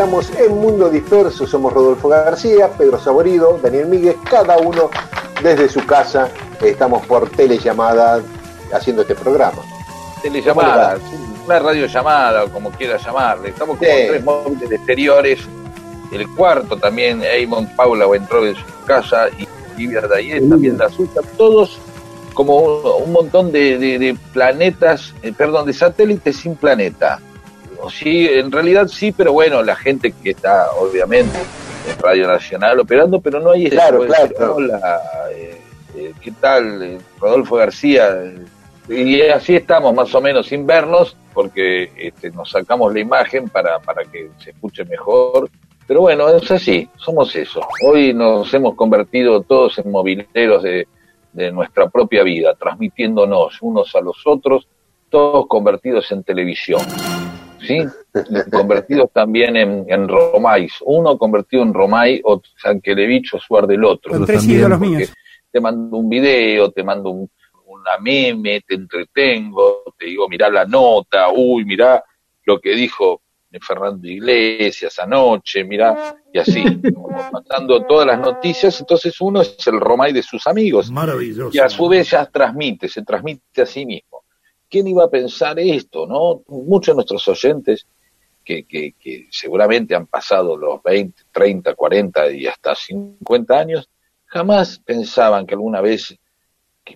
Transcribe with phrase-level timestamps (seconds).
[0.00, 4.88] Estamos en Mundo Disperso, somos Rodolfo García, Pedro Saborido, Daniel Míguez, cada uno
[5.42, 6.30] desde su casa.
[6.58, 8.22] Estamos por telellamada
[8.72, 9.58] haciendo este programa.
[10.22, 10.96] Telellamada,
[11.44, 13.50] una radiollamada, como quiera llamarle.
[13.50, 15.40] Estamos con tres móviles exteriores.
[16.10, 21.20] El cuarto también, Eamon Paula entró en su casa y Livia Dayet también la suya.
[21.36, 21.78] Todos
[22.32, 27.20] como un, montón de, planetas, eh, perdón, de satélites sin planeta
[27.88, 31.38] sí, en realidad sí, pero bueno, la gente que está obviamente
[31.88, 34.56] en Radio Nacional operando, pero no hay claro, claro.
[34.56, 35.00] Hola,
[35.32, 35.60] eh,
[35.96, 36.82] eh, ¿qué tal?
[36.82, 38.32] Eh, Rodolfo García.
[38.88, 43.78] Y así estamos más o menos sin vernos, porque este, nos sacamos la imagen para,
[43.78, 45.48] para que se escuche mejor.
[45.86, 47.60] Pero bueno, es así, somos eso.
[47.84, 50.86] Hoy nos hemos convertido todos en mobileros de,
[51.32, 54.66] de nuestra propia vida, transmitiéndonos unos a los otros,
[55.08, 56.80] todos convertidos en televisión.
[57.60, 57.78] ¿Sí?
[58.50, 60.72] convertidos también en, en romais.
[60.84, 64.14] Uno convertido en romay, o Sankelevich o Suar del otro.
[65.52, 67.30] Te mando un video, te mando un,
[67.66, 72.02] una meme, te entretengo, te digo, mirá la nota, uy, mirá
[72.44, 73.22] lo que dijo
[73.58, 76.62] Fernando Iglesias anoche, mirá, y así,
[77.32, 80.90] mandando todas las noticias, entonces uno es el romay de sus amigos.
[80.90, 81.50] Maravilloso.
[81.52, 84.09] Y a su vez ya transmite, se transmite a sí mismo.
[84.70, 86.06] ¿Quién iba a pensar esto?
[86.06, 86.42] ¿no?
[86.46, 87.86] Muchos de nuestros oyentes
[88.44, 93.88] que, que, seguramente han pasado los 20, 30, 40 y hasta 50 años,
[94.26, 96.16] jamás pensaban que alguna vez,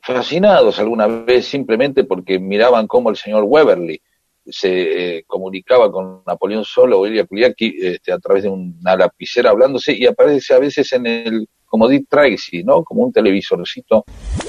[0.03, 4.01] fascinados alguna vez simplemente porque miraban cómo el señor Weberly
[4.47, 9.51] se eh, comunicaba con Napoleón Solo o Elia Kuliaki este, a través de una lapicera
[9.51, 12.85] hablándose y aparece a veces en el como Dick Tracy, ¿no?
[12.85, 14.05] Como un televisorcito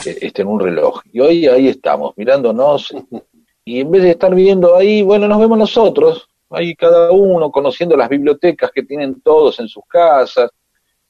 [0.06, 1.02] eh, este, en un reloj.
[1.12, 2.94] Y hoy ahí estamos, mirándonos,
[3.66, 7.98] y en vez de estar viendo ahí, bueno, nos vemos nosotros, ahí cada uno conociendo
[7.98, 10.52] las bibliotecas que tienen todos en sus casas,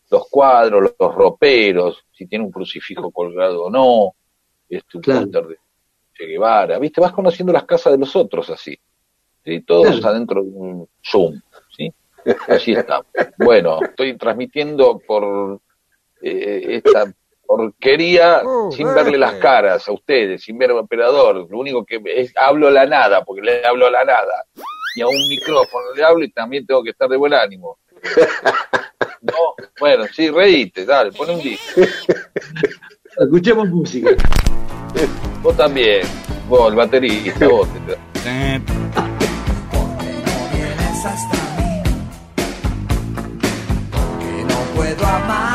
[0.10, 4.14] los cuadros, los roperos, si tiene un crucifijo colgado o no,
[4.70, 5.26] este, un claro.
[5.26, 5.58] de
[6.14, 7.02] Che Guevara, ¿viste?
[7.02, 8.74] Vas conociendo las casas de los otros así,
[9.44, 9.60] ¿sí?
[9.64, 11.42] todos adentro de un Zoom,
[11.76, 11.94] ¿sí?
[12.48, 13.08] Así estamos.
[13.38, 15.60] Bueno, estoy transmitiendo por
[16.26, 17.14] eh, esta
[17.46, 21.48] porquería oh, sin verle las caras a ustedes, sin ver al operador.
[21.50, 24.46] Lo único que es, hablo a la nada, porque le hablo a la nada.
[24.96, 27.78] Y a un micrófono le hablo y también tengo que estar de buen ánimo.
[29.26, 31.82] No, bueno, sí, reíte, dale, pon un disco.
[33.18, 34.12] Escuchemos música.
[35.42, 36.06] Vos también,
[36.48, 37.68] vos, el baterista, vos.
[44.48, 45.55] no puedo amar.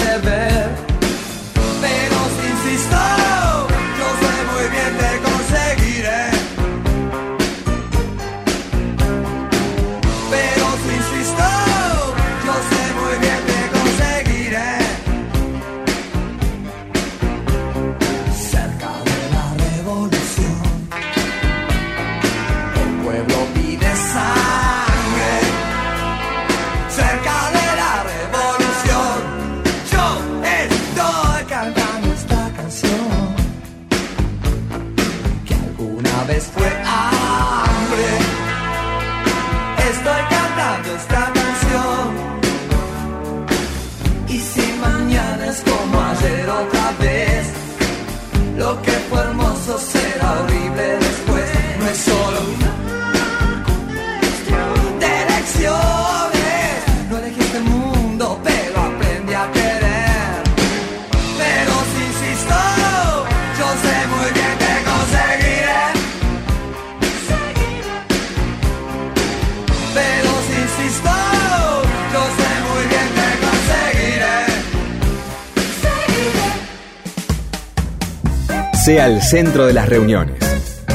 [78.83, 80.39] Sea el centro de las reuniones.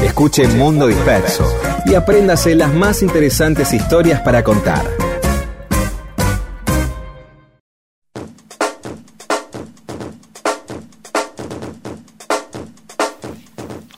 [0.03, 1.49] Escuche Mundo Disperso
[1.85, 4.85] y apréndase las más interesantes historias para contar.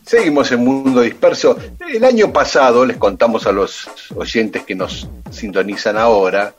[0.05, 1.57] Seguimos en Mundo Disperso.
[1.91, 6.53] El año pasado, les contamos a los oyentes que nos sintonizan ahora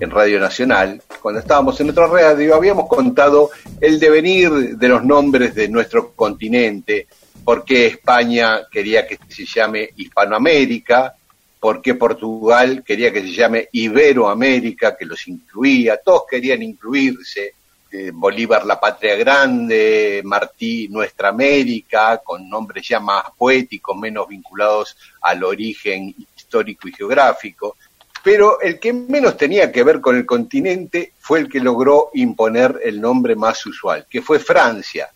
[0.00, 3.50] en Radio Nacional, cuando estábamos en otra radio, habíamos contado
[3.80, 7.06] el devenir de los nombres de nuestro continente,
[7.44, 11.14] por qué España quería que se llame Hispanoamérica,
[11.60, 17.54] por qué Portugal quería que se llame Iberoamérica, que los incluía, todos querían incluirse,
[17.90, 24.96] eh, Bolívar la patria grande, Martí nuestra América, con nombres ya más poéticos, menos vinculados
[25.22, 27.76] al origen histórico y geográfico.
[28.24, 32.80] Pero el que menos tenía que ver con el continente fue el que logró imponer
[32.82, 35.10] el nombre más usual, que fue Francia.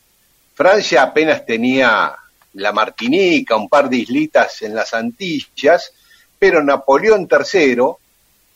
[0.54, 2.14] Francia apenas tenía
[2.52, 5.90] la Martinica, un par de islitas en las Antillas,
[6.38, 7.78] pero Napoleón III,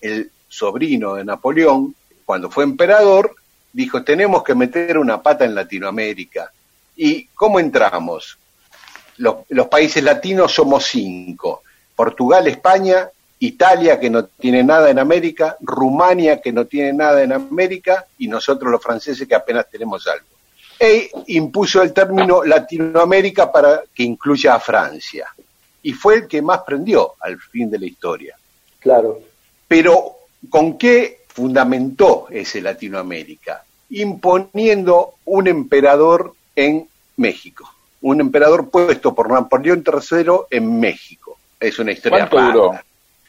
[0.02, 1.94] el sobrino de Napoleón,
[2.26, 3.34] cuando fue emperador,
[3.72, 6.52] dijo, tenemos que meter una pata en Latinoamérica.
[6.94, 8.36] ¿Y cómo entramos?
[9.16, 11.62] Los, los, países latinos somos cinco.
[11.96, 13.08] Portugal, España,
[13.44, 18.28] Italia, que no tiene nada en América, Rumania, que no tiene nada en América, y
[18.28, 20.26] nosotros los franceses, que apenas tenemos algo.
[20.78, 25.26] E impuso el término Latinoamérica para que incluya a Francia.
[25.82, 28.36] Y fue el que más prendió al fin de la historia.
[28.78, 29.20] Claro.
[29.66, 30.16] Pero,
[30.48, 37.68] ¿con qué fundamentó ese Latinoamérica, imponiendo un emperador en México,
[38.02, 41.38] un emperador puesto por Napoleón III en México.
[41.58, 42.80] Es una historia ¿Cuánto duró?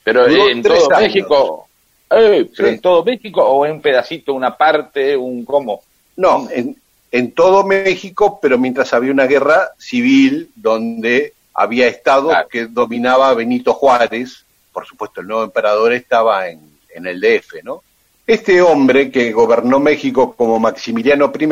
[0.03, 1.01] Pero duró en todo años.
[1.01, 1.67] México,
[2.09, 2.73] eh, pero sí.
[2.73, 5.81] en todo México o en pedacito, una parte, un cómo?
[6.17, 6.75] No, en,
[7.11, 12.47] en todo México, pero mientras había una guerra civil donde había estado claro.
[12.49, 16.59] que dominaba Benito Juárez, por supuesto el nuevo emperador estaba en,
[16.93, 17.83] en el DF, ¿no?
[18.25, 21.45] Este hombre que gobernó México como Maximiliano I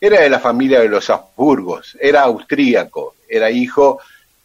[0.00, 4.00] era de la familia de los Habsburgos, era austríaco, era hijo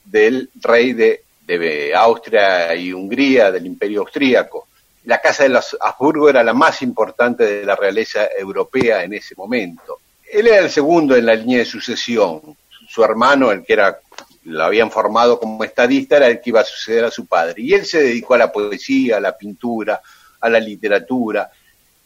[0.05, 1.23] del rey de,
[1.57, 4.67] de Austria y Hungría, del imperio austríaco.
[5.05, 9.35] La casa de los Habsburgo era la más importante de la realeza europea en ese
[9.35, 9.99] momento.
[10.31, 12.41] Él era el segundo en la línea de sucesión.
[12.87, 13.99] Su hermano, el que era
[14.43, 17.55] lo habían formado como estadista, era el que iba a suceder a su padre.
[17.57, 20.01] Y él se dedicó a la poesía, a la pintura,
[20.39, 21.49] a la literatura,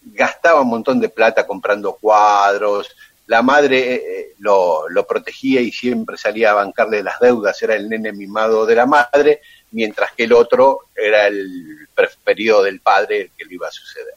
[0.06, 2.90] gastaba un montón de plata comprando cuadros,
[3.34, 7.90] la madre eh, lo, lo, protegía y siempre salía a bancarle las deudas, era el
[7.90, 13.32] nene mimado de la madre, mientras que el otro era el preferido del padre, el
[13.36, 14.14] que le iba a suceder.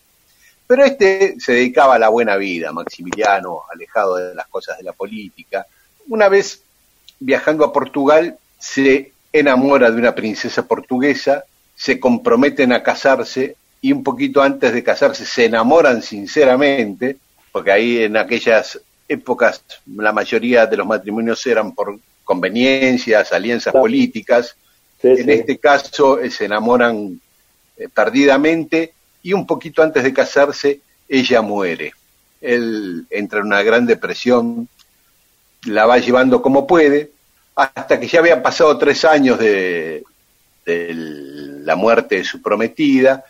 [0.66, 4.92] Pero este se dedicaba a la buena vida, Maximiliano, alejado de las cosas de la
[4.92, 5.66] política.
[6.08, 6.60] Una vez
[7.18, 11.44] viajando a Portugal, se enamora de una princesa portuguesa,
[11.74, 17.16] se comprometen a casarse y un poquito antes de casarse se enamoran sinceramente,
[17.50, 24.56] porque ahí en aquellas épocas la mayoría de los matrimonios eran por conveniencias, alianzas políticas.
[25.00, 25.30] Sí, en sí.
[25.30, 27.20] este caso eh, se enamoran
[27.76, 31.92] eh, perdidamente y un poquito antes de casarse ella muere.
[32.40, 34.68] Él entra en una gran depresión,
[35.66, 37.10] la va llevando como puede,
[37.54, 40.04] hasta que ya habían pasado tres años de,
[40.64, 40.92] de
[41.64, 43.24] la muerte de su prometida,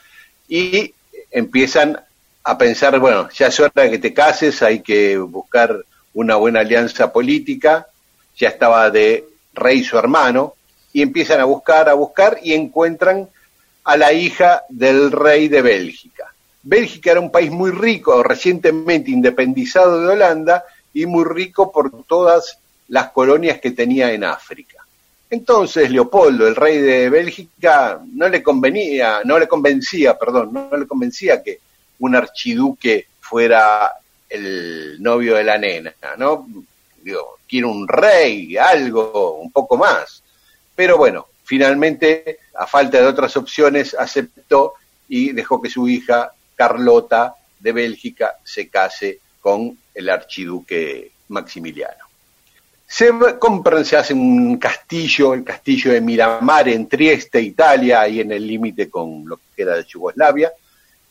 [0.48, 0.92] y
[1.30, 2.00] empiezan
[2.48, 5.84] a pensar, bueno, ya es hora de que te cases, hay que buscar
[6.14, 7.88] una buena alianza política,
[8.36, 10.54] ya estaba de rey su hermano,
[10.92, 13.28] y empiezan a buscar, a buscar, y encuentran
[13.82, 16.32] a la hija del rey de Bélgica.
[16.62, 22.60] Bélgica era un país muy rico, recientemente independizado de Holanda, y muy rico por todas
[22.86, 24.86] las colonias que tenía en África.
[25.28, 30.86] Entonces Leopoldo, el rey de Bélgica, no le convenía, no le convencía, perdón, no le
[30.86, 31.65] convencía que
[31.98, 33.92] un archiduque fuera
[34.28, 36.46] el novio de la nena, ¿no?
[37.02, 40.22] Digo, quiere un rey, algo, un poco más.
[40.74, 44.74] Pero bueno, finalmente, a falta de otras opciones, aceptó
[45.08, 52.04] y dejó que su hija Carlota de Bélgica se case con el archiduque Maximiliano.
[52.88, 58.30] Se compran, se hace un castillo, el castillo de Miramar en Trieste, Italia, ahí en
[58.30, 60.52] el límite con lo que era de Yugoslavia,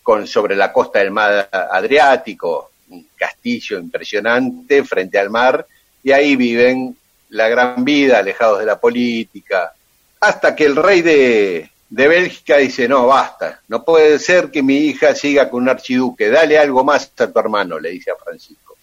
[0.06, 5.66] con sobre la costa del mar Adriático, un castillo impresionante frente al mar,
[6.04, 6.96] y ahí viven
[7.30, 9.74] la gran vida, alejados de la política,
[10.20, 14.78] hasta que el rey de, de Bélgica dice, no, basta, no puede ser que mi
[14.78, 18.78] hija siga con un archiduque, dale algo más a tu hermano, le dice a Francisco.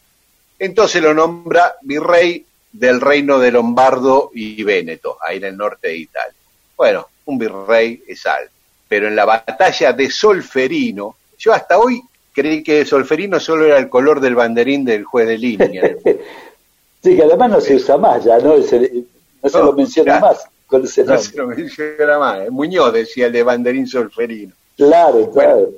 [0.59, 5.99] Entonces lo nombra virrey del reino de Lombardo y Véneto, ahí en el norte de
[5.99, 6.35] Italia.
[6.76, 8.50] Bueno, un virrey es algo.
[8.93, 13.89] Pero en la batalla de Solferino, yo hasta hoy creí que Solferino solo era el
[13.89, 15.97] color del banderín del juez de línea.
[17.03, 18.55] sí, que además no se usa más ya, ¿no?
[18.59, 21.17] no se lo menciona más con ese nombre.
[21.17, 22.51] No se lo menciona más.
[22.51, 24.53] Muñoz decía el de banderín Solferino.
[24.77, 25.71] Claro, claro.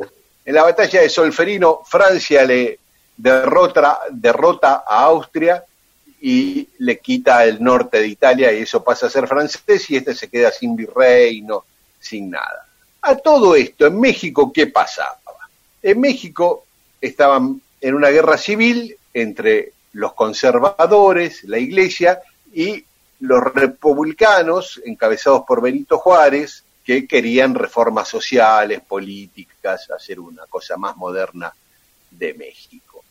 [0.45, 2.81] en la batalla de Solferino, Francia le
[3.17, 5.63] derrota, derrota a Austria
[6.21, 10.17] y le quita el norte de Italia y eso pasa a ser francés y este
[10.17, 11.65] se queda sin virreino,
[12.01, 12.64] sin nada.
[13.07, 15.19] A todo esto, en México, ¿qué pasaba?
[15.83, 16.65] En México
[16.99, 22.23] estaban en una guerra civil entre los conservadores, la iglesia,
[22.55, 22.83] y
[23.21, 30.97] los republicanos, encabezados por Benito Juárez, que querían reformas sociales, políticas, hacer una cosa más
[30.97, 31.53] moderna
[32.11, 33.05] de México.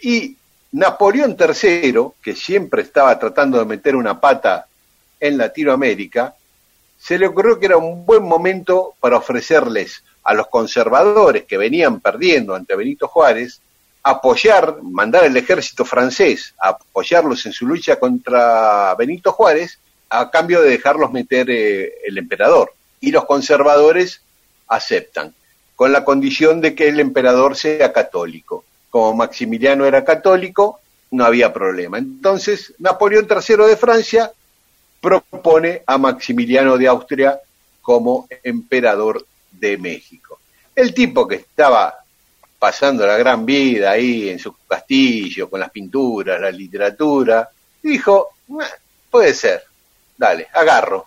[0.00, 0.36] Y
[0.72, 4.66] Napoleón III, que siempre estaba tratando de meter una pata
[5.20, 6.34] en Latinoamérica,
[6.98, 12.00] se le ocurrió que era un buen momento para ofrecerles a los conservadores que venían
[12.00, 13.60] perdiendo ante Benito Juárez,
[14.02, 19.78] apoyar, mandar el ejército francés a apoyarlos en su lucha contra Benito Juárez,
[20.10, 22.72] a cambio de dejarlos meter eh, el emperador.
[23.00, 24.22] Y los conservadores
[24.66, 25.34] aceptan,
[25.76, 31.52] con la condición de que el emperador sea católico como Maximiliano era católico, no había
[31.52, 31.98] problema.
[31.98, 34.32] Entonces, Napoleón III de Francia
[35.00, 37.38] propone a Maximiliano de Austria
[37.80, 40.38] como emperador de México.
[40.74, 41.98] El tipo que estaba
[42.58, 47.48] pasando la gran vida ahí en su castillo, con las pinturas, la literatura,
[47.82, 48.30] dijo,
[49.10, 49.64] puede ser,
[50.16, 51.06] dale, agarro.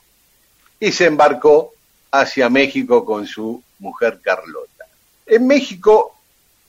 [0.80, 1.74] Y se embarcó
[2.12, 4.86] hacia México con su mujer Carlota.
[5.26, 6.16] En México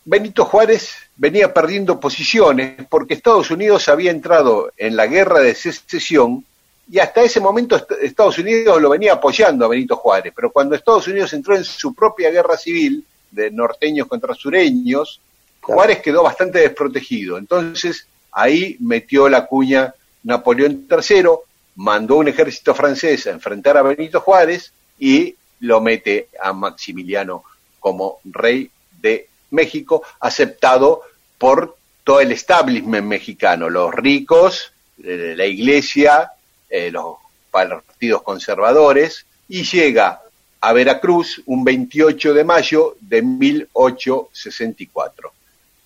[0.05, 6.45] Benito Juárez venía perdiendo posiciones porque Estados Unidos había entrado en la guerra de secesión
[6.91, 11.07] y hasta ese momento Estados Unidos lo venía apoyando a Benito Juárez, pero cuando Estados
[11.09, 15.21] Unidos entró en su propia guerra civil de norteños contra sureños,
[15.61, 17.39] Juárez quedó bastante desprotegido.
[17.39, 21.29] Entonces ahí metió la cuña Napoleón III,
[21.77, 27.45] mandó un ejército francés a enfrentar a Benito Juárez y lo mete a Maximiliano
[27.81, 28.71] como rey
[29.01, 31.03] de México, aceptado
[31.39, 34.73] por todo el establishment mexicano, los ricos,
[35.03, 36.33] eh, la iglesia,
[36.73, 37.17] eh, los
[37.51, 40.23] partidos conservadores, y llega
[40.63, 45.31] a Veracruz un 28 de mayo de 1864,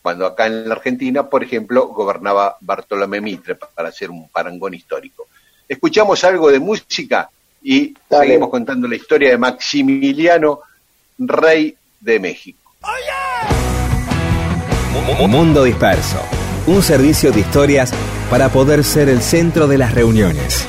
[0.00, 5.26] cuando acá en la Argentina, por ejemplo, gobernaba Bartolomé Mitre, para hacer un parangón histórico.
[5.69, 7.28] Escuchamos algo de música
[7.64, 10.61] y seguimos contando la historia de Maximiliano,
[11.19, 12.61] rey de México.
[15.28, 16.21] Mundo Disperso,
[16.69, 17.93] un servicio de historias
[18.31, 20.69] para poder ser el centro de las reuniones.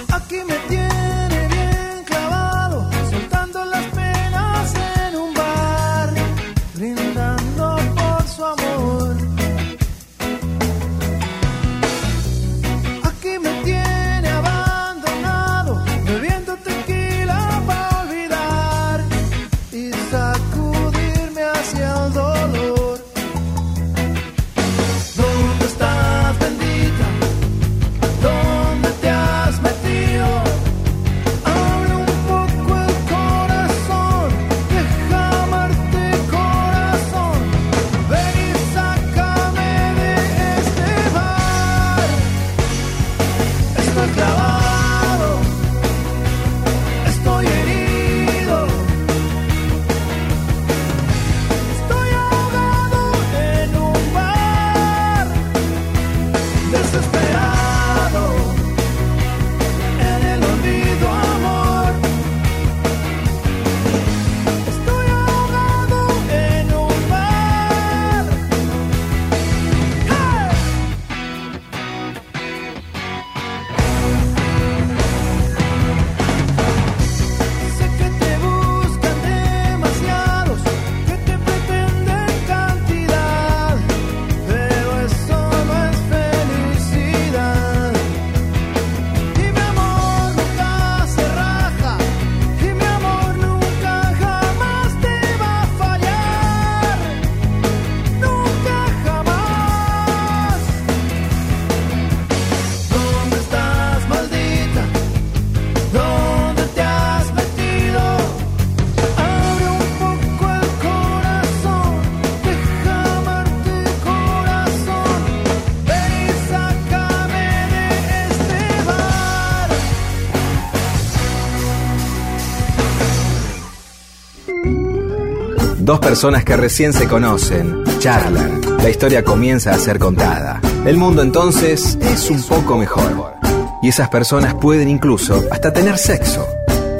[126.01, 130.61] Personas que recién se conocen, charlan, la historia comienza a ser contada.
[130.85, 133.35] El mundo entonces es un poco mejor.
[133.83, 136.47] Y esas personas pueden incluso hasta tener sexo.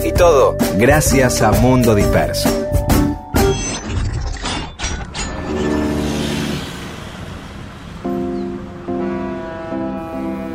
[0.04, 2.50] Y todo gracias a Mundo Disperso.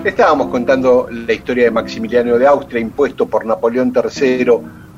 [0.05, 4.47] Estábamos contando la historia de Maximiliano de Austria, impuesto por Napoleón III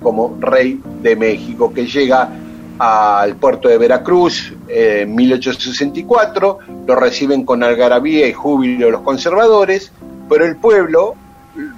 [0.02, 2.28] como rey de México, que llega
[2.78, 9.92] al puerto de Veracruz en 1864, lo reciben con algarabía y júbilo los conservadores,
[10.28, 11.14] pero el pueblo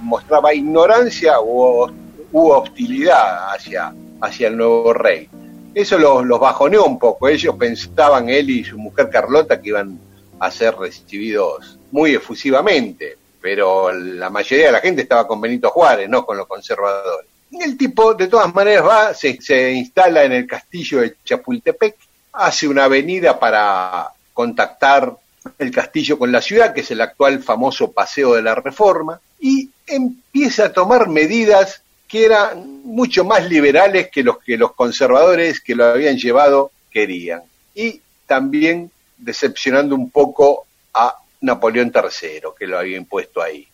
[0.01, 1.87] mostraba ignorancia u,
[2.31, 5.29] u hostilidad hacia, hacia el nuevo rey.
[5.75, 9.99] Eso los, los bajoneó un poco, ellos pensaban, él y su mujer Carlota, que iban
[10.39, 16.09] a ser recibidos muy efusivamente, pero la mayoría de la gente estaba con Benito Juárez,
[16.09, 17.36] no con los conservadores.
[17.51, 21.95] El tipo, de todas maneras, va, se, instala en el castillo de Chapultepec,
[22.33, 25.15] hace una avenida para contactar
[25.57, 29.69] el castillo con la ciudad, que es el actual famoso Paseo de la Reforma, y
[29.87, 35.75] empieza a tomar medidas que eran mucho más liberales que los que los conservadores que
[35.75, 37.43] lo habían llevado querían.
[37.75, 43.67] Y también decepcionando un poco a Napoleón III, que lo había impuesto ahí.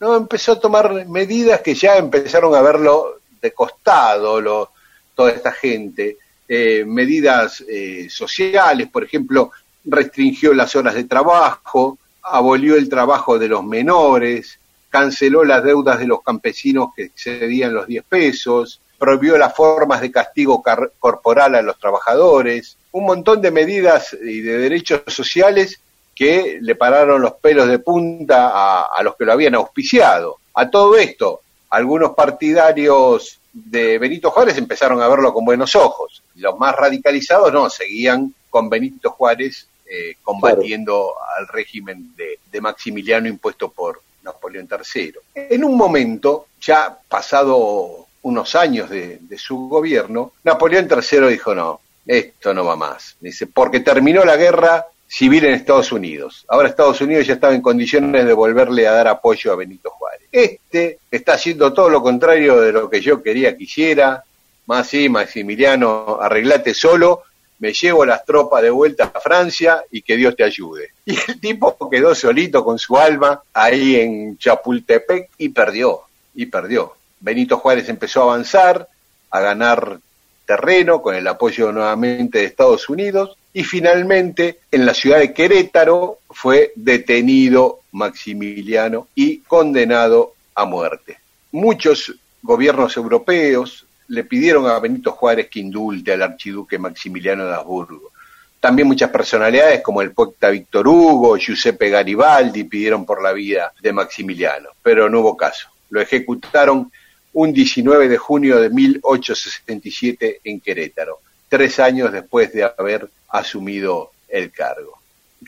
[0.00, 4.70] No, empezó a tomar medidas que ya empezaron a verlo de costado, lo,
[5.14, 6.18] toda esta gente.
[6.48, 9.50] Eh, medidas eh, sociales, por ejemplo,
[9.84, 14.58] restringió las horas de trabajo, abolió el trabajo de los menores,
[14.90, 20.10] canceló las deudas de los campesinos que excedían los 10 pesos, prohibió las formas de
[20.10, 20.62] castigo
[20.98, 25.80] corporal a los trabajadores, un montón de medidas y de derechos sociales
[26.14, 30.38] que le pararon los pelos de punta a, a los que lo habían auspiciado.
[30.54, 36.22] A todo esto, algunos partidarios de Benito Juárez empezaron a verlo con buenos ojos.
[36.36, 43.26] Los más radicalizados no, seguían con Benito Juárez eh, combatiendo al régimen de, de, Maximiliano
[43.28, 45.14] impuesto por Napoleón III.
[45.34, 51.80] En un momento, ya pasado unos años de, de su gobierno, Napoleón III dijo, no,
[52.06, 53.16] esto no va más.
[53.20, 56.44] Dice, porque terminó la guerra civil en Estados Unidos.
[56.48, 60.28] Ahora Estados Unidos ya estaba en condiciones de volverle a dar apoyo a Benito Juárez.
[60.30, 64.22] Este está haciendo todo lo contrario de lo que yo quería que hiciera.
[64.66, 67.22] Más sí, Maximiliano, arreglate solo,
[67.58, 70.90] me llevo las tropas de vuelta a Francia y que Dios te ayude.
[71.06, 76.02] Y el tipo quedó solito con su alma ahí en Chapultepec y perdió,
[76.34, 76.94] y perdió.
[77.20, 78.86] Benito Juárez empezó a avanzar,
[79.30, 79.98] a ganar
[80.44, 86.20] terreno con el apoyo nuevamente de Estados Unidos y finalmente en la ciudad de Querétaro
[86.30, 91.18] fue detenido Maximiliano y condenado a muerte.
[91.50, 98.12] Muchos gobiernos europeos le pidieron a Benito Juárez que indulte al archiduque Maximiliano de Habsburgo.
[98.60, 103.92] También muchas personalidades como el poeta Víctor Hugo, Giuseppe Garibaldi pidieron por la vida de
[103.92, 105.68] Maximiliano, pero no hubo caso.
[105.90, 106.92] Lo ejecutaron
[107.32, 111.18] un 19 de junio de 1867 en Querétaro,
[111.48, 114.98] tres años después de haber asumido el cargo.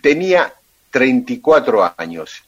[0.03, 0.53] Tenía
[0.91, 2.43] 34 años.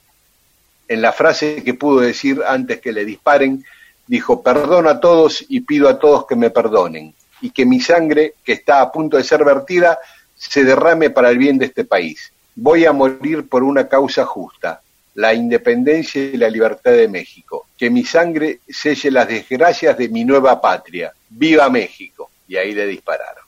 [0.88, 3.64] En la frase que pudo decir antes que le disparen,
[4.06, 8.34] dijo, perdono a todos y pido a todos que me perdonen, y que mi sangre,
[8.44, 9.98] que está a punto de ser vertida,
[10.36, 12.32] se derrame para el bien de este país.
[12.54, 14.82] Voy a morir por una causa justa,
[15.14, 17.66] la independencia y la libertad de México.
[17.78, 21.12] Que mi sangre selle las desgracias de mi nueva patria.
[21.28, 22.30] ¡Viva México!
[22.48, 23.41] Y ahí le dispararon.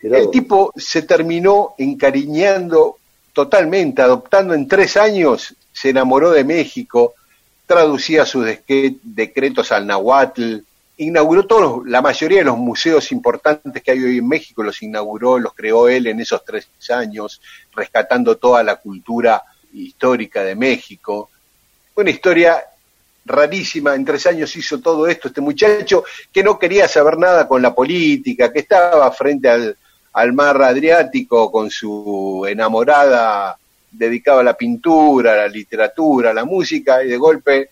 [0.00, 2.98] El tipo se terminó encariñando
[3.32, 7.14] totalmente, adoptando en tres años, se enamoró de México,
[7.66, 10.58] traducía sus decretos al nahuatl,
[10.98, 15.38] inauguró todos, la mayoría de los museos importantes que hay hoy en México, los inauguró,
[15.38, 17.40] los creó él en esos tres años,
[17.74, 21.30] rescatando toda la cultura histórica de México.
[21.94, 22.60] Una historia
[23.24, 27.62] rarísima, en tres años hizo todo esto este muchacho que no quería saber nada con
[27.62, 29.76] la política, que estaba frente al,
[30.12, 33.56] al mar Adriático con su enamorada
[33.90, 37.70] dedicado a la pintura, a la literatura, a la música, y de golpe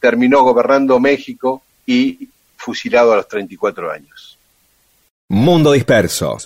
[0.00, 4.38] terminó gobernando México y fusilado a los 34 años.
[5.28, 6.36] Mundo Disperso.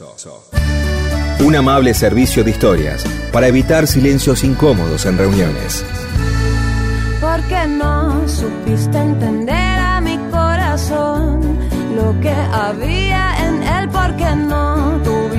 [1.41, 5.85] Un amable servicio de historias para evitar silencios incómodos en reuniones.
[7.21, 11.59] ¿Por qué no supiste entender a mi corazón
[11.97, 13.89] lo que había en él?
[13.89, 14.64] ¿Por qué no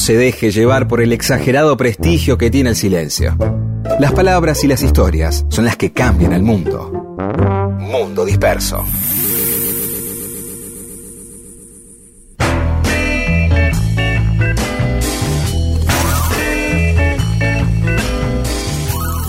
[0.00, 3.36] se deje llevar por el exagerado prestigio que tiene el silencio.
[3.98, 6.90] Las palabras y las historias son las que cambian el mundo.
[7.78, 8.82] Mundo disperso.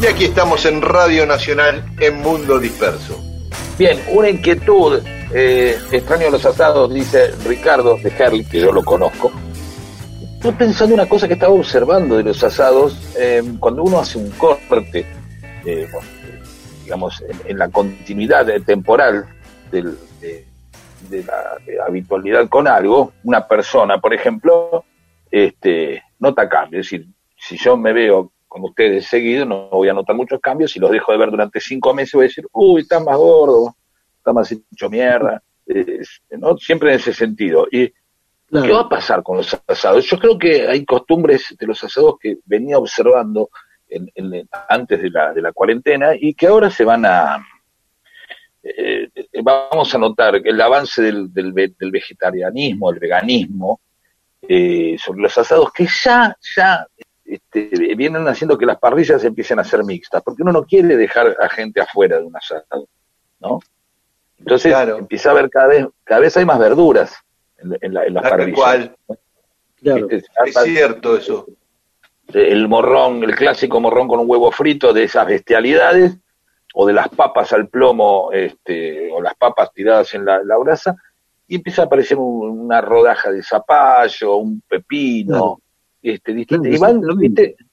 [0.01, 3.21] Y aquí estamos en Radio Nacional en Mundo Disperso.
[3.77, 5.01] Bien, una inquietud.
[5.33, 9.31] eh, extraño los asados, dice Ricardo de Herli, que yo lo conozco.
[10.41, 13.15] Estoy pensando una cosa que estaba observando de los asados.
[13.15, 15.05] eh, cuando uno hace un corte,
[15.63, 15.87] eh,
[16.83, 19.27] digamos, en, la continuidad temporal
[19.71, 19.83] de,
[21.11, 24.83] la habitualidad con algo, una persona, por ejemplo,
[25.29, 26.87] este, nota cambios.
[26.87, 30.71] Es decir, si yo me veo con ustedes seguido, no voy a notar muchos cambios.
[30.71, 33.75] Si los dejo de ver durante cinco meses, voy a decir, uy, está más gordo,
[34.17, 35.39] está más hecho mierda.
[36.31, 36.57] ¿no?
[36.57, 37.67] Siempre en ese sentido.
[37.71, 37.93] Y
[38.51, 40.05] ¿Qué va a pasar con los asados?
[40.05, 43.49] Yo creo que hay costumbres de los asados que venía observando
[43.87, 47.37] en- en- antes de la, de la cuarentena y que ahora se van a...
[48.63, 49.09] eh,
[49.43, 53.79] vamos a notar que el avance del, del del vegetarianismo, el veganismo,
[54.47, 56.85] eh, sobre los asados, que ya, ya
[57.23, 61.35] este, vienen haciendo que las parrillas empiecen a ser mixtas, porque uno no quiere dejar
[61.39, 62.87] a gente afuera de un asado,
[63.39, 63.59] ¿no?
[64.39, 64.97] Entonces Claro.
[64.97, 67.13] empieza a ver cada vez, cada vez hay más verduras
[67.63, 68.55] en, en la, en las parrillas.
[68.59, 68.95] cual.
[69.81, 70.07] Claro.
[70.09, 71.47] Este, Es cierto eso.
[72.33, 76.17] el morrón, el clásico morrón con un huevo frito de esas bestialidades,
[76.73, 80.95] o de las papas al plomo, este, o las papas tiradas en la, la brasa,
[81.47, 85.59] y empieza a aparecer un- una rodaja de zapallo, un pepino, Claro.
[86.01, 86.61] este, distinto.
[86.63, 87.41] Claro, y van, exactamente.
[87.41, 87.65] ¿viste?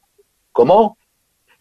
[0.51, 0.99] ¿Cómo?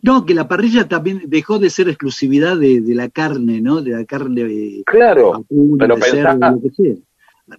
[0.02, 3.82] No, que la parrilla también dejó de ser exclusividad de, de la carne, ¿no?
[3.82, 6.96] De la carne eh, Claro, vacuna, pero de pensá- cerdo, lo que sea.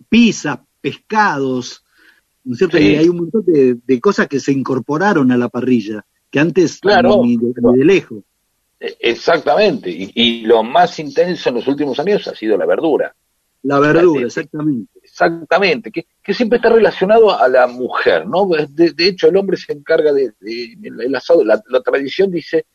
[0.09, 1.85] Pizzas, pescados,
[2.45, 2.77] ¿no es cierto?
[2.79, 2.85] Sí.
[2.93, 6.79] Y hay un montón de, de cosas que se incorporaron a la parrilla, que antes
[6.81, 8.23] Claro, ni, de, ni de lejos.
[8.81, 9.91] E- exactamente.
[9.91, 13.15] Y, y lo más intenso en los últimos años ha sido la verdura.
[13.63, 14.89] La verdura, exactamente.
[15.03, 18.47] Exactamente, que, que siempre está relacionado a la mujer, ¿no?
[18.47, 22.67] De, de hecho, el hombre se encarga de, de- el asado, la, la tradición dice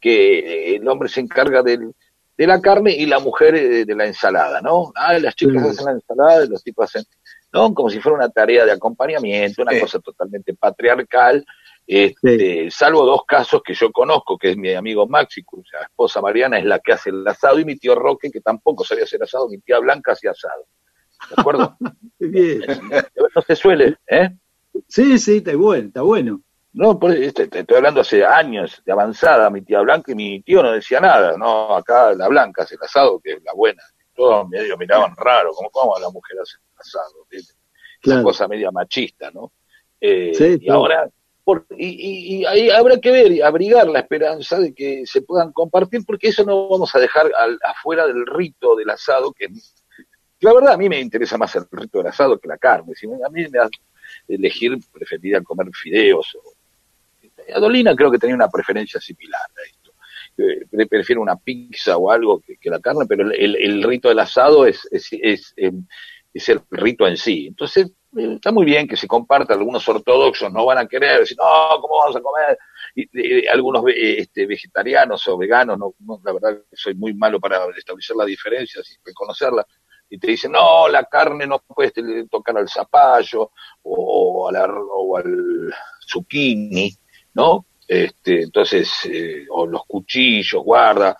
[0.00, 1.92] que el hombre se encarga del,
[2.36, 4.92] de la carne y la mujer eh, de la ensalada, ¿no?
[4.94, 5.68] Ah, las chicas Sí.
[5.70, 7.04] hacen la ensalada y los tipos hacen,
[7.52, 7.72] ¿no?
[7.74, 9.80] Como si fuera una tarea de acompañamiento, una Sí.
[9.80, 11.44] cosa totalmente patriarcal,
[11.86, 16.58] este, salvo dos casos que yo conozco, que es mi amigo Maxi, cuya esposa Mariana
[16.58, 19.48] es la que hace el asado, y mi tío Roque, que tampoco sabía hacer asado,
[19.48, 20.64] mi tía Blanca hacía asado.
[21.28, 21.76] ¿De acuerdo?
[22.18, 22.60] Bien.
[23.36, 24.30] no se suele, ¿eh?
[24.88, 26.40] Sí, sí, está bueno, está bueno.
[26.74, 30.40] No, por, este, te estoy hablando hace años de avanzada, mi tía Blanca y mi
[30.42, 33.82] tío no decía nada, no, acá la Blanca hace el asado, que es la buena.
[34.14, 37.54] Todos medio miraban raro, como cómo la mujer hace el asado, ¿viste?
[38.02, 39.52] esa cosa media machista, ¿no?
[40.00, 40.80] Eh, Sí, y claro.
[40.80, 41.08] ahora,
[41.44, 45.22] por- y, y- y ahí habrá que ver y abrigar la esperanza de que se
[45.22, 49.48] puedan compartir, porque eso no vamos a dejar al- afuera del rito del asado, que
[50.40, 52.94] la verdad a mí me interesa más el rito del asado que la carne.
[52.96, 53.68] Si a mí me da
[54.26, 56.26] elegir, preferiría comer fideos.
[56.34, 56.51] O,
[57.54, 59.92] Adolina creo que tenía una preferencia similar a esto.
[60.38, 64.66] eh, pre- prefiero una pizza o algo que, la carne, pero el, rito del asado
[64.66, 65.72] es, es, es, eh,
[66.32, 67.46] es el rito en sí.
[67.48, 71.36] Entonces, eh, está muy bien que se comparta, algunos ortodoxos no van a querer decir,
[71.38, 72.58] no, ¿cómo vamos a comer?
[72.94, 73.02] Y,
[73.42, 77.66] eh, algunos ve- este, vegetarianos o veganos, no, no, la verdad soy muy malo para
[77.76, 79.66] establecer las diferencias y reconocerlas,
[80.08, 83.50] y te dicen, no, la carne no puedes te- tocar al zapallo
[83.82, 85.72] o, a la- o al
[86.06, 86.90] zucchini,
[87.34, 87.66] ¿no?
[87.86, 91.16] Este, entonces, eh, o los cuchillos, guarda,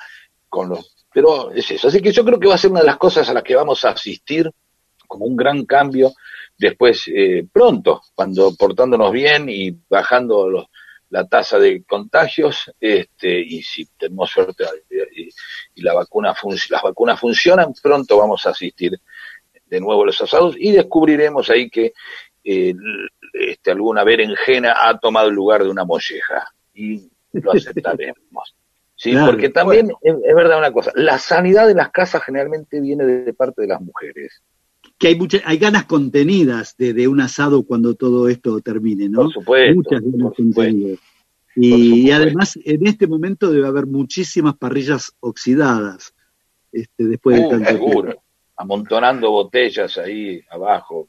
[0.49, 0.95] con los...
[1.13, 1.89] Pero es eso.
[1.89, 3.55] Así que yo creo que va a ser una de las cosas a las que
[3.55, 4.51] vamos a asistir
[5.07, 6.13] como un gran cambio
[6.57, 10.67] después, eh, pronto, cuando portándonos bien y bajando los,
[11.13, 15.29] la tasa de contagios, este, y si tenemos suerte eh,
[15.75, 16.35] y, la vacuna
[16.71, 18.99] las vacunas funcionan, pronto vamos a asistir
[19.67, 21.93] de nuevo a los asados y descubriremos ahí que
[22.45, 22.75] eh,
[23.33, 28.55] este, alguna berenjena ha tomado el lugar de una molleja y lo aceptaremos.
[28.95, 29.33] Sí, Claro.
[29.33, 33.33] porque también es, es verdad una cosa, la sanidad de las casas generalmente viene de,
[33.35, 34.43] parte de las mujeres.
[34.99, 39.23] Que hay muchas, hay ganas contenidas de, de un asado cuando todo esto termine, ¿no?
[39.23, 40.99] Por supuesto, Muchas ganas contenidas.
[41.55, 46.15] Y, además, en este momento debe haber muchísimas parrillas oxidadas
[46.71, 48.23] este, después de Uh, tanto seguro, tiempo.
[48.57, 51.09] amontonando botellas ahí abajo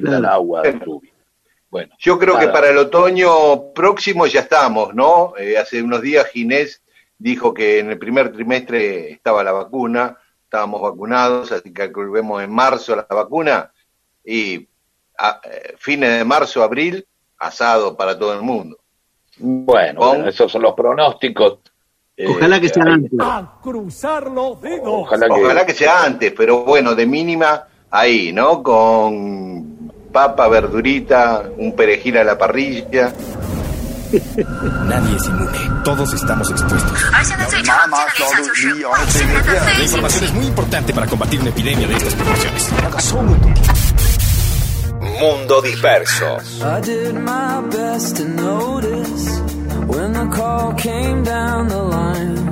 [0.00, 0.28] Claro.
[0.28, 1.12] agua lluvia.
[1.70, 5.32] Bueno, Yo creo que para el otoño próximo ya estamos, ¿no?
[5.38, 6.82] Eh, hace unos días Ginés
[7.16, 12.52] dijo que en el primer trimestre estaba la vacuna, estábamos vacunados, así que vemos en
[12.52, 13.72] marzo la vacuna
[14.22, 14.68] y
[15.18, 17.06] a eh, fines de marzo, abril,
[17.38, 18.78] asado para todo el mundo.
[19.38, 21.60] Bueno, esos son los pronósticos.
[22.16, 23.18] Eh, Ojalá que sea antes.
[23.18, 24.82] A cruzar los dedos.
[24.84, 28.62] Ojalá que, Ojalá que sea antes, pero bueno, de mínima ahí, ¿no?
[28.62, 33.12] Con papa, verdurita, un perejil a la parrilla.
[34.84, 35.82] Nadie es inmune.
[35.84, 37.02] Todos estamos expuestos.
[37.66, 38.82] Mamá, todos viven.
[39.76, 42.70] La información es muy importante para combatir una epidemia de estas proporciones.
[45.20, 46.38] Mundo disperso.
[46.62, 47.60] I did my
[49.86, 52.51] when the call came down the line.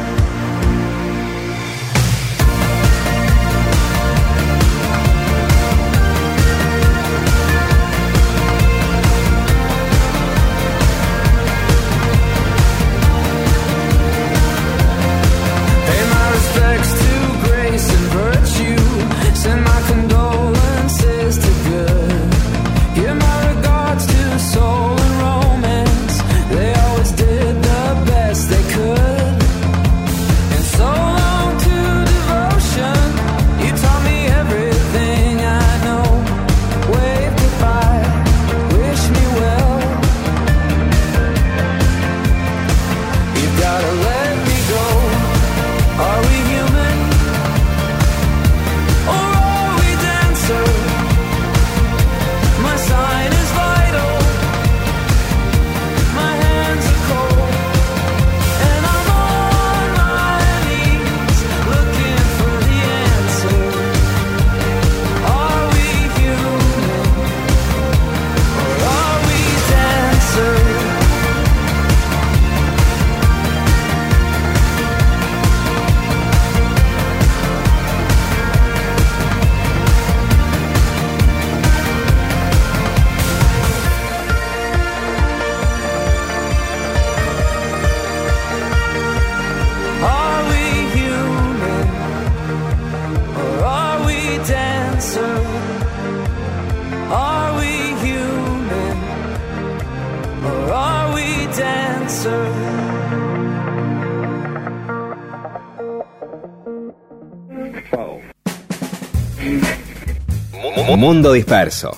[111.01, 111.89] Mundo disperso.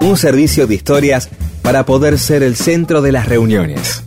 [0.00, 1.28] Un servicio de historias
[1.62, 4.02] para poder ser el centro de las reuniones.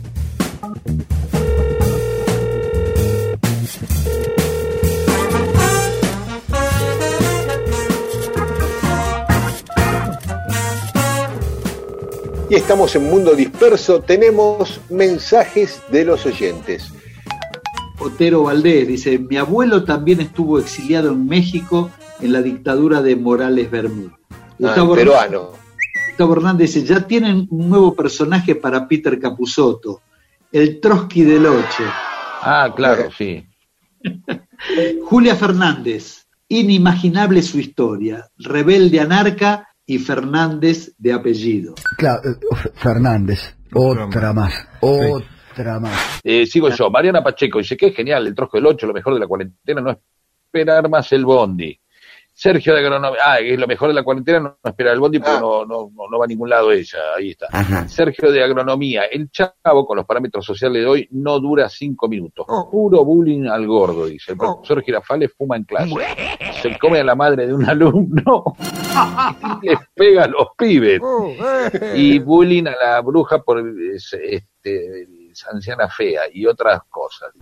[12.50, 14.02] Y estamos en Mundo Disperso.
[14.02, 16.92] Tenemos mensajes de los oyentes.
[17.98, 23.70] Otero Valdés dice, mi abuelo también estuvo exiliado en México en la dictadura de Morales
[23.70, 24.12] Bermúdez.
[24.62, 25.50] Ah, peruano.
[26.08, 30.00] Gustavo Hernández dice, ya tienen un nuevo personaje para Peter Capusotto,
[30.52, 31.84] el Trotsky del Oche.
[32.42, 33.44] Ah, claro, sí.
[35.04, 41.74] Julia Fernández, inimaginable su historia, rebelde anarca y Fernández de apellido.
[41.96, 42.36] Claro, eh,
[42.74, 46.20] Fernández, otra más, otra más.
[46.22, 46.90] Eh, sigo yo.
[46.90, 49.80] Mariana Pacheco dice que es genial el trozo del 8, lo mejor de la cuarentena
[49.80, 49.98] no
[50.46, 51.78] esperar más el bondi.
[52.36, 55.38] Sergio de Agronomía, ah, es lo mejor de la cuarentena no esperar el bondi porque
[55.38, 57.46] no, no, no, no va a ningún lado ella, ahí está.
[57.88, 62.44] Sergio de Agronomía, el chavo con los parámetros sociales de hoy no dura cinco minutos.
[62.72, 64.32] Puro bullying al gordo, dice.
[64.32, 65.94] El profesor Girafales fuma en clase.
[66.60, 68.44] Se come a la madre de un alumno
[69.62, 71.00] y les pega a los pibes.
[71.94, 73.62] Y bullying a la bruja por
[73.94, 74.44] este,
[75.50, 77.32] anciana fea y otras cosas.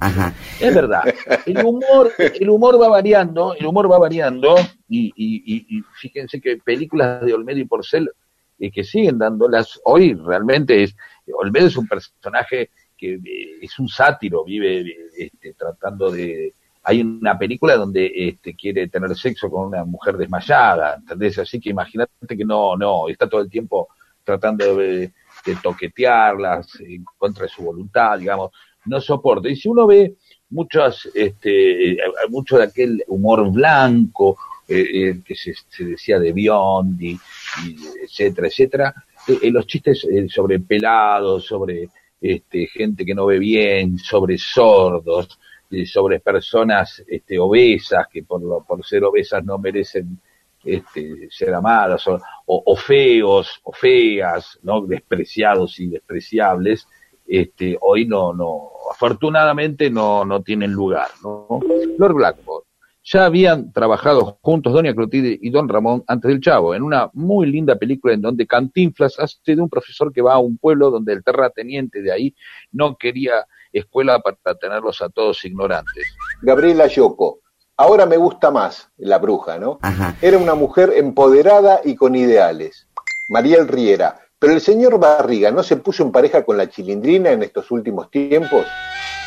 [0.61, 1.03] Es verdad.
[1.47, 4.55] El humor, el humor va variando, el humor va variando,
[4.89, 8.11] y, y, fíjense que películas de Olmedo y Porcel
[8.59, 10.95] eh, que siguen dándolas hoy realmente es
[11.33, 17.01] Olmedo es un personaje que eh, es un sátiro, vive eh, este, tratando de hay
[17.01, 21.39] una película donde este, quiere tener sexo con una mujer desmayada, ¿entendés?
[21.39, 23.89] Así que imagínate que no, no, está todo el tiempo
[24.25, 25.13] tratando de,
[25.45, 28.51] de toquetearlas en contra de su voluntad, digamos,
[28.87, 29.49] no soporta.
[29.49, 30.15] Y si uno ve
[30.51, 34.37] muchas, este, eh, mucho de aquel humor blanco,
[34.69, 37.19] eh, eh, que se, se decía de Biondi,
[37.65, 38.95] y etcétera, etcétera,
[39.43, 41.89] los chistes sobre pelados, sobre
[42.21, 45.39] este, gente que no ve bien, sobre sordos,
[45.87, 50.19] sobre personas este, obesas que por, lo- por ser obesas no merecen
[50.65, 54.83] este, ser amadas, o, o- feos, o feas, ¿no?
[54.87, 56.87] despreciados y despreciables,
[57.27, 61.09] este, hoy no, no, afortunadamente no, no tienen lugar.
[61.23, 61.61] ¿no?
[61.99, 62.65] Lord Blackmore.
[63.05, 67.51] Ya habían trabajado juntos Doña Clotilde y Don Ramón antes del Chavo, en una muy
[67.51, 71.13] linda película en donde Cantinflas hace de un profesor que va a un pueblo donde
[71.13, 72.35] el terrateniente de ahí
[72.71, 76.15] no quería escuela para tenerlos a todos ignorantes.
[76.43, 77.41] Gabriela Yoko.
[77.77, 79.79] Ahora me gusta más la bruja, ¿no?
[80.21, 82.87] Era una mujer empoderada y con ideales.
[83.31, 84.19] Mariel Riera.
[84.39, 88.11] Pero el señor Barriga no se puso en pareja con la chilindrina en estos últimos
[88.11, 88.67] tiempos.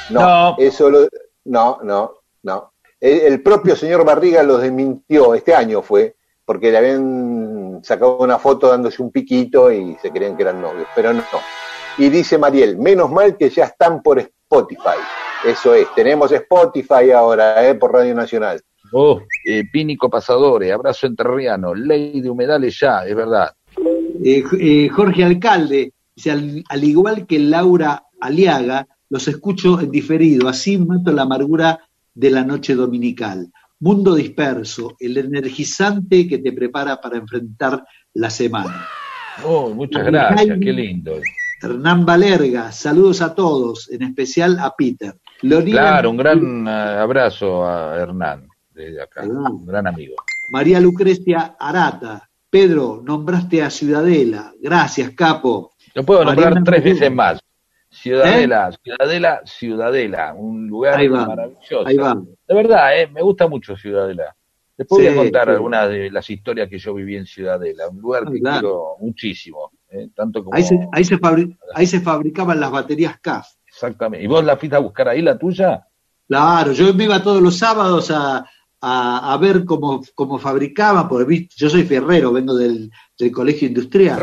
[0.10, 0.56] No, No.
[0.60, 1.08] eso lo,
[1.46, 2.74] no, no, no.
[3.00, 8.38] El, el propio señor Barriga los desmintió, este año fue, porque le habían sacado una
[8.38, 11.24] foto dándose un piquito y se creían que eran novios, pero no.
[11.98, 14.20] Y dice Mariel, menos mal que ya están por
[14.56, 15.00] Spotify.
[15.46, 17.76] Eso es, tenemos Spotify ahora, ¿eh?
[17.76, 18.62] por Radio Nacional.
[18.94, 23.52] Oh, eh, Pínico Pasadores, abrazo enterriano, ley de humedales ya, es verdad.
[24.24, 30.48] Eh, eh, Jorge Alcalde dice, al, al igual que Laura Aliaga, los escucho en diferido,
[30.48, 31.82] así mato la amargura
[32.14, 33.52] de la noche dominical.
[33.80, 37.84] Mundo disperso, el energizante que te prepara para enfrentar
[38.14, 38.88] la semana.
[39.44, 41.20] Oh, muchas gracias, qué lindo.
[41.66, 45.16] Hernán Valerga, saludos a todos, en especial a Peter.
[45.42, 50.16] Claro, un gran eh, abrazo a Hernán, desde acá, un gran amigo.
[50.52, 52.30] María Lucrecia Arata.
[52.50, 54.54] Pedro, nombraste a Ciudadela.
[54.62, 55.74] Gracias, capo.
[55.94, 57.40] Lo puedo nombrar tres veces más.
[57.90, 61.04] Ciudadela, Ciudadela, Ciudadela, un lugar ¿Eh?
[61.04, 61.86] Ahí va, maravilloso.
[61.88, 62.14] ahí va.
[62.48, 64.36] De verdad, eh, me gusta mucho Ciudadela.
[64.78, 65.52] Después voy Sí, a contar sí.
[65.54, 68.60] algunas de las historias que yo viví en Ciudadela, un lugar que Claro.
[68.60, 70.56] quiero muchísimo, eh, tanto como...
[70.56, 73.48] Ahí se, ahí, se fabri- ahí se fabricaban las baterías CAF.
[73.68, 74.24] Exactamente.
[74.24, 75.86] ¿Y vos la fuiste a buscar ahí, la tuya?
[76.28, 78.46] Claro, yo me iba todos los sábados a,
[78.82, 81.56] a, a ver cómo, cómo fabricaban, porque ¿viste?
[81.58, 84.20] yo soy ferrero, vengo del, del colegio industrial.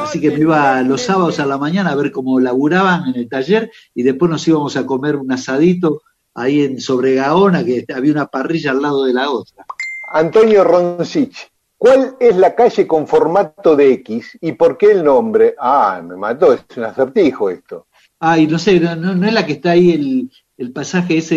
[0.00, 3.28] Así que me iba los sábados a la mañana a ver cómo laburaban en el
[3.28, 6.02] taller y después nos íbamos a comer un asadito
[6.34, 9.66] ahí en Sobregaona, que había una parrilla al lado de la otra.
[10.14, 11.51] Antonio Roncich.
[11.82, 15.56] ¿Cuál es la calle con formato de X y por qué el nombre?
[15.58, 17.88] Ah, me mató, es un acertijo esto.
[18.20, 21.36] Ay, no sé, no, no- no es la que está ahí el, el pasaje ese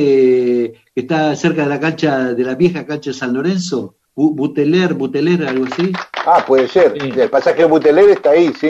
[0.93, 4.93] que está cerca de la cancha, de la vieja cancha de San Lorenzo, Bu- Buteler,
[4.93, 5.91] Buteler, algo así.
[6.27, 6.93] Ah, puede ser.
[7.01, 8.69] El pasaje de Buteler está ahí, sí.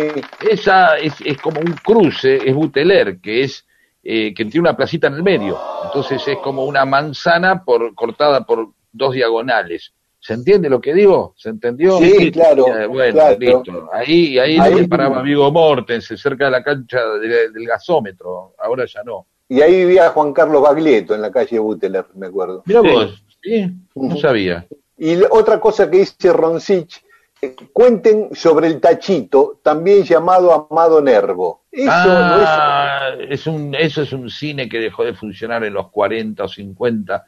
[0.50, 3.66] Esa es, es como un cruce, es Buteler, que es
[4.02, 5.60] eh, que tiene una placita en el medio.
[5.84, 9.92] Entonces es como una manzana por, cortada por dos diagonales.
[10.26, 11.36] ¿Se entiende lo que digo?
[11.38, 12.00] ¿Se entendió?
[12.00, 13.38] Sí, claro, Eh, bueno, claro.
[13.40, 13.90] listo.
[13.94, 18.56] Ahí, ahí, Ahí- paraba Vigo Mortensen, cerca de la cancha de- del gasómetro.
[18.58, 19.28] Ahora ya no.
[19.48, 22.64] Y ahí vivía Juan Carlos Baglietto en la calle Buteler, me acuerdo.
[22.66, 23.70] Mira vos, ¿sí?
[23.94, 24.66] No sabía.
[24.98, 27.04] Y otra cosa que dice Roncich,
[27.40, 31.66] eh, cuenten sobre el tachito, también llamado Amado Nervo.
[31.72, 36.46] Eso ah, es un, eso es un cine que dejó de funcionar en los 40
[36.46, 37.26] o 50.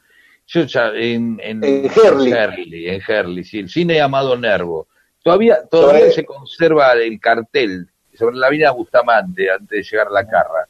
[0.47, 2.31] Yo ya, en, en, En Herley.
[2.31, 4.87] Herley, en Herley, sí, el cine llamado Nervo.
[5.23, 10.11] Todavía, todavía Sobre- se conserva el cartel sobre la avenida Bustamante antes de llegar a
[10.11, 10.67] la Carra,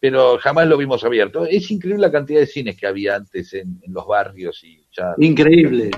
[0.00, 1.44] pero jamás lo vimos abierto.
[1.44, 5.14] Es increíble la cantidad de cines que había antes en, en los barrios y ya.
[5.18, 5.90] Increíble.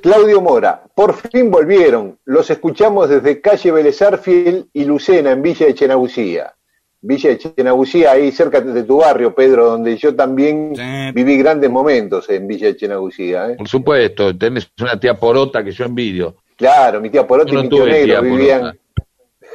[0.00, 2.18] Claudio Mora, por fin volvieron.
[2.24, 6.54] Los escuchamos desde calle Vélez Arfiel y Lucena, en Villa de Chenagucía.
[7.02, 10.74] Villa de Chenagucía, ahí cerca de tu barrio, Pedro, donde yo también
[11.14, 13.50] viví grandes momentos en Villa de Chenagucía.
[13.50, 13.54] ¿eh?
[13.56, 16.36] Por supuesto, tenés una tía porota que yo envidio.
[16.56, 18.78] Claro, mi tía Porota no y mi tío Negro vivían.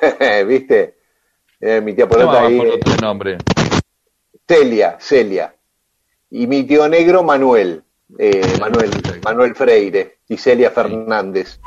[0.47, 0.95] ¿Viste?
[1.61, 2.59] Eh, mi tía ¿Cómo Porota ahí.
[2.99, 3.37] nombre?
[4.47, 5.53] Celia, Celia.
[6.31, 7.83] Y mi tío negro, Manuel.
[8.17, 8.89] eh, Manuel,
[9.23, 11.59] Manuel Freire y Celia Fernández.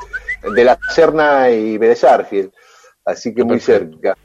[0.55, 2.51] De la Serna y Vélez Arfiel.
[3.05, 4.17] Así que muy cerca.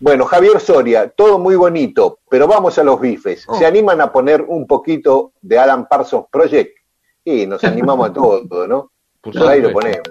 [0.00, 3.46] Bueno, Javier Soria, todo muy bonito, pero vamos a los bifes.
[3.58, 6.76] ¿Se animan a poner un poquito de Alan Parsons Project?
[7.24, 8.92] Y nos animamos a todo, ¿no?
[9.20, 10.08] Por Por ahí lo ponemos.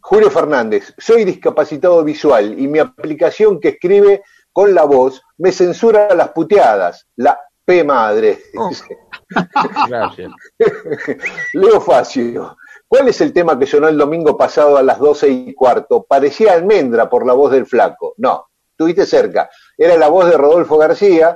[0.00, 4.22] Julio Fernández, soy discapacitado visual y mi aplicación que escribe
[4.52, 8.38] con la voz me censura las puteadas, la P madre.
[8.70, 8.98] dice.
[9.88, 10.32] Gracias.
[11.52, 12.56] Leo Facio,
[12.88, 16.06] ¿cuál es el tema que sonó el domingo pasado a las 12 y cuarto?
[16.08, 18.14] Parecía almendra por la voz del flaco.
[18.16, 18.46] No,
[18.78, 19.50] estuviste cerca.
[19.76, 21.34] Era la voz de Rodolfo García.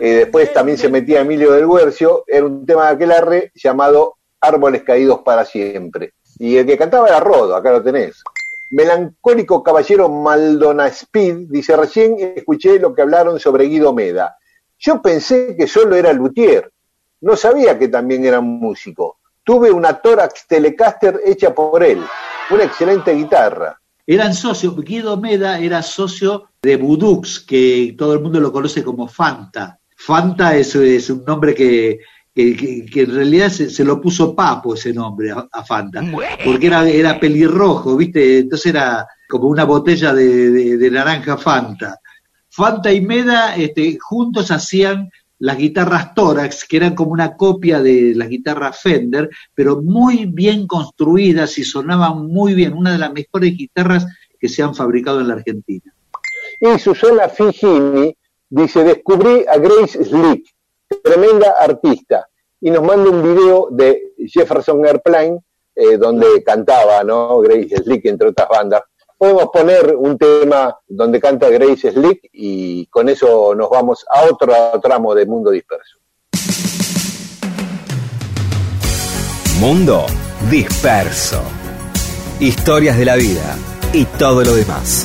[0.00, 2.24] Y después también se metía Emilio del Huercio.
[2.26, 6.14] Era un tema de aquelarre llamado Árboles Caídos para Siempre.
[6.38, 8.22] Y el que cantaba era Rodo, acá lo tenés.
[8.72, 14.36] Melancólico caballero Maldona Speed dice, recién escuché lo que hablaron sobre Guido Meda.
[14.78, 16.72] Yo pensé que solo era luthier.
[17.20, 19.18] No sabía que también era músico.
[19.44, 22.04] Tuve una Tórax Telecaster hecha por él.
[22.50, 23.77] Una excelente guitarra.
[24.10, 29.06] Eran socios, Guido Meda era socio de Budux, que todo el mundo lo conoce como
[29.06, 29.78] Fanta.
[29.94, 30.74] Fanta es,
[31.10, 31.98] un nombre que,
[32.34, 36.00] que, en realidad se, lo puso Papo ese nombre a, a Fanta,
[36.42, 38.38] porque era, era pelirrojo, ¿viste?
[38.38, 42.00] Entonces era como una botella de, de- de naranja Fanta.
[42.48, 48.14] Fanta y Meda este, juntos hacían las guitarras Tórax, que eran como una copia de
[48.14, 53.56] las guitarras Fender, pero muy bien construidas y sonaban muy bien, una de las mejores
[53.56, 54.06] guitarras
[54.38, 55.92] que se han fabricado en la Argentina.
[56.60, 58.16] Y Susana Figini
[58.48, 60.46] dice, descubrí a Grace Slick,
[61.02, 62.28] tremenda artista.
[62.60, 65.38] Y nos manda un video de Jefferson Airplane,
[65.76, 67.38] eh, donde cantaba, ¿no?
[67.38, 68.82] Grace Slick, entre otras bandas.
[69.18, 74.54] Podemos poner un tema donde canta Grace Slick y con eso nos vamos a otro
[74.80, 75.98] tramo de Mundo Disperso.
[79.58, 80.06] Mundo
[80.48, 81.42] disperso.
[82.38, 83.56] Historias de la vida
[83.92, 85.04] y todo lo demás.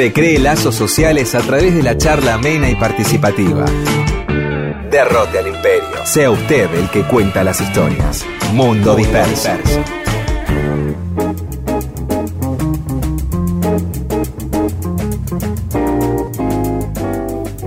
[0.00, 3.66] Recree lazos sociales a través de la charla amena y participativa.
[4.90, 6.06] Derrote al imperio.
[6.06, 8.24] Sea usted el que cuenta las historias.
[8.54, 9.50] Mundo disperso.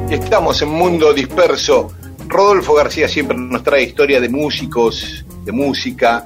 [0.10, 1.94] Estamos en Mundo Disperso.
[2.28, 6.26] Rodolfo García siempre nos trae historia de músicos, de música.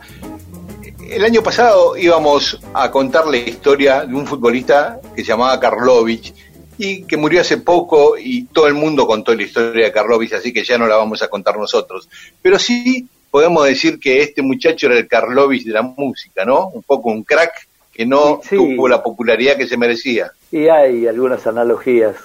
[1.09, 6.33] El año pasado íbamos a contar la historia de un futbolista que se llamaba Karlovich
[6.77, 10.51] y que murió hace poco y todo el mundo contó la historia de Karlovich, así
[10.53, 12.07] que ya no la vamos a contar nosotros.
[12.41, 16.67] Pero sí podemos decir que este muchacho era el Karlovich de la música, ¿no?
[16.67, 18.55] Un poco un crack que no Sí.
[18.55, 20.31] tuvo la popularidad que se merecía.
[20.51, 22.15] Y hay algunas analogías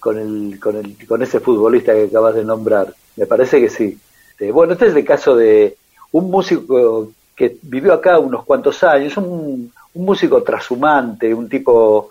[0.00, 2.94] con el, con el, con ese futbolista que acabas de nombrar.
[3.16, 3.98] Me parece que sí.
[4.38, 5.76] Eh, bueno, este es el caso de
[6.12, 12.10] un músico que vivió acá unos cuantos años, un, un músico trashumante, un tipo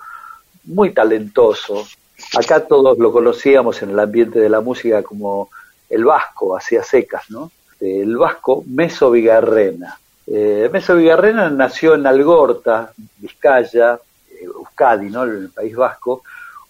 [0.63, 1.85] muy talentoso.
[2.33, 5.49] Acá todos lo conocíamos en el ambiente de la música como
[5.89, 7.51] el vasco, hacía secas, ¿no?
[7.81, 9.99] El vasco Meso Vigarrena.
[10.25, 13.99] Eh, Meso Vigarrena nació en Algorta, Vizcaya,
[14.31, 15.25] eh, Euskadi, ¿no?
[15.25, 16.23] En el País Vasco,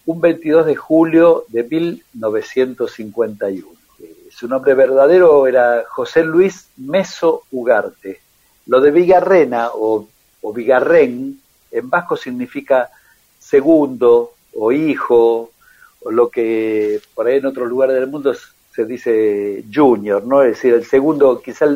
[0.06, 3.68] un 22 de julio de 1951.
[4.00, 8.20] Eh, su nombre verdadero era José Luis Meso Ugarte.
[8.68, 10.06] Lo de Vigarrena o,
[10.42, 11.40] o Vigarren
[11.70, 12.90] en vasco significa
[13.38, 15.50] segundo o hijo,
[16.02, 20.42] o lo que por ahí en otros lugares del mundo se dice junior, ¿no?
[20.42, 21.66] Es decir, el segundo, quizá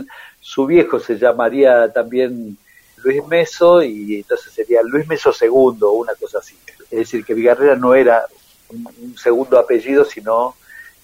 [0.41, 2.57] su viejo se llamaría también
[3.03, 6.57] Luis Meso y entonces sería Luis Meso segundo o una cosa así.
[6.91, 8.27] Es decir, que Vigarrera no era
[8.71, 10.55] un segundo apellido, sino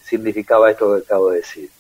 [0.05, 1.71] significaba esto que acabo de decir.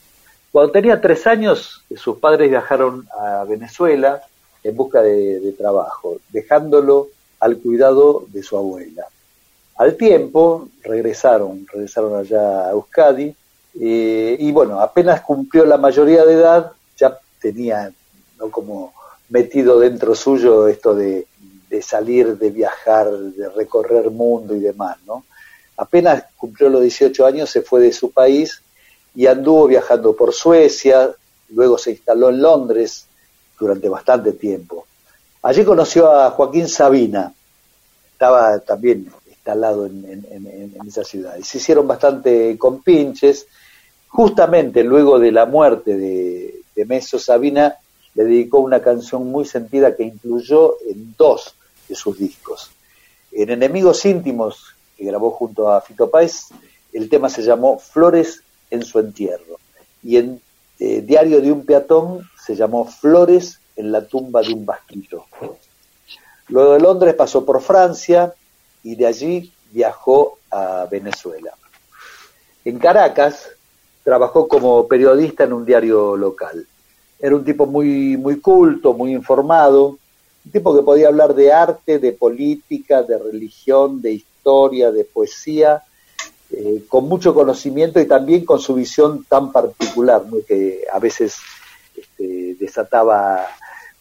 [0.51, 4.22] Cuando tenía tres años, sus padres viajaron a Venezuela
[4.62, 7.09] en busca de, trabajo, dejándolo
[7.40, 9.07] al cuidado de su abuela.
[9.76, 13.34] Al tiempo regresaron, regresaron allá a Euskadi
[13.80, 17.92] eh, y bueno, apenas cumplió la mayoría de edad, ya tenía
[18.38, 18.51] ¿no?
[18.51, 18.92] como
[19.28, 21.26] metido dentro suyo esto de,
[21.68, 25.24] de salir, de viajar, de recorrer mundo y demás, ¿no?
[25.76, 28.62] Apenas cumplió los 18 años, se fue de su país
[29.15, 31.11] y anduvo viajando por Suecia,
[31.51, 33.07] luego se instaló en Londres
[33.59, 34.87] durante bastante tiempo.
[35.43, 37.33] Allí conoció a Joaquín Sabina,
[38.13, 43.47] estaba también instalado en, en- en- esa ciudad, y se hicieron bastante compinches.
[44.09, 47.77] Justamente luego de la muerte de, de Meso Sabina,
[48.15, 51.55] le dedicó una canción muy sentida que incluyó en dos
[51.89, 52.71] de sus discos.
[53.33, 56.47] En Enemigos Íntimos, que grabó junto a Fito Páez,
[56.93, 59.59] el tema se llamó Flores en su entierro.
[60.03, 60.41] Y en
[60.79, 65.27] eh, Diario de un peatón se llamó Flores en la tumba de un vasquito.
[66.49, 68.33] Luego de Londres pasó por Francia
[68.83, 71.53] y de allí viajó a Venezuela.
[72.64, 73.49] En Caracas
[74.03, 76.66] trabajó como periodista en un diario local.
[77.19, 79.99] Era un tipo muy, muy culto, muy informado,
[80.45, 85.83] un tipo que podía hablar de arte, de política, de religión, de historia, de poesía,
[86.51, 90.38] eh, con mucho conocimiento y también con su visión tan particular, ¿no?
[90.46, 91.36] que a veces
[91.96, 93.46] este, desataba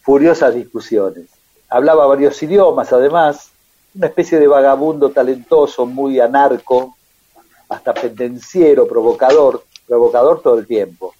[0.02, 1.26] furiosas discusiones.
[1.68, 3.50] Hablaba varios idiomas, además,
[3.94, 6.96] una especie de vagabundo talentoso, muy anarco,
[7.68, 11.14] hasta pendenciero, provocador, provocador todo el tiempo,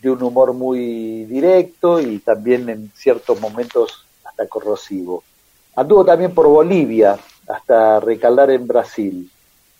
[0.00, 5.24] de un humor muy directo y también en ciertos momentos hasta corrosivo.
[5.74, 7.18] Anduvo también por Bolivia
[7.48, 9.30] hasta recalar en Brasil.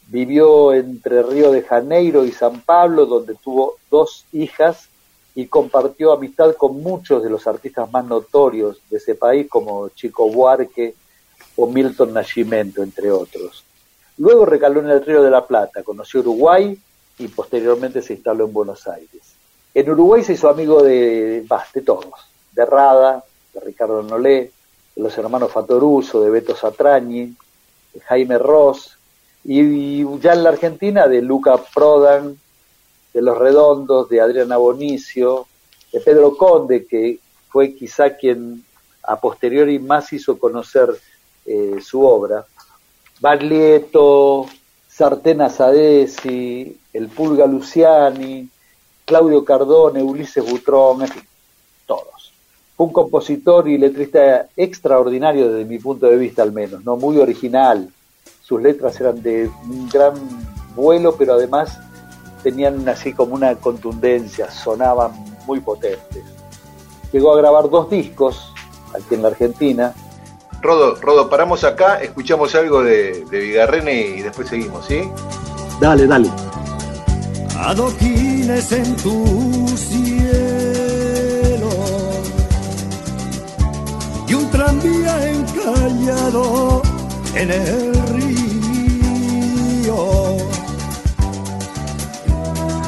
[0.09, 4.89] Vivió entre Río de Janeiro y San Pablo, donde tuvo dos hijas
[5.35, 10.29] y compartió amistad con muchos de los artistas más notorios de ese país, como Chico
[10.31, 10.95] Buarque
[11.57, 13.65] o Milton Nascimento, entre otros.
[14.17, 16.77] Luego recaló en el Río de la Plata, conoció Uruguay
[17.19, 19.35] y posteriormente se instaló en Buenos Aires.
[19.75, 22.15] En Uruguay se hizo amigo de, bah, de todos,
[22.53, 23.23] de Rada,
[23.55, 24.51] de Ricardo Nolé,
[24.97, 27.37] de los hermanos Fatoruso, de Beto Satrañi,
[27.95, 28.98] de Jaime Ross,
[29.51, 32.39] y, ya en la Argentina de Luca Prodan,
[33.15, 35.47] de Los Redondos, de Adriana Bonicio,
[35.91, 37.19] de Pedro Conde, que
[37.49, 38.63] fue quizá quien
[39.03, 40.91] a posteriori más hizo conocer
[41.47, 42.45] eh, su obra,
[43.21, 44.47] Baglietto,
[44.87, 48.47] Sartena Sadesi, el Pulga Luciani,
[49.07, 51.23] Claudio Cardone, Ulises Butrón, en fin,
[51.87, 52.35] todos.
[52.77, 57.17] Fue un compositor y letrista extraordinario desde mi punto de vista al menos, no muy
[57.17, 57.91] original.
[58.49, 60.15] Sus letras eran de un gran
[60.75, 61.79] vuelo, pero además
[62.43, 65.13] tenían así como una contundencia, sonaban
[65.47, 66.25] muy potentes.
[67.13, 68.55] Llegó a grabar dos discos
[68.95, 69.95] aquí en la Argentina
[70.61, 75.09] Rodo, Rodo, paramos acá, escuchamos algo de, de Vigarrene y después seguimos, ¿sí?
[75.81, 76.29] Dale, dale.
[77.57, 81.69] adoquines en tu cielo
[84.27, 86.83] y un tranvía encallado
[87.35, 88.37] en el río.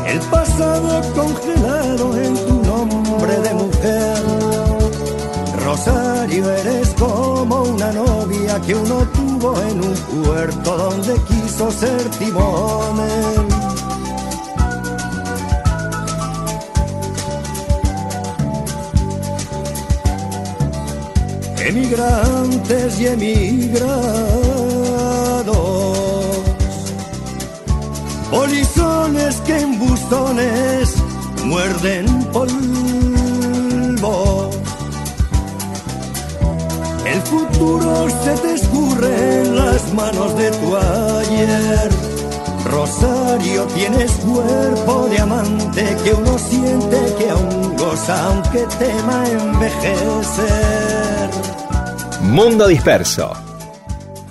[0.06, 4.18] El pasado congelado en tu nombre de mujer.
[5.64, 13.69] Rosario, eres como una novia que uno tuvo en un puerto donde quiso ser timonel.
[21.70, 23.86] Emigrantes y emigrados,
[28.28, 30.96] polizones que en bustones
[31.44, 32.50] muerden polvo.
[37.06, 41.88] El futuro se te escurre en las manos de tu ayer.
[42.64, 51.20] Rosario, tienes cuerpo de amante que uno siente que aún goza aunque tema envejecer.
[52.22, 53.32] Mundo Disperso.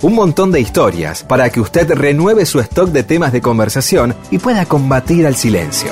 [0.04, 4.38] Un montón de historias para que usted renueve su stock de temas de conversación y
[4.38, 5.92] pueda combatir al silencio.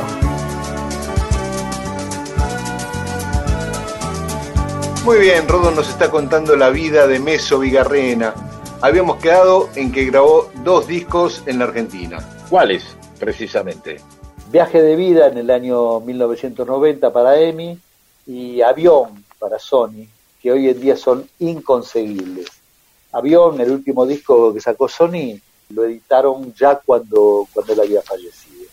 [5.04, 8.36] Muy bien, Rodo nos está contando la vida de Meso Vigarrena.
[8.82, 12.20] Habíamos quedado en que grabó dos discos en la Argentina.
[12.48, 14.00] ¿Cuáles, precisamente?
[14.52, 17.80] Viaje de vida en el año 1990 para EMI
[18.28, 20.06] y Avión para Sony,
[20.42, 22.48] que hoy en día son inconseguibles.
[23.12, 28.66] Avión, el último disco que sacó Sony, lo editaron ya cuando, cuando él había fallecido.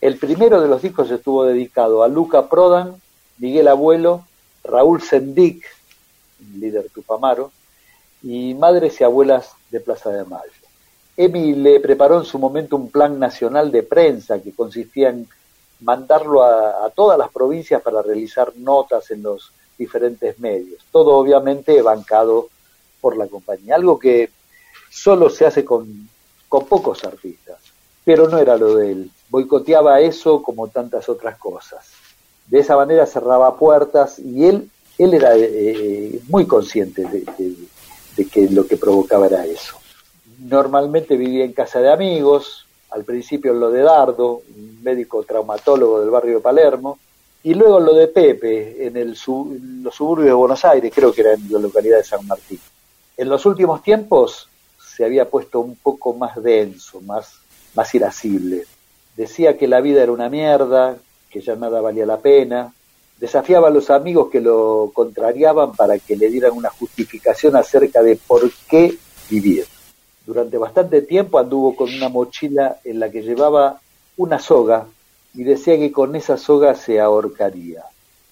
[0.00, 3.00] El primero de los discos estuvo dedicado a Luca Prodan,
[3.38, 4.24] Miguel Abuelo,
[4.64, 5.64] Raúl Sendic,
[6.54, 7.50] líder tupamaro,
[8.22, 10.50] y Madres y Abuelas de Plaza de Mayo.
[11.16, 15.28] Emi le preparó en su momento un plan nacional de prensa que consistía en
[15.80, 20.80] mandarlo a, a todas las provincias para realizar notas en los diferentes medios.
[20.92, 22.48] Todo obviamente bancado
[23.00, 23.74] por la compañía.
[23.74, 24.28] Algo que
[24.90, 26.08] solo se hace con,
[26.48, 27.58] con pocos artistas.
[28.04, 29.10] Pero no era lo de él.
[29.30, 31.86] Boicoteaba eso como tantas otras cosas.
[32.46, 38.48] De esa manera cerraba puertas y él, él era eh, muy consciente de, de- que
[38.50, 39.76] lo que provocaba era eso.
[40.40, 46.10] Normalmente vivía en casa de amigos, al principio lo de Dardo, un médico traumatólogo del
[46.10, 46.98] barrio de Palermo,
[47.42, 51.22] y luego lo de Pepe, en, el en los suburbios de Buenos Aires, creo que
[51.22, 52.60] era en la localidad de San Martín.
[53.16, 57.34] En los últimos tiempos se había puesto un poco más denso, más,
[57.74, 58.64] más irascible.
[59.16, 60.96] Decía que la vida era una mierda,
[61.30, 62.74] que ya nada valía la pena,
[63.18, 68.16] desafiaba a los amigos que lo contrariaban para que le dieran una justificación acerca de
[68.16, 68.96] por qué
[69.30, 69.64] vivir.
[70.26, 73.80] Durante bastante tiempo anduvo con una mochila en la que llevaba
[74.16, 74.86] una soga
[75.34, 77.84] y decía que con esa soga se ahorcaría.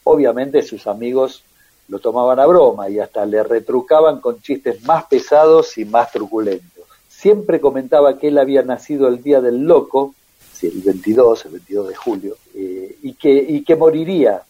[0.04, 1.42] Obviamente sus amigos
[1.88, 6.84] lo tomaban a broma y hasta le retrucaban con chistes más pesados y más truculentos.
[7.08, 10.14] Siempre comentaba que él había nacido el día del loco,
[10.62, 14.42] el 22, el 22 de julio, eh, y, que, y que moriría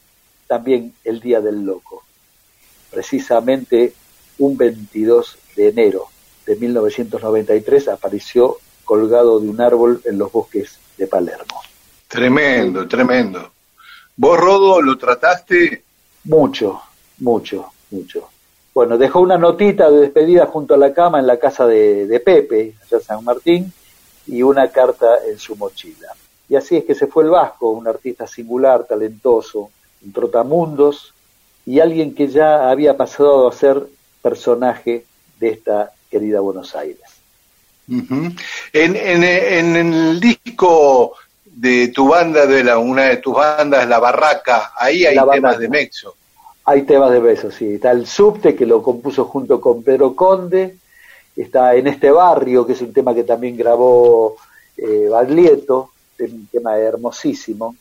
[0.46, 2.02] también el día del loco,
[2.90, 3.92] precisamente
[4.38, 6.06] un 22 de enero
[6.46, 11.60] de 1993 apareció colgado de un árbol en los bosques de Palermo.
[12.08, 13.52] Tremendo, tremendo.
[14.16, 15.84] ¿Vos, Rodo, lo trataste?
[16.24, 16.80] Mucho,
[17.18, 18.30] mucho, mucho.
[18.74, 22.20] Bueno, dejó una notita de despedida junto a la cama en la casa de, de
[22.20, 23.72] Pepe, allá en San Martín,
[24.26, 26.08] y una carta en su mochila.
[26.48, 29.70] Y así es que se fue el Vasco, un artista singular, talentoso,
[30.02, 31.12] un trotamundos,
[31.66, 33.86] y alguien que ya había pasado a ser
[34.22, 35.04] personaje
[35.38, 37.02] de esta querida Buenos Aires.
[37.88, 38.36] En,
[38.72, 41.14] en, en el disco
[41.54, 45.42] de tu banda, de la, una de tus bandas, La Barraca, ahí hay La temas
[45.42, 45.58] Barraca.
[45.58, 46.14] de Mexo.
[46.64, 47.74] Hay temas de besos, sí.
[47.74, 50.76] Está el subte que lo compuso junto con Pedro Conde.
[51.34, 54.36] Está en este barrio, que es un tema que también grabó
[54.76, 57.74] eh, Baglietto, un tema hermosísimo.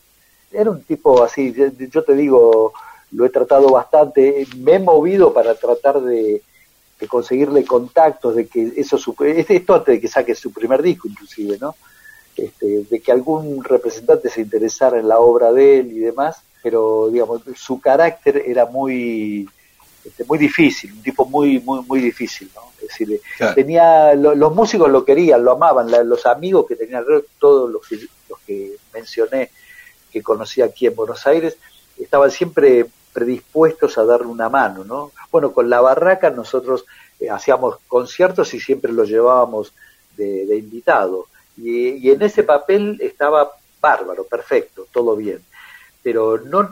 [0.51, 2.72] Era un tipo así, yo, yo te digo,
[3.11, 6.41] lo he tratado bastante, me he movido para tratar de,
[6.99, 11.07] de conseguirle contactos, de que eso, su- esto antes de que saque su primer disco
[11.09, 11.76] inclusive, ¿no?
[12.38, 17.09] Este, de que algún representante se interesara en la obra de él y demás, pero
[17.11, 19.49] digamos, su carácter era muy,
[20.05, 22.61] este, muy difícil, un tipo muy, muy, muy difícil, ¿no?
[22.79, 23.55] Es decir, Claro.
[23.55, 27.03] tenía, lo- los músicos lo querían, lo amaban, la- los amigos que tenían
[27.39, 27.95] todos los que,
[28.29, 29.49] los que mencioné
[30.11, 31.57] que conocí aquí en Buenos Aires,
[31.97, 35.11] estaban siempre predispuestos a darle una mano, ¿no?
[35.31, 36.85] Bueno, con la barraca nosotros
[37.19, 39.73] eh, hacíamos conciertos y siempre los llevábamos
[40.15, 41.25] de, de invitado.
[41.58, 43.51] Y, y en ese papel estaba
[43.82, 45.41] bárbaro, perfecto, todo bien.
[46.03, 46.72] Pero no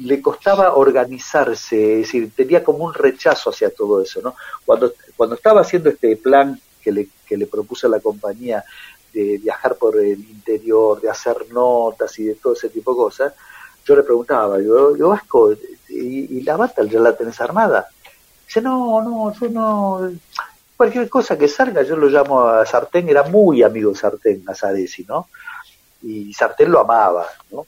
[0.00, 4.34] le costaba organizarse, es decir, tenía como un rechazo hacia todo eso, ¿no?
[4.64, 8.64] Cuando, cuando estaba haciendo este plan que le, que le propuso la compañía
[9.12, 13.34] de viajar por el interior, de hacer notas y de todo ese tipo de cosas,
[13.84, 15.52] yo le preguntaba, yo, yo Vasco,
[15.88, 17.88] ¿y, y la bata ya la tenés armada?
[18.46, 20.10] Dice, no, no, yo no,
[20.76, 24.54] cualquier cosa que salga, yo lo llamo a Sartén, era muy amigo de Sartén, a
[24.54, 25.28] Sadesi, ¿no?
[26.02, 27.66] Y Sartén lo amaba, ¿no?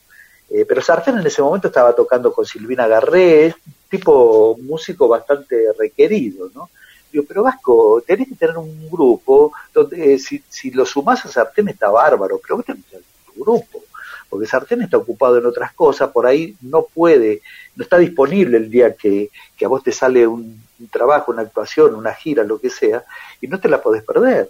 [0.49, 3.55] Eh, pero Sartén en ese momento estaba tocando con Silvina Garré,
[3.89, 6.69] tipo músico bastante requerido, ¿no?
[7.11, 11.29] Digo, pero Vasco, tenés que tener un grupo donde eh, si, si lo sumás a
[11.29, 13.83] Sartén está bárbaro, pero vos tenés que tener tu grupo,
[14.29, 17.41] porque Sartén está ocupado en otras cosas, por ahí no puede,
[17.75, 21.41] no está disponible el día que, que a vos te sale un, un trabajo, una
[21.41, 23.03] actuación, una gira, lo que sea,
[23.41, 24.49] y no te la podés perder.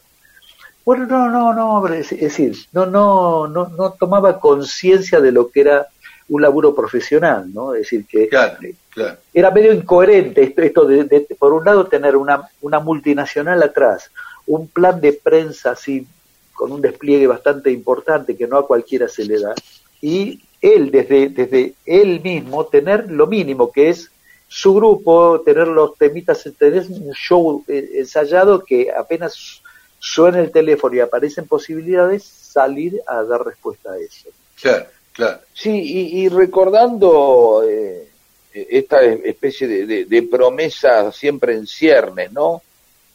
[0.86, 5.50] Bueno, no, no, no, es es decir, no, no, no, no tomaba conciencia de lo
[5.50, 5.88] que era
[6.30, 7.74] un laburo profesional, ¿no?
[7.74, 8.30] Es decir, que
[9.34, 14.12] era medio incoherente esto, esto de, de, por un lado, tener una, una multinacional atrás,
[14.46, 16.08] un plan de prensa así,
[16.54, 19.54] con un despliegue bastante importante que no a cualquiera se le da,
[20.02, 24.12] y él, desde, desde él mismo, tener lo mínimo que es
[24.48, 29.62] su grupo, tener los temitas, tener un show eh, ensayado que apenas
[30.00, 34.30] suena el teléfono y aparecen posibilidades, salir a dar respuesta a eso.
[34.62, 35.40] Claro, claro.
[35.54, 38.08] Sí, y, y recordando eh,
[38.54, 42.62] esta especie de, de, de, promesa siempre en ciernes, ¿no?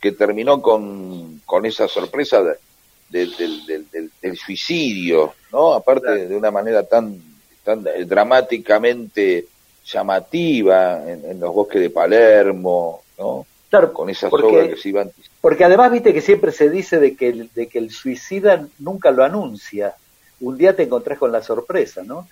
[0.00, 2.56] Que terminó con, con esa sorpresa de,
[3.08, 5.72] del, del, del, del, suicidio, ¿no?
[5.72, 6.28] Aparte claro.
[6.28, 7.20] de una manera tan,
[7.64, 9.46] tan dramáticamente
[9.84, 13.46] llamativa en, en, los bosques de Palermo, ¿no?
[13.68, 15.10] Claro, con esas porque, obras que se iban.
[15.40, 19.10] Porque además viste que siempre se dice de que, el, de que el suicida nunca
[19.10, 19.94] lo anuncia.
[20.40, 22.28] Un día te encontrás con la sorpresa, ¿no?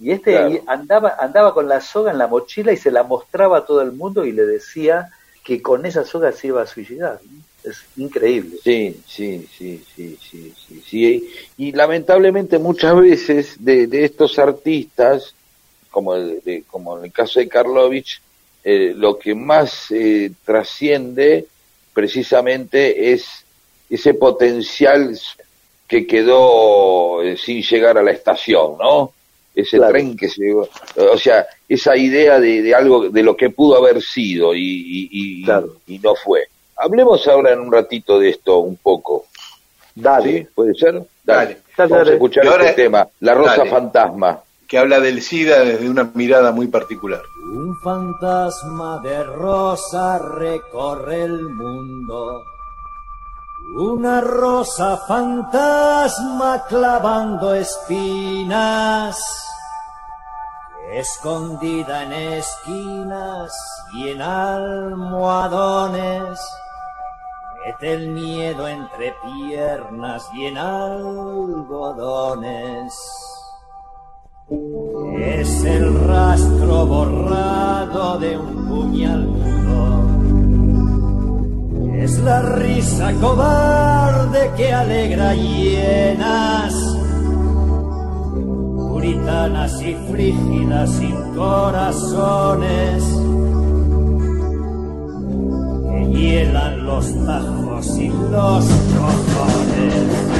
[0.00, 0.62] Y este claro.
[0.66, 3.92] andaba, andaba con la soga en la mochila y se la mostraba a todo el
[3.92, 5.10] mundo y le decía
[5.44, 7.20] que con esa soga se iba a suicidar.
[7.22, 7.40] ¿no?
[7.62, 8.56] Es increíble.
[8.64, 11.30] Sí, sí, sí, sí, sí, sí, sí.
[11.58, 15.34] Y lamentablemente muchas veces de, de estos artistas,
[15.90, 18.20] como, de, como en el caso de Karlovich,
[18.62, 21.46] eh, lo que más eh, trasciende
[21.92, 23.44] precisamente es
[23.88, 25.18] ese potencial
[25.88, 29.12] que quedó eh, sin llegar a la estación, ¿no?
[29.54, 29.92] Ese claro.
[29.92, 30.54] tren que se...
[30.54, 35.08] O sea, esa idea de, de, algo, de lo que pudo haber sido y, y,
[35.10, 35.76] y, claro.
[35.86, 36.46] y, no fue.
[36.76, 39.26] Hablemos ahora en un ratito de esto un poco.
[39.94, 40.38] Dale.
[40.38, 40.46] ¿Sí?
[40.54, 41.02] ¿Puede ser?
[41.24, 41.58] Dale.
[41.76, 41.90] dale.
[41.90, 43.70] Vamos a escuchar este tema, La Rosa dale.
[43.70, 47.22] Fantasma que habla del SIDA desde una mirada muy particular.
[47.42, 52.44] Un fantasma de rosa recorre el mundo.
[53.74, 59.18] Una rosa fantasma clavando espinas,
[60.92, 63.52] escondida en esquinas
[63.94, 66.38] y en almohadones,
[67.64, 72.94] mete el miedo entre piernas y en algodones.
[74.50, 79.28] Es el rastro borrado de un puñal.
[81.96, 86.74] Es la risa cobarde que alegra llenas,
[88.34, 93.04] puritanas y frígidas sin corazones,
[95.92, 98.64] que hielan los tajos y los
[98.98, 100.39] cojones.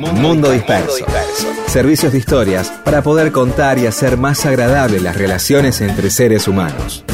[0.00, 1.04] Mundo Disperso.
[1.66, 7.04] Servicios de historias para poder contar y hacer más agradables las relaciones entre seres humanos.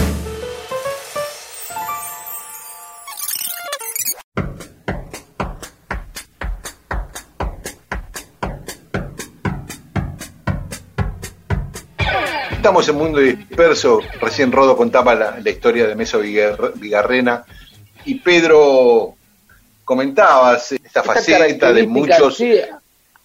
[12.53, 14.01] Estamos en Mundo Disperso.
[14.20, 17.45] Recién Rodo contaba la, la historia de Meso Vigar- Vigarrena
[18.05, 19.15] y Pedro
[19.87, 22.37] comentabas esta faceta de muchos.
[22.37, 22.53] sí.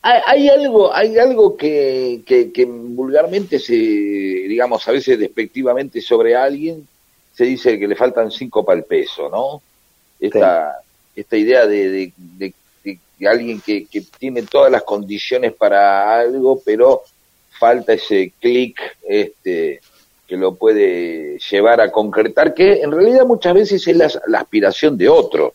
[0.04, 6.36] hay, hay algo, hay algo que, que, que vulgarmente se, digamos, a veces despectivamente sobre
[6.36, 6.88] alguien,
[7.34, 9.62] se dice que le faltan cinco para el peso, ¿no?
[10.20, 10.78] Esta,
[11.16, 12.54] esta idea de, de, de-
[12.84, 17.02] de- de alguien que, que tiene todas las condiciones para algo, pero
[17.60, 19.80] falta ese clic este,
[20.28, 24.98] que lo puede llevar a concretar, que en realidad muchas veces es la, la aspiración
[24.98, 25.54] de otro,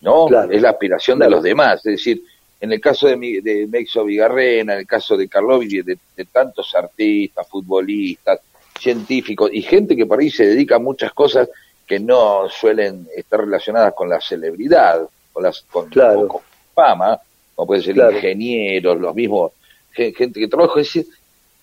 [0.00, 0.26] ¿no?
[0.50, 1.76] Es la aspiración de los demás.
[1.86, 2.22] Es decir,
[2.60, 5.98] en el caso de, mi- de Mexo Vigarrena, en el caso de Karlovich, y de,
[6.16, 8.40] de tantos artistas, futbolistas,
[8.78, 11.48] científicos y gente que por ahí se dedica a muchas cosas
[11.86, 15.88] que no suelen estar relacionadas con la celebridad, con las con,
[16.24, 16.40] o con
[16.74, 17.18] fama,
[17.54, 18.12] como pueden ser Claro.
[18.16, 19.52] ingenieros, los mismos,
[19.92, 21.06] gen- gente que trabaja, es decir,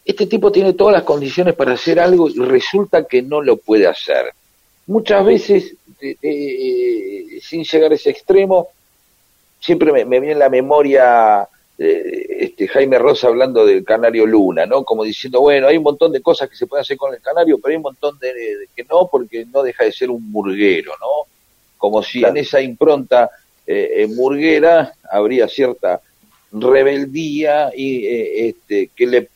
[0.06, 3.88] este tipo tiene todas las condiciones para hacer algo y resulta que no lo puede
[3.88, 4.34] hacer.
[4.88, 5.76] Muchas veces,
[6.22, 8.70] eh, sin llegar a ese extremo,
[9.60, 11.48] siempre me, me viene en la memoria
[11.78, 14.84] eh, este Jaime Rosa hablando del canario Luna, ¿no?
[14.84, 17.58] Como diciendo, bueno, hay un montón de cosas que se pueden hacer con el canario,
[17.58, 20.92] pero hay un montón de, de que no, porque no deja de ser un murguero,
[21.00, 21.28] ¿no?
[21.78, 23.30] Como si en esa impronta
[23.66, 26.02] eh, eh, murguera habría cierta
[26.52, 29.30] rebeldía y eh, este que le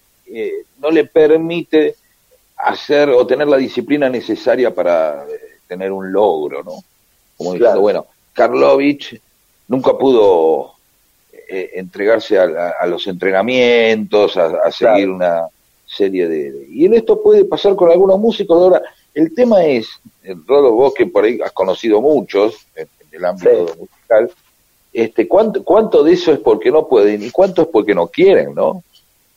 [0.80, 1.96] no le permite
[2.58, 5.26] hacer o tener la disciplina necesaria para
[5.68, 6.74] tener un logro, ¿no?
[7.38, 9.20] Como diciendo, bueno, Karlovich
[9.68, 10.74] nunca pudo
[11.50, 15.48] eh, entregarse a, los entrenamientos, a, a seguir una
[15.86, 18.58] serie de, de- Y en esto puede pasar con algunos músicos.
[18.62, 18.82] Ahora,
[19.14, 19.88] el tema es,
[20.24, 24.32] eh, Rodo, vos que por ahí has conocido muchos en, en el ámbito musical,
[24.94, 28.54] este, ¿cuánto, ¿cuánto de eso es porque no pueden y cuánto es porque no quieren,
[28.56, 28.84] no?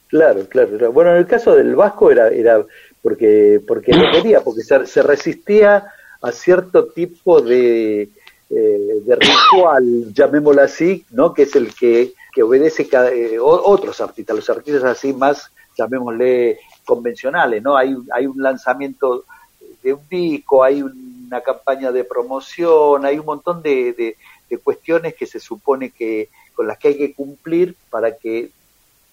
[0.08, 0.92] Claro, claro, claro.
[0.92, 2.64] Bueno, en el caso del Vasco era, era
[3.02, 5.92] porque, porque no quería, porque se, se resistía
[6.22, 8.02] a cierto tipo de,
[8.50, 11.32] eh, de ritual, llamémoslo así, ¿no?
[11.32, 16.58] Que es el que, que obedece cada, eh, otros artistas, los artistas así más, llamémosle,
[16.84, 17.76] convencionales, ¿no?
[17.76, 19.24] Hay, hay un lanzamiento
[19.82, 24.16] de un disco, hay una campaña de promoción, hay un montón de,
[24.48, 28.50] de, cuestiones que se supone que con las que hay que cumplir para que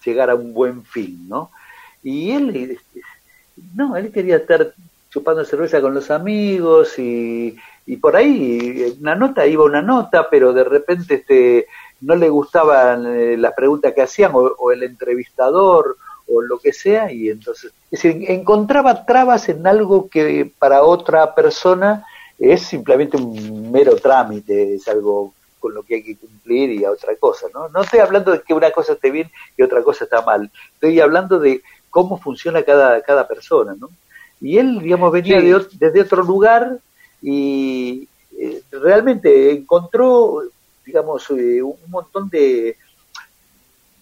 [0.03, 1.51] llegar a un buen fin, ¿no?
[2.01, 3.01] Y él, este,
[3.75, 4.73] no, él quería estar
[5.17, 7.57] chupando cerveza con los amigos y,
[7.87, 11.65] y por ahí una nota iba una nota, pero de repente este,
[12.01, 15.97] no le gustaban eh, las preguntas que hacían o, o el entrevistador
[16.27, 21.33] o lo que sea y entonces es decir, encontraba trabas en algo que para otra
[21.33, 22.05] persona
[22.37, 26.91] es simplemente un mero trámite, es algo con lo que hay que cumplir y a
[26.91, 27.69] otra cosa, ¿no?
[27.69, 30.99] No estoy hablando de que una cosa esté bien y otra cosa está mal, estoy
[30.99, 33.89] hablando de cómo funciona cada, cada persona, ¿no?
[34.41, 35.47] Y él, digamos, venía Sí.
[35.47, 36.79] de desde otro lugar
[37.21, 38.07] y
[38.39, 40.43] eh, realmente encontró,
[40.85, 42.77] digamos, eh, un montón de,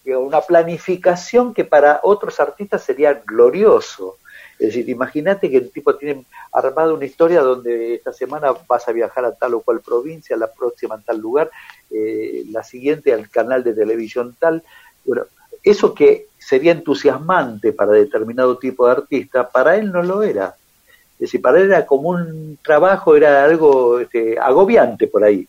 [0.04, 4.18] de una planificación que para otros artistas sería glorioso.
[4.58, 8.94] Es decir, imagínate que el tipo tiene armado una historia donde esta semana vas a
[8.94, 11.52] viajar a tal o cual provincia, la próxima a tal lugar,
[11.92, 14.64] eh, la siguiente al canal de televisión tal.
[15.04, 15.24] Bueno,
[15.66, 20.56] eso que sería entusiasmante para determinado tipo de artista, para él no lo era.
[21.16, 25.48] Es decir, para él era como un trabajo, era algo este, agobiante por ahí.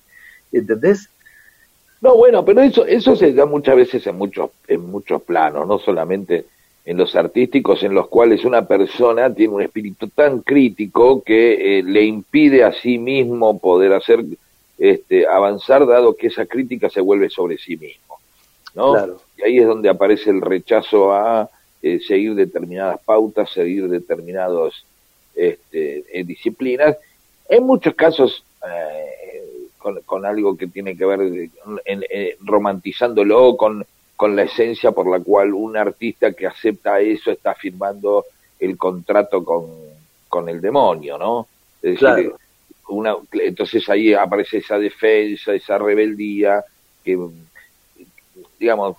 [0.50, 1.08] ¿Entendés?
[2.00, 5.78] No, bueno, pero eso eso se da muchas veces en muchos en muchos planos, no
[5.78, 6.46] solamente
[6.84, 11.82] en los artísticos, en los cuales una persona tiene un espíritu tan crítico que eh,
[11.82, 14.24] le impide a sí mismo poder hacer
[14.78, 18.18] este, avanzar, dado que esa crítica se vuelve sobre sí mismo,
[18.76, 18.92] ¿no?
[18.92, 19.20] Claro.
[19.38, 21.50] Y ahí es donde aparece el rechazo a
[21.82, 24.84] eh, seguir determinadas pautas, seguir determinados
[25.34, 26.96] este, eh, disciplinas.
[27.48, 31.20] En muchos casos eh, con, con algo que tiene que ver
[31.84, 32.04] en-
[32.40, 33.84] romantizándolo con,
[34.16, 38.24] con la esencia por la cual un artista que acepta eso está firmando
[38.58, 39.66] el contrato con,
[40.28, 41.46] con el demonio, ¿no?
[41.82, 42.32] Es decir,
[42.88, 46.64] una, entonces ahí aparece esa defensa, esa rebeldía,
[47.04, 47.18] que,
[48.58, 48.96] digamos,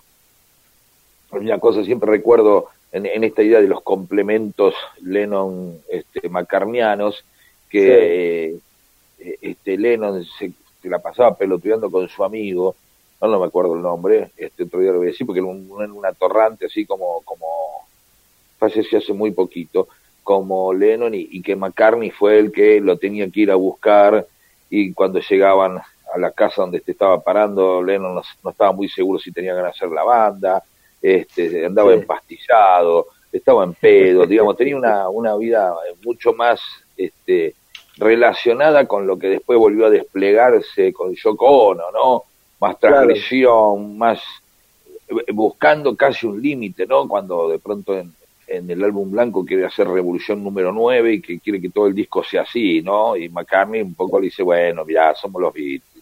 [1.30, 7.24] una cosa siempre recuerdo en, en esta idea de los complementos Lennon este, macarnianos
[7.68, 8.54] que
[9.18, 12.74] eh, este Lennon se, se la pasaba pelotudeando con su amigo
[13.20, 15.48] no, no me acuerdo el nombre, este otro día lo voy a decir, porque era
[15.48, 17.46] un, un- una torrante así como, como
[18.58, 19.88] falleció hace muy poquito,
[20.22, 24.24] como Lennon y, y que McCartney fue el que lo tenía que ir a buscar
[24.70, 25.80] y cuando llegaban
[26.18, 29.54] a la casa donde te estaba parando, Lennon no, no estaba muy seguro si tenía
[29.54, 30.62] ganas de hacer la banda,
[31.00, 31.98] este, andaba Sí.
[32.00, 36.60] empastillado, estaba en pedo, digamos, tenía una, una vida mucho más
[36.96, 37.54] este,
[37.96, 42.24] relacionada con lo que después volvió a desplegarse con Yoko Ono, ¿no?
[42.60, 42.96] Más Claro.
[42.96, 44.20] transgresión, más
[45.08, 47.06] eh, buscando casi un límite, ¿no?
[47.08, 48.14] Cuando de pronto en,
[48.46, 51.94] en el álbum blanco quiere hacer Revolución número 9 y que quiere que todo el
[51.94, 53.16] disco sea así, ¿no?
[53.16, 55.97] Y McCartney un poco le dice, bueno, mirá, somos los Beatles,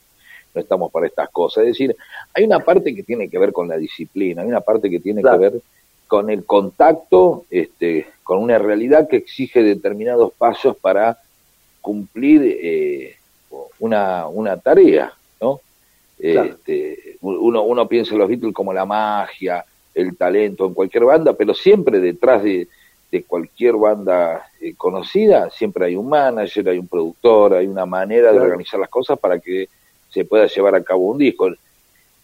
[0.56, 1.62] no estamos para estas cosas.
[1.64, 1.94] Es decir,
[2.34, 5.20] hay una parte que tiene que ver con la disciplina, hay una parte que tiene
[5.22, 5.38] Claro.
[5.38, 5.60] que ver
[6.08, 11.18] con el contacto este, con una realidad que exige determinados pasos para
[11.80, 13.16] cumplir eh,
[13.78, 15.60] una, una tarea, ¿no?
[16.18, 16.48] Claro.
[16.50, 21.32] Este, uno, uno piensa en los Beatles como la magia, el talento en cualquier banda,
[21.34, 22.68] pero siempre detrás de,
[23.10, 28.32] de cualquier banda eh, conocida, siempre hay un manager, hay un productor, hay una manera
[28.32, 29.68] de organizar las cosas para que
[30.16, 31.50] se pueda llevar a cabo un disco.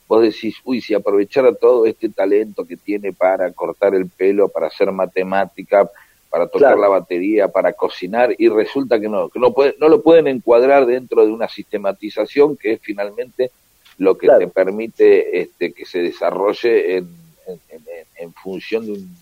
[0.09, 4.69] Vos decís, uy, si aprovechara todo este talento que tiene para cortar el pelo, para
[4.69, 5.89] hacer matemática,
[6.31, 6.81] para tocar Claro.
[6.81, 10.87] la batería, para cocinar, y resulta que no, que no, puede, no lo pueden encuadrar
[10.87, 13.51] dentro de una sistematización que es finalmente
[13.99, 14.39] lo que Claro.
[14.41, 17.09] te permite este, que se desarrolle en,
[17.47, 17.83] en, en-
[18.17, 19.17] en función de un,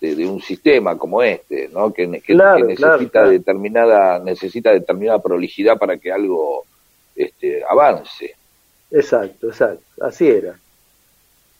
[0.00, 1.92] de, de un sistema como este, ¿no?
[1.92, 3.30] que, que- Claro, que claro, necesita claro.
[3.30, 6.64] determinada necesita determinada prolijidad para que algo
[7.16, 8.34] este, avance.
[8.90, 9.82] Exacto, exacto.
[10.02, 10.54] Así era.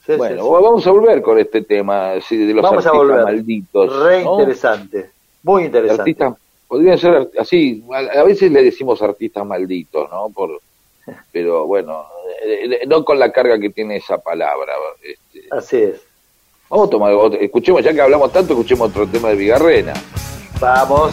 [0.04, 0.48] Sí, Bueno, sí.
[0.62, 3.24] vamos a volver con este tema sí, de los Vamos a artistas volver.
[3.24, 4.02] malditos.
[4.04, 4.38] Re ¿no?
[4.40, 5.10] interesante.
[5.42, 6.02] Muy interesante.
[6.02, 6.34] Artistas,
[6.68, 10.28] podrían ser así, a, a veces le decimos artistas malditos, ¿no?
[10.30, 10.60] Por,
[11.32, 12.04] pero bueno,
[12.44, 14.72] eh, eh, no con la carga que tiene esa palabra.
[15.02, 16.00] Este, Así es.
[16.68, 19.92] vamos a tomar otro- escuchemos, ya que hablamos tanto, escuchemos otro tema de Vigarrena.
[20.60, 21.12] Vamos.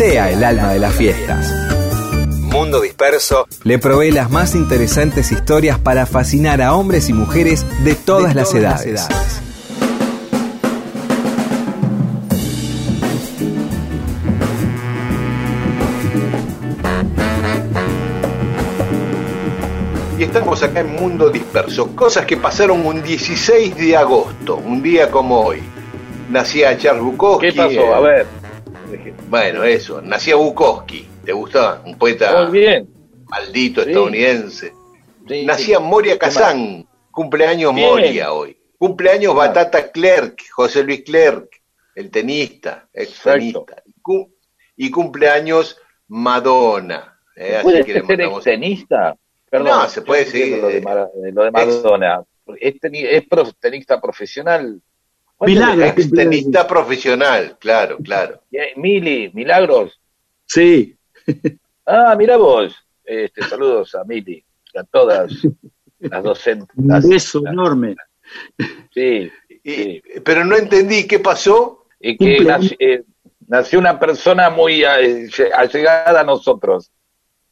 [0.00, 1.52] Sea el alma de las fiestas.
[2.38, 7.94] Mundo Disperso le provee las más interesantes historias para fascinar a hombres y mujeres de
[7.96, 9.06] todas, las, edades.
[20.18, 21.94] Y estamos acá en Mundo Disperso.
[21.94, 25.62] Cosas que pasaron un 16 de agosto, un día como hoy.
[26.30, 27.50] Nacía Charles Bukowski.
[27.50, 27.94] ¿Qué pasó?
[27.94, 28.39] A ver.
[29.30, 30.02] Bueno, eso.
[30.02, 31.06] Nacía Bukowski.
[31.24, 31.80] ¿Te gustaba?
[31.86, 32.88] Un poeta Muy bien.
[33.28, 33.90] maldito Sí.
[33.90, 34.72] estadounidense.
[35.28, 35.82] Sí, Nacía sí.
[35.84, 36.18] Moria.
[36.18, 36.86] Kazán.
[37.12, 37.88] Cumpleaños Bien.
[37.88, 38.56] Moria hoy.
[38.78, 39.36] Cumpleaños Ah.
[39.36, 41.48] Batata Clerk, José Luis Clerk,
[41.94, 43.82] el tenista, ex tenista.
[43.86, 44.28] Y, cum-
[44.76, 45.76] y cumpleaños
[46.08, 47.18] Madonna.
[47.36, 49.16] eh, así ¿Puede que le ser mandamos- extenista?
[49.50, 52.24] Perdón, No, se puede yo entiendo seguir, Lo de, eh, lo de Madonna.
[52.60, 53.24] ¿Es, es
[53.60, 54.80] tenista profesional?
[55.40, 55.76] ¿Cuánto Milagro.
[55.80, 58.42] le- Ex tenista profesional, claro, claro.
[58.52, 59.98] Eh, Mili, Milagros.
[60.46, 60.94] Sí.
[61.86, 62.72] Ah, mira vos.
[63.04, 64.44] Este, saludos a Mili,
[64.76, 65.32] a todas
[65.98, 66.68] las docentes.
[66.76, 67.96] Un beso enorme.
[68.94, 69.28] Sí,
[69.64, 71.86] Y Pero no entendí qué pasó.
[71.98, 73.02] Y que nació, eh,
[73.48, 76.92] nació una persona muy eh, allegada a nosotros.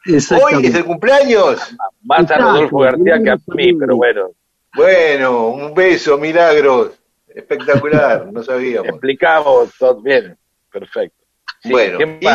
[0.07, 1.59] Hoy es el cumpleaños.
[2.03, 4.30] Más a Rodolfo García que a mí, pero bueno.
[4.76, 6.93] Bueno, un beso, milagros.
[7.35, 8.89] Espectacular, no sabíamos.
[8.89, 10.37] Explicamos todo bien.
[10.70, 11.24] Perfecto.
[11.62, 12.26] Sí, bueno, ¿quién y?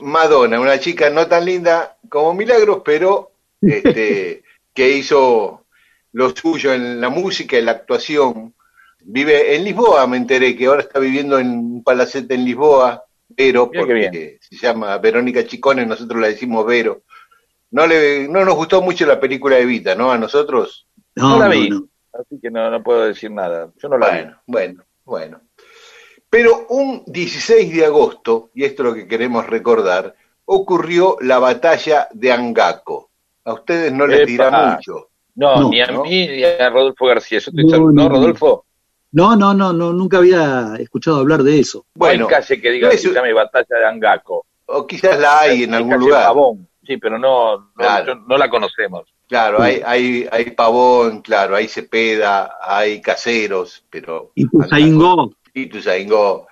[0.00, 4.42] Madonna, una chica no tan linda como Milagros, pero este,
[4.74, 5.66] que hizo
[6.12, 8.54] lo suyo en la música, en la actuación.
[9.00, 13.68] Vive en Lisboa, me enteré que ahora está viviendo en un palacete en Lisboa, Vero,
[13.70, 17.02] Mira porque se llama Verónica Chicone, nosotros la decimos Vero.
[17.70, 20.12] No, le, no nos gustó mucho la película de Vita, ¿no?
[20.12, 20.86] A nosotros.
[21.16, 21.68] No, la vi.
[22.18, 23.70] Así que no, no puedo decir nada.
[23.82, 24.18] Yo no la vi.
[24.22, 25.40] Bueno, bueno, bueno.
[26.30, 32.08] Pero un 16 de agosto, y esto es lo que queremos recordar, ocurrió la batalla
[32.12, 33.10] de Angaco.
[33.44, 34.26] A ustedes no les Epa.
[34.30, 35.08] dirá mucho.
[35.36, 36.04] No, No, ni a ¿no?
[36.04, 37.38] mí ni a Rodolfo García.
[37.40, 38.14] Yo estoy No, seguro- no, ¿No, no.
[38.14, 38.64] Rodolfo?
[39.12, 41.86] No, no, no, no, nunca había escuchado hablar de eso.
[41.94, 44.44] Bueno, no hay calle que diga no que es- se llame Batalla de Angaco.
[44.66, 46.24] O quizás la hay en Hay algún calle lugar.
[46.24, 46.68] Pavón.
[46.84, 48.06] Sí, pero no, no, Claro.
[48.06, 49.13] yo- no la conocemos.
[49.28, 54.32] Claro, hay, hay, hay pavón, claro, hay cepeda, hay caseros, pero...
[54.34, 55.34] Y Tuzaingó.
[55.54, 56.46] Y Tuzaingó.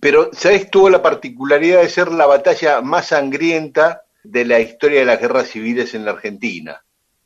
[0.00, 0.70] Pero, ¿sabes?
[0.70, 5.48] Tuvo la particularidad de ser la batalla más sangrienta de la historia de las guerras
[5.48, 6.82] civiles en la Argentina.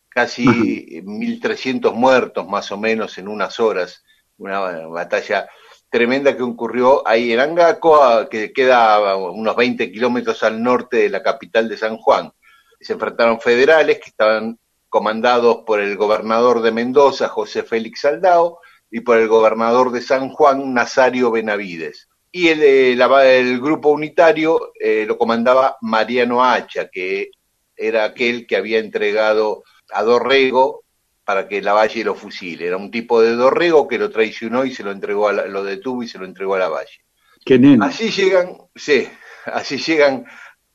[0.09, 4.05] Casi 1.300 muertos más o menos en unas horas.
[4.39, 5.49] Una batalla
[5.91, 11.23] tremenda que ocurrió ahí en Angaco, que queda unos 20 kilómetros al norte de la
[11.23, 12.33] capital de San Juan.
[12.81, 14.59] Se enfrentaron federales que estaban
[14.93, 18.59] comandados por el gobernador de Mendoza, José Félix Saldao,
[18.91, 22.11] y por el gobernador de San Juan, Nazario Benavides.
[22.31, 27.31] Y el, eh, la- el grupo unitario eh, lo comandaba Mariano Hacha, que
[27.75, 29.65] era aquel que había entregado
[29.95, 30.83] a Dorrego
[31.25, 32.67] para que Lavalle lo fusile.
[32.67, 35.65] Era un tipo de Dorrego que lo traicionó y se lo entregó a la- lo
[35.65, 37.01] detuvo y se lo entregó a Lavalle.
[37.47, 37.59] Qué.
[37.81, 39.09] Así llegan, sí,
[39.47, 40.27] así llegan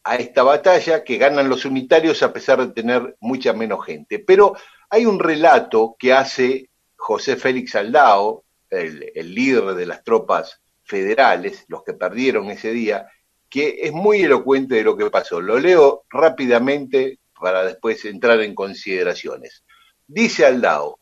[0.07, 4.19] a esta batalla que ganan los unitarios a pesar de tener mucha menos gente.
[4.19, 4.55] Pero
[4.89, 11.83] hay un relato que hace José Félix Aldao, el, líder de las tropas federales, los
[11.83, 13.07] que perdieron ese día,
[13.49, 15.41] que es muy elocuente de lo que pasó.
[15.41, 19.65] Lo leo rápidamente para después entrar en consideraciones.
[20.07, 20.99] Dice Aldao,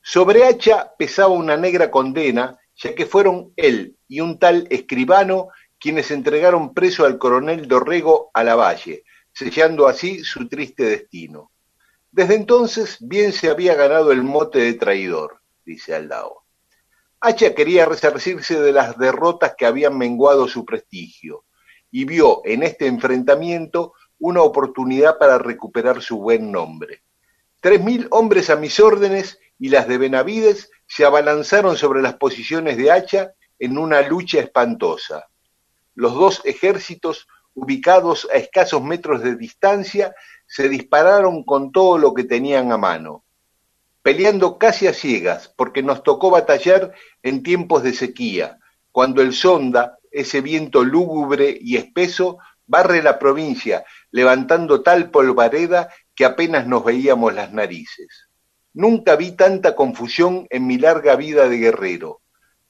[0.00, 5.48] sobre Hacha pesaba una negra condena, ya que fueron él y un tal escribano
[5.82, 9.02] quienes entregaron preso al coronel Dorrego a Lavalle,
[9.32, 11.50] sellando así su triste destino.
[12.12, 16.44] Desde entonces bien se había ganado el mote de traidor, dice Aldao.
[17.20, 21.46] Hacha quería resarcirse de las derrotas que habían menguado su prestigio
[21.90, 27.02] y vio en este enfrentamiento una oportunidad para recuperar su buen nombre.
[27.58, 32.76] Tres mil hombres a mis órdenes y las de Benavides se abalanzaron sobre las posiciones
[32.76, 35.26] de Hacha en una lucha espantosa.
[35.94, 40.14] Los dos ejércitos, ubicados a escasos metros de distancia,
[40.46, 43.24] se dispararon con todo lo que tenían a mano,
[44.02, 46.92] peleando casi a ciegas, porque nos tocó batallar
[47.22, 48.58] en tiempos de sequía,
[48.90, 56.24] cuando el sonda, ese viento lúgubre y espeso, barre la provincia, levantando tal polvareda que
[56.24, 58.28] apenas nos veíamos las narices.
[58.74, 62.20] Nunca vi tanta confusión en mi larga vida de guerrero.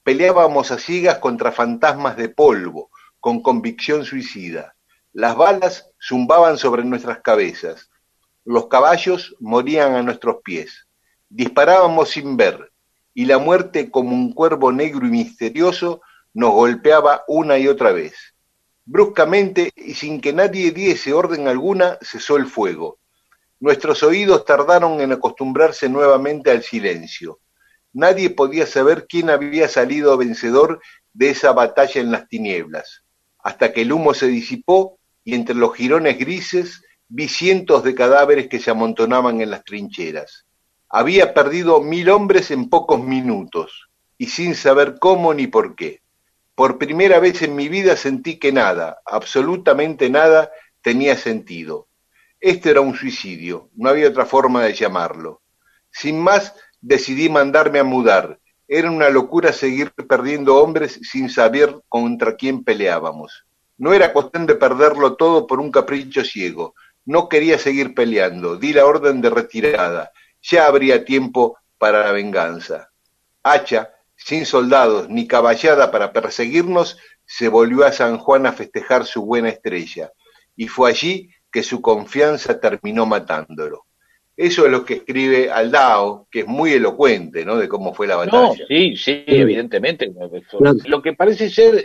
[0.03, 2.89] Peleábamos a ciegas contra fantasmas de polvo,
[3.23, 4.75] con convicción suicida.
[5.13, 7.89] Las balas zumbaban sobre nuestras cabezas.
[8.43, 10.89] Los caballos morían a nuestros pies.
[11.29, 12.73] Disparábamos sin ver,
[13.13, 16.01] y la muerte, como un cuervo negro y misterioso,
[16.33, 18.13] nos golpeaba una y otra vez.
[18.83, 22.99] Bruscamente, y sin que nadie diese orden alguna, cesó el fuego.
[23.61, 27.39] Nuestros oídos tardaron en acostumbrarse nuevamente al silencio.
[27.93, 30.81] Nadie podía saber quién había salido vencedor
[31.13, 33.02] de esa batalla en las tinieblas,
[33.43, 38.47] hasta que el humo se disipó y entre los jirones grises vi cientos de cadáveres
[38.47, 40.45] que se amontonaban en las trincheras.
[40.89, 46.01] Había perdido mil hombres en pocos minutos, y sin saber cómo ni por qué.
[46.55, 50.51] Por primera vez en mi vida sentí que nada, absolutamente nada,
[50.81, 51.87] tenía sentido.
[52.39, 55.41] Este era un suicidio, no había otra forma de llamarlo.
[55.91, 58.39] Sin más, decidí mandarme a mudar.
[58.67, 63.45] Era una locura seguir perdiendo hombres sin saber contra quién peleábamos.
[63.77, 66.75] No era cuestión de perderlo todo por un capricho ciego.
[67.05, 68.55] No quería seguir peleando.
[68.55, 70.11] Di la orden de retirada.
[70.41, 72.91] Ya habría tiempo para la venganza.
[73.43, 79.25] Hacha, sin soldados ni caballada para perseguirnos, se volvió a San Juan a festejar su
[79.25, 80.11] buena estrella.
[80.55, 83.85] Y fue allí que su confianza terminó matándolo.
[84.35, 87.55] Eso es lo que escribe Aldao, que es muy elocuente, ¿no?
[87.57, 88.19] De cómo fue la No,
[88.49, 88.65] batalla.
[88.67, 90.11] sí, sí, evidentemente.
[90.49, 90.75] Claro.
[90.85, 91.83] Lo que parece ser eh,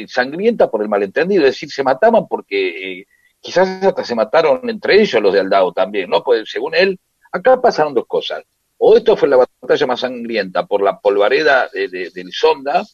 [0.00, 3.06] eh, sangrienta por el malentendido, es decir, se mataban porque eh,
[3.40, 6.22] quizás hasta se mataron entre ellos los de Aldao también, ¿no?
[6.22, 6.98] Pues según él,
[7.32, 8.42] acá pasaron dos cosas.
[8.76, 12.84] O esto fue la batalla más sangrienta por la polvareda de- de- del Sonda,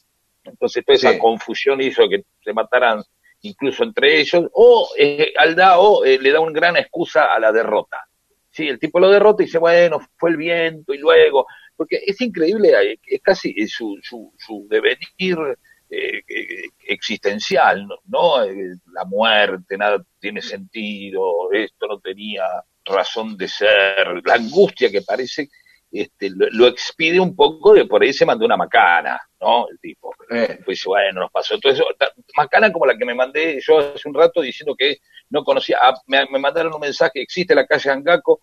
[0.45, 1.19] entonces toda esa Sí.
[1.19, 3.03] confusión hizo que se mataran
[3.43, 8.04] incluso entre ellos, o eh, Aldao eh, le da una gran excusa a la derrota.
[8.55, 11.45] Sí, el tipo lo derrota y dice, bueno, fue el viento y luego,
[11.75, 15.59] porque es increíble, es casi su, su, su devenir
[15.91, 17.97] eh, eh, existencial, ¿no?
[18.07, 18.45] ¿no?
[18.45, 22.45] Eh, La muerte, nada tiene sentido, esto no tenía
[22.85, 25.49] razón de ser, la angustia que parece
[26.01, 29.69] este, lo, lo expide un poco de por ahí se mandó una macana, ¿no?
[29.69, 30.13] El tipo.
[30.31, 31.57] Eh, Pues bueno, nos pasó
[32.37, 34.99] Macana como la que me mandé yo hace un rato diciendo que
[35.31, 35.79] no conocía.
[35.81, 38.41] Ah, me, me mandaron un mensaje, existe la calle Angaco,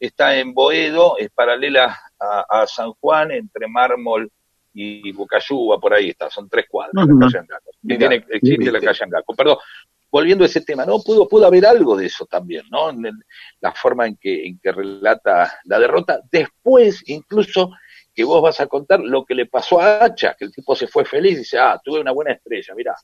[0.00, 4.30] está en Boedo, es paralela a, a San Juan, entre Mármol
[4.74, 7.70] y Bucayuba, por ahí está, son tres cuadras, la calle Angaco.
[7.98, 9.34] Tiene- existe la calle Angaco.
[9.34, 9.56] Perdón,
[10.10, 11.00] volviendo a ese tema, ¿no?
[11.00, 12.90] Pudo, pudo haber algo de eso también, ¿no?
[12.90, 13.24] En el-
[13.60, 16.20] la forma en que, en que relata la derrota.
[16.30, 17.70] Después, incluso,
[18.14, 20.88] que vos vas a contar lo que le pasó a Hacha, que el tipo se
[20.88, 22.94] fue feliz y dice, ah, tuve una buena estrella, mirá,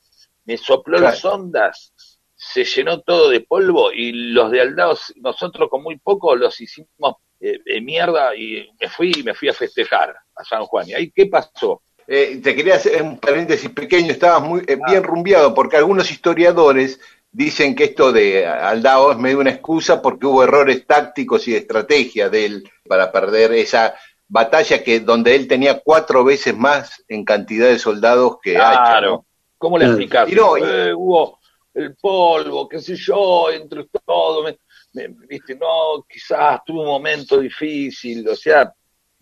[0.45, 1.13] me sopló Claro.
[1.13, 1.93] las ondas,
[2.35, 7.17] se llenó todo de polvo y los de Aldaos, nosotros con muy poco los hicimos
[7.41, 10.89] eh, eh, mierda y me fui y me fui a festejar a San Juan.
[10.89, 11.83] ¿Y ahí qué pasó?
[12.07, 17.01] Eh, te quería hacer un paréntesis pequeño, estabas muy eh, bien rumbeado, porque algunos historiadores
[17.31, 21.59] dicen que esto de Aldao es medio una excusa porque hubo errores tácticos y de
[21.59, 23.95] estrategia de él para perder esa
[24.29, 28.71] batalla que donde él tenía cuatro veces más en cantidad de soldados que Hacha.
[28.83, 29.11] Claro.
[29.11, 29.27] ¿no?
[29.59, 29.87] ¿Cómo le?
[29.87, 31.39] Y no, y- Eh, hubo
[31.75, 34.57] el polvo, qué sé yo, entre todo, me,
[34.93, 38.73] me- viste, no, quizás tuve un momento difícil, o sea,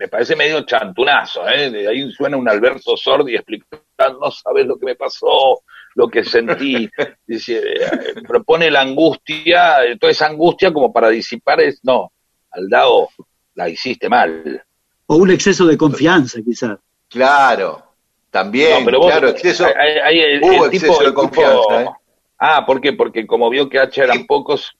[0.02, 1.70] me parece medio chantunazo, ¿eh?
[1.70, 5.62] De ahí suena un Alberto Sordi explicando, no sabes lo que me pasó,
[5.94, 6.90] lo que sentí,
[7.26, 12.10] dice, eh, propone la angustia, toda esa angustia como para disipar, es, no,
[12.50, 13.10] Aldao,
[13.54, 14.60] la hiciste mal.
[15.06, 16.78] O un exceso de confianza, quizás.
[17.08, 17.84] Claro,
[18.30, 21.20] también, No, pero vos- claro, exceso, hay- hay el- hubo el exceso de el tipo-
[21.20, 21.82] confianza.
[21.82, 21.86] ¿eh?
[22.38, 22.92] Ah, ¿por qué?
[22.92, 24.72] Porque como vio que H eran pocos,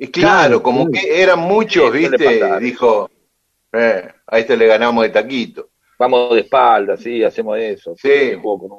[0.00, 2.40] Y claro, Claro, como que eran muchos, ¿viste?
[2.60, 3.10] Dijo,
[3.72, 5.68] eh, a este le ganamos de taquito.
[5.98, 7.94] vamos de espalda, sí, hacemos eso.
[7.96, 8.32] Sí.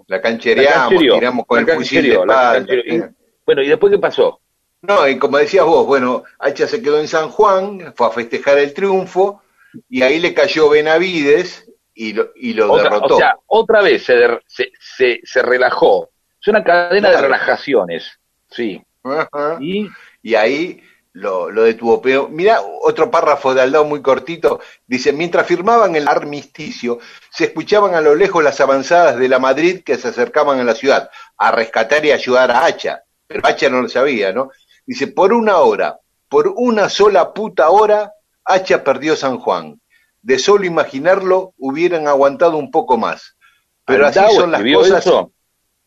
[0.08, 2.58] La canchereamos, tiramos con la el fusil de espalda.
[2.74, 2.84] eh.
[2.86, 3.02] Y-
[3.46, 4.40] Bueno, ¿y después qué pasó?
[4.82, 8.58] No, y como decías vos, bueno, Hacha se quedó en San Juan, fue a festejar
[8.60, 9.42] el triunfo,
[9.90, 13.16] y ahí le cayó Benavides y lo, y lo Otra, derrotó.
[13.16, 16.10] o sea, otra vez se, der- se, se, se relajó.
[16.42, 18.10] Es una cadena de relajaciones,
[18.50, 18.82] sí.
[19.04, 19.58] Ajá.
[19.60, 19.90] Y
[20.22, 20.82] Y ahí
[21.14, 22.02] lo, lo detuvo.
[22.02, 24.60] Pero mira otro párrafo de Aldao muy cortito.
[24.88, 27.00] Dice, mientras firmaban el armisticio,
[27.32, 30.76] se escuchaban a lo lejos las avanzadas de la Madrid que se acercaban a la
[30.76, 33.04] ciudad a rescatar y ayudar a Hacha.
[33.28, 34.50] Pero Hacha no lo sabía, ¿no?
[34.86, 38.14] Dice, por una hora, por una sola puta hora,
[38.44, 39.80] Hacha perdió San Juan.
[40.22, 43.38] De solo imaginarlo, hubieran aguantado un poco más.
[43.86, 45.06] Pero así son las cosas.
[45.06, 45.32] eso.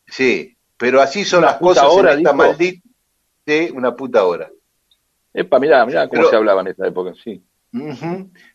[0.07, 2.87] Sí, pero así son Una las cosas hora, en esta maldita.
[3.45, 4.49] Sí, una puta hora.
[5.33, 7.41] Epa, mirá, mirá cómo Pero- se hablaba en esta época, sí.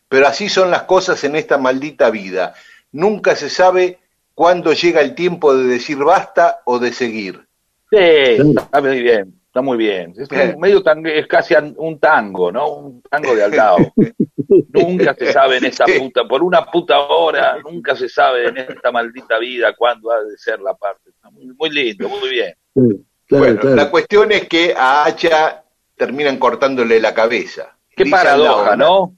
[0.07, 2.53] Pero así son las cosas en esta maldita vida.
[2.91, 3.99] Nunca se sabe
[4.33, 7.45] cuándo llega el tiempo de decir basta o de seguir.
[7.91, 10.13] Sí, está muy bien, está muy bien.
[10.15, 12.67] Es un medio tango, es casi un tango, ¿no?
[12.69, 13.77] Un tango de Aldao.
[14.69, 18.91] nunca se sabe en esta puta, por una puta hora, nunca se sabe en esta
[18.91, 21.09] maldita vida cuándo ha de ser la parte.
[21.09, 22.53] Está muy, muy lindo, muy bien.
[22.73, 23.75] Sí, claro, bueno, claro.
[23.75, 25.63] la cuestión es que a Hacha
[25.99, 27.77] terminan cortándole la cabeza.
[27.95, 29.17] Qué Dice paradoja, ¿no?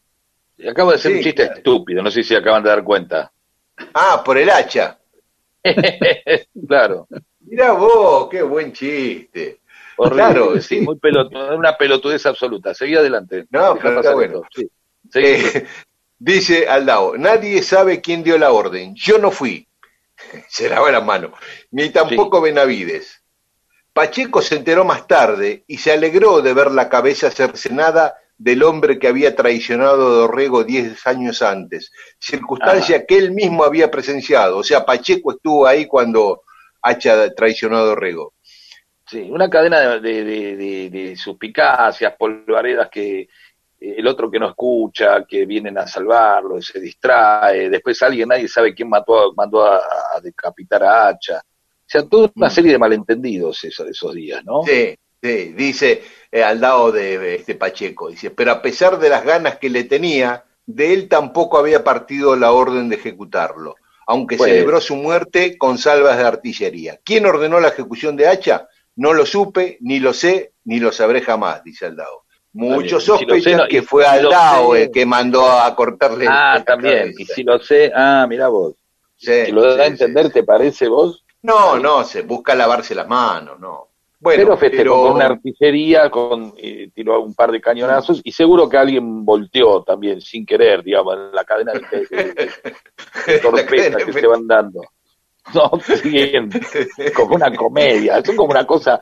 [0.67, 1.57] Acabo de hacer Sí, un chiste claro.
[1.57, 3.31] estúpido, no sé si acaban de dar cuenta.
[3.93, 4.97] Ah, por el hacha.
[6.67, 7.07] claro,
[7.41, 9.59] Mirá vos, qué buen chiste.
[9.97, 12.73] horrible, Claro, sí, muy pelotudo, una pelotudez absoluta.
[12.73, 13.45] Seguí adelante.
[13.51, 14.41] No, pero está bueno.
[14.53, 14.67] sí.
[15.13, 15.67] Eh,
[16.17, 18.95] dice Aldao, nadie sabe quién dio la orden.
[18.95, 19.67] Yo no fui.
[20.47, 21.31] Se lavó las manos.
[21.71, 23.20] Ni tampoco Benavides.
[23.93, 28.97] Pacheco se enteró más tarde y se alegró de ver la cabeza cercenada del hombre
[28.97, 34.57] que había traicionado a Dorrego diez años antes, circunstancia que él mismo había presenciado.
[34.57, 36.41] O sea, Pacheco estuvo ahí cuando
[36.81, 38.33] Hacha traicionó a Dorrego.
[39.05, 43.27] Sí, una cadena de, de, de, de- suspicacias, polvaredas que eh,
[43.79, 48.73] el otro que no escucha, que vienen a salvarlo, se distrae, después alguien, nadie sabe
[48.73, 49.77] quién mató, a- mandó a,
[50.15, 51.41] a decapitar a Hacha.
[51.91, 54.61] O sea, toda una serie de malentendidos esos, esos días, ¿no?
[54.65, 56.01] Sí, Sí, dice
[56.31, 59.83] eh, al lado de este Pacheco, dice, pero a pesar de las ganas que le
[59.83, 63.75] tenía, de él tampoco había partido la orden de ejecutarlo,
[64.07, 66.99] aunque Pues- celebró su muerte con salvas de artillería.
[67.03, 68.67] ¿Quién ordenó la ejecución de Hacha?
[68.95, 72.23] No lo supe, ni lo sé, ni lo sabré jamás, dice Aldao.
[72.53, 77.13] Muchos si sospechan no- que fue Aldao el que mandó a cortarle Ah, también.
[77.15, 78.73] Y si lo sé, ah, mira vos.
[79.17, 81.23] Sí, Si lo da a sí, entender, ¿te parece vos?
[81.43, 83.87] No, no, se busca lavarse las manos, no.
[84.19, 88.31] Bueno, pero festejó pero- con una artillería, con, eh, tiró un par de cañonazos y
[88.31, 92.51] seguro que alguien volteó también, sin querer, digamos, en la cadena de, de-
[94.05, 94.81] que se van dando.
[95.55, 95.71] No,
[96.03, 96.51] siguen
[97.15, 98.99] como una comedia, son como una cosa,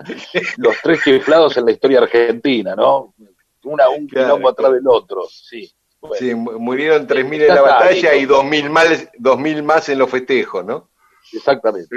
[0.56, 3.14] los tres chiflados en la historia argentina, ¿no?
[3.66, 5.70] Una, un Claro, quilombo atrás del otro, sí.
[6.00, 6.16] Bueno.
[6.18, 8.42] Sí, mu- murieron 3.000 Ya en la batalla y listo.
[8.42, 10.88] 2.000 más, 2.000 más en los festejos, ¿no?
[11.34, 11.96] Exactamente.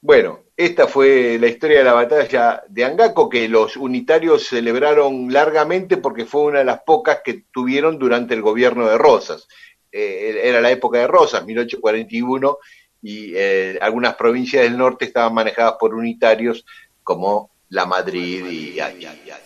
[0.00, 5.96] Bueno, esta fue la historia de la batalla de Angaco que los unitarios celebraron largamente
[5.96, 9.48] porque fue una de las pocas que tuvieron durante el gobierno de Rosas.
[9.90, 12.58] Eh, era la época de Rosas, 1841,
[13.00, 16.66] y eh, algunas provincias del norte estaban manejadas por unitarios
[17.02, 18.80] como la Madrid y...
[18.80, 19.40] ay, ay, ay.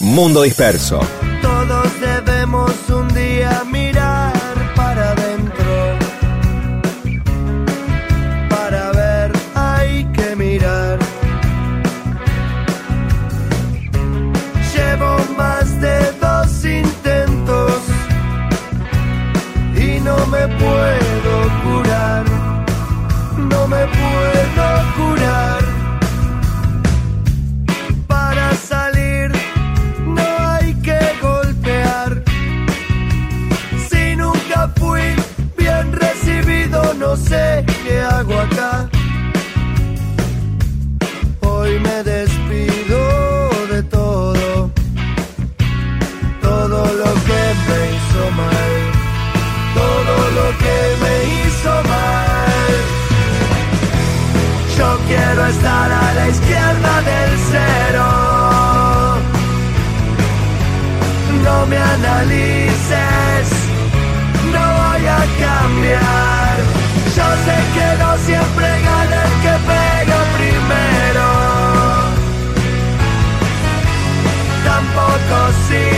[0.00, 1.00] Mundo disperso.
[1.42, 4.13] Todos debemos un día mirar
[37.14, 38.88] no sé qué hago acá.
[41.42, 42.98] Hoy me despido
[43.72, 44.70] de todo,
[46.42, 48.72] todo lo que me hizo mal,
[49.80, 52.74] todo lo que me hizo mal.
[54.76, 58.06] Yo quiero estar a la izquierda del cero.
[61.44, 63.48] No me analices,
[64.52, 66.23] no voy a cambiar.
[68.26, 71.26] Siempre gana el que pega primero.
[74.64, 75.36] Tampoco
[75.68, 75.93] sirve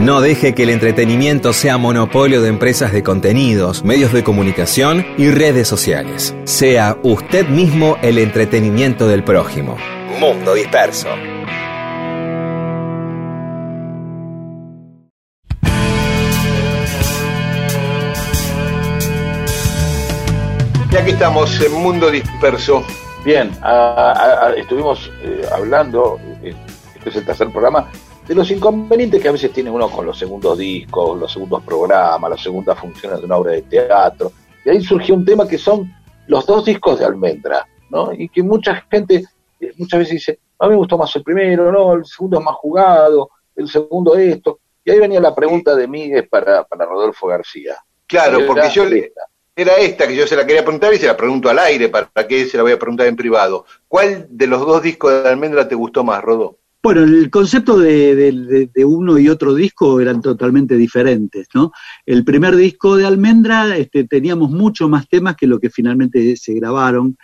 [0.00, 5.30] No deje que el entretenimiento sea monopolio de empresas de contenidos, medios de comunicación y
[5.30, 6.34] redes sociales.
[6.44, 9.76] Sea usted mismo el entretenimiento del prójimo.
[10.18, 11.08] Mundo disperso.
[20.92, 22.82] Y aquí estamos en Mundo Disperso.
[23.24, 26.54] Bien, a- a- a- estuvimos eh, hablando, eh,
[26.96, 27.88] este es el tercer programa,
[28.30, 32.30] de los inconvenientes que a veces tiene uno con los segundos discos, los segundos programas,
[32.30, 34.30] las segundas funciones de una obra de teatro.
[34.64, 35.92] Y ahí surgió un tema que son
[36.28, 38.12] los dos discos de Almendra, ¿no?
[38.12, 39.24] Y que mucha gente
[39.58, 42.44] eh, muchas veces dice, a mí me gustó más el primero, no, el segundo es
[42.44, 44.60] más jugado, el segundo esto.
[44.84, 47.78] Y ahí venía la pregunta de Miguel para, para Rodolfo García.
[48.06, 49.12] Claro, porque yo le,
[49.56, 52.08] era esta que yo se la quería preguntar y se la pregunto al aire, para
[52.28, 53.64] qué se la voy a preguntar en privado.
[53.88, 56.59] ¿Cuál de los dos discos de Almendra te gustó más, Rodó?
[56.82, 61.72] Bueno, el concepto de, uno y otro disco eran totalmente diferentes, ¿no?
[62.06, 66.54] El primer disco de Almendra este, teníamos mucho más temas que lo que finalmente se
[66.54, 67.18] grabaron,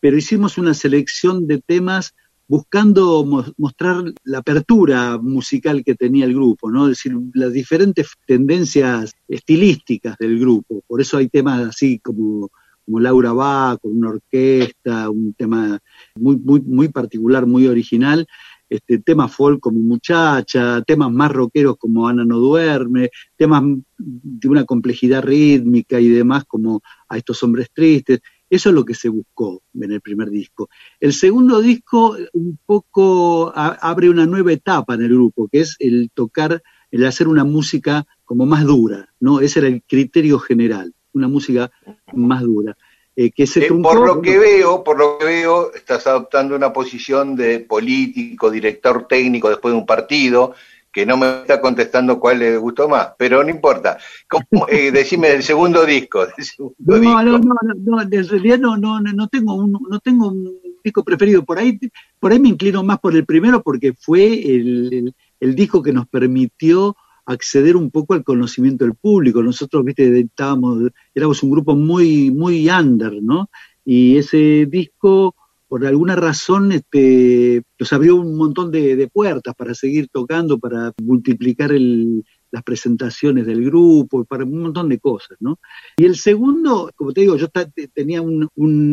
[0.00, 2.14] pero hicimos una selección de temas
[2.48, 6.84] buscando mo- mostrar la apertura musical que tenía el grupo, ¿no?
[6.84, 10.82] Es decir, las diferentes tendencias estilísticas del grupo.
[10.86, 12.50] Por eso hay temas así como,
[12.84, 15.78] como Laura va, con una orquesta, un tema
[16.14, 18.26] muy, muy, muy particular, muy original
[18.72, 23.62] este, temas folk como Muchacha, temas más rockeros como Ana no duerme, temas
[23.98, 28.20] de una complejidad rítmica y demás como A estos hombres tristes.
[28.48, 30.70] Eso es lo que se buscó en el primer disco.
[31.00, 36.10] El segundo disco un poco abre una nueva etapa en el grupo, que es el
[36.14, 39.40] tocar, el hacer una música como más dura, ¿no?
[39.40, 41.70] Ese era el criterio general, una música
[42.14, 42.76] más dura.
[43.16, 43.90] Eh, que se Eh, truncó.
[43.90, 49.06] por lo que veo, por lo que veo, estás adoptando una posición de político, director
[49.06, 50.54] técnico después de un partido,
[50.92, 53.98] que no me está contestando cuál le gustó más, pero no importa.
[54.28, 56.26] ¿Cómo, eh, decime del segundo disco.
[56.26, 57.22] del segundo No, disco.
[57.22, 60.58] no, no, no, no, en realidad no, no, no no tengo un, no tengo un
[60.84, 61.44] disco preferido.
[61.44, 61.78] Por ahí,
[62.20, 65.92] por ahí me inclino más por el primero porque fue el, el- el disco que
[65.92, 66.94] nos permitió
[67.26, 69.42] acceder un poco al conocimiento del público.
[69.42, 73.48] Nosotros, viste, estábamos, éramos un grupo muy, muy under, ¿no?
[73.84, 75.34] Y ese disco,
[75.68, 80.92] por alguna razón, este, nos abrió un montón de, de puertas para seguir tocando, para
[81.02, 85.58] multiplicar el- las presentaciones del grupo, para un montón de cosas, ¿no?
[85.96, 87.48] Y el segundo, como te digo, yo
[87.92, 88.48] tenía un,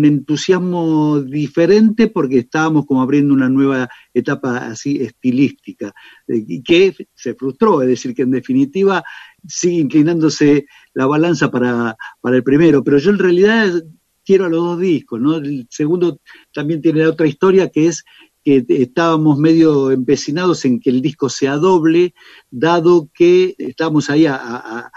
[0.06, 5.94] entusiasmo diferente porque estábamos como abriendo una nueva etapa así estilística,
[6.28, 9.04] eh, y que se frustró, es decir, que en definitiva
[9.46, 13.84] sigue inclinándose la balanza para, para el primero, pero yo en realidad
[14.30, 15.36] quiero a los dos discos, ¿no?
[15.36, 16.22] El segundo
[16.54, 18.06] también tiene otra historia que es
[18.44, 22.14] que estábamos medio empecinados en que el disco sea doble,
[22.50, 24.92] dado que estábamos ahí a, a-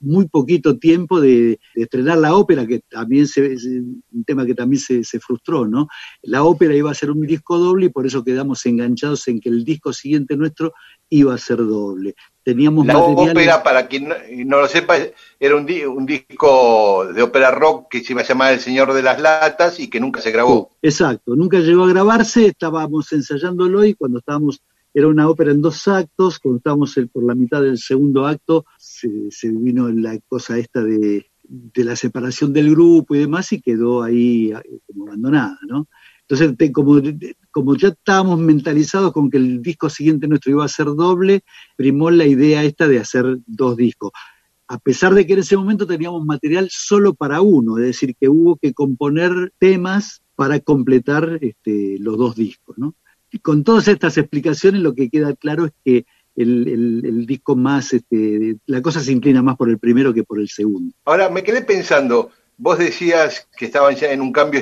[0.00, 4.54] muy poquito tiempo de, de estrenar la ópera, que también se, es un tema que
[4.54, 5.88] también se, se frustró, ¿no?
[6.22, 9.48] La ópera iba a ser un disco doble y por eso quedamos enganchados en que
[9.48, 10.72] el disco siguiente nuestro
[11.14, 12.14] iba a ser doble.
[12.42, 14.14] Teníamos La material- ópera, para quien no,
[14.46, 14.96] no lo sepa,
[15.38, 18.92] era un, di- un disco de ópera rock que se iba a llamar El Señor
[18.92, 20.72] de las Latas y que nunca se grabó.
[20.82, 24.60] Exacto, nunca llegó a grabarse, estábamos ensayándolo y cuando estábamos,
[24.94, 28.64] era una ópera en dos actos, cuando estábamos el- por la mitad del segundo acto,
[28.78, 33.60] se, se vino la cosa esta de, de la separación del grupo y demás y
[33.60, 35.86] quedó ahí eh, como abandonada, ¿no?
[36.32, 36.72] Entonces, te-
[37.50, 41.44] como, ya estábamos mentalizados con que el disco siguiente nuestro iba a ser doble,
[41.76, 44.12] primó la idea esta de hacer dos discos
[44.68, 48.30] a pesar de que en ese momento teníamos material solo para uno, es decir, que
[48.30, 52.78] hubo que componer temas para completar este, los dos discos.
[52.78, 52.94] ¿no?
[53.30, 56.06] Y con todas estas explicaciones lo que queda claro es que
[56.36, 60.24] el, el- el disco más, este, la cosa se inclina más por el primero que
[60.24, 60.94] por el segundo.
[61.04, 62.30] Ahora, me quedé pensando,
[62.62, 64.60] vos decías que estaban ya en un cambio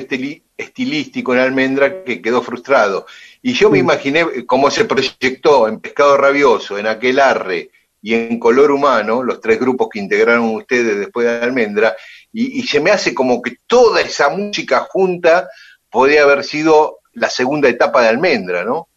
[0.57, 3.05] estilístico en Almendra que quedó frustrado.
[3.43, 7.69] Y yo me imaginé eh, cómo se proyectó en Pescado Rabioso, en Aquelarre
[8.01, 11.95] y en Color Humano, los tres grupos que integraron ustedes después de Almendra,
[12.33, 15.47] y, y se me hace como que toda esa música junta
[15.91, 18.87] podría haber sido la segunda etapa de Almendra, ¿no?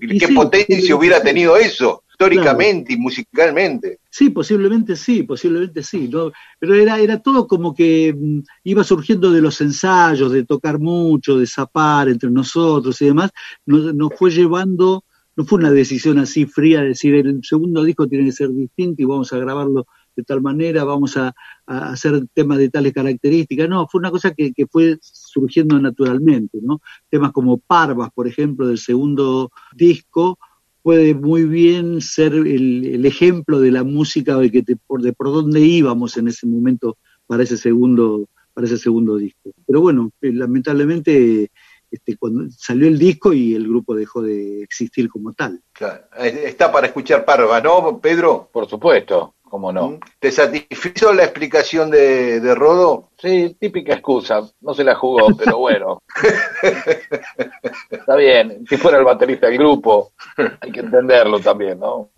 [0.00, 4.00] ¿Qué sí, potencia sí, hubiera tenido eso, históricamente y musicalmente?
[4.08, 6.32] Sí, posiblemente sí, posiblemente sí, ¿no?
[6.58, 11.38] pero era, era todo como que mm, iba surgiendo de los ensayos, de tocar mucho,
[11.38, 13.30] de zapar entre nosotros y demás,
[13.66, 15.04] nos, nos fue llevando,
[15.36, 19.02] no fue una decisión así fría, de decir el segundo disco tiene que ser distinto
[19.02, 19.86] y vamos a grabarlo
[20.16, 21.34] de tal manera, vamos a,
[21.66, 26.58] a hacer temas de tales características, no, fue una cosa que, que fue surgiendo naturalmente,
[26.62, 26.80] ¿no?
[27.10, 30.38] Temas como Parvas, por ejemplo, del segundo disco,
[30.86, 35.12] puede muy bien ser el, el ejemplo de la música de, que te- por, de
[35.12, 36.96] por dónde íbamos en ese momento
[37.26, 39.50] para ese segundo para ese segundo disco.
[39.66, 41.50] Pero bueno, eh, lamentablemente
[41.90, 45.60] este, cuando salió el disco y el grupo dejó de existir como tal.
[45.72, 46.04] Claro.
[46.20, 48.48] Eh, Está para escuchar Parva, ¿no, Pedro?
[48.52, 49.98] Por supuesto, cómo no.
[50.18, 53.10] ¿Te satisfizo la explicación de, de Rodo?
[53.18, 56.02] Sí, típica excusa, no se la jugó, pero bueno.
[57.90, 60.12] Está bien, si fuera el baterista del grupo,
[60.60, 62.10] hay que entenderlo también, ¿no?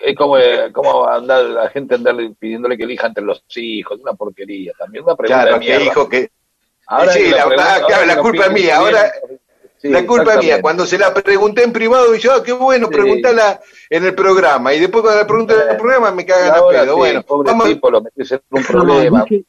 [0.00, 4.14] Es como, eh, como andar la gente andarle pidiéndole que elija entre los hijos, una
[4.14, 6.30] porquería también, una pregunta Claro, de que dijo que...
[6.86, 8.76] Ahora sí, que la, pregunta- ahora claro, la culpa es mía.
[8.78, 9.12] Ahora,
[9.80, 10.60] sí, la culpa mía.
[10.60, 12.92] Cuando se la pregunté en privado, y yo, ah, qué bueno, Sí.
[12.94, 14.74] preguntala en el programa.
[14.74, 16.92] Y después cuando la pregunté en el programa, me cagan a pedo.
[16.94, 19.24] sí, Bueno, pobre vamos, tipo, lo metes en un problema.
[19.28, 19.44] dije-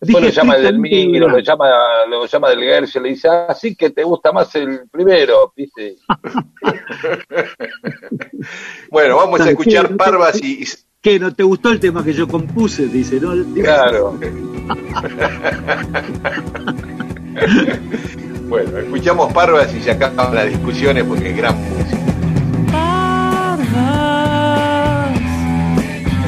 [0.00, 1.68] Después lo llama del estrictamente Miro, lo llama,
[2.08, 5.96] lo llama del Gercio, le dice, ah, sí que te gusta más el primero, ¿viste?
[8.92, 10.64] bueno, vamos a escuchar Parvas y...
[11.00, 11.18] ¿Qué?
[11.18, 12.86] ¿No te gustó el tema que yo compuse?
[12.86, 13.32] Dice, ¿no?
[13.54, 14.16] Claro.
[18.48, 21.98] Bueno, escuchamos Parvas y se acaban las discusiones porque es gran música.
[22.72, 23.68] Parvas,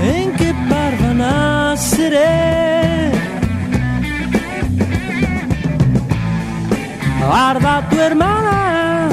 [0.05, 3.11] ¿en qué parva naceré?
[7.33, 9.09] Arda tu hermana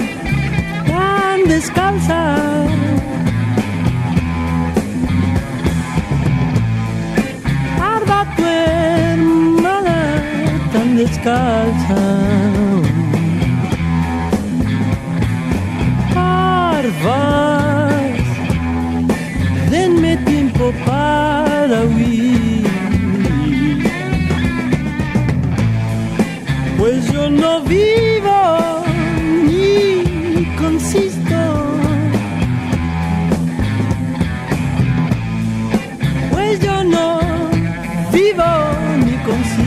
[0.87, 2.35] tan descalza.
[7.79, 10.21] Arda tu hermana
[10.73, 12.76] tan descalza.
[16.77, 18.21] Parvas,
[19.71, 22.67] denme tiempo para huir.
[26.77, 28.83] pues yo no vivo
[29.47, 31.39] ni consisto.
[36.31, 37.19] Pues yo no
[38.13, 38.51] vivo
[39.03, 39.66] ni consisto.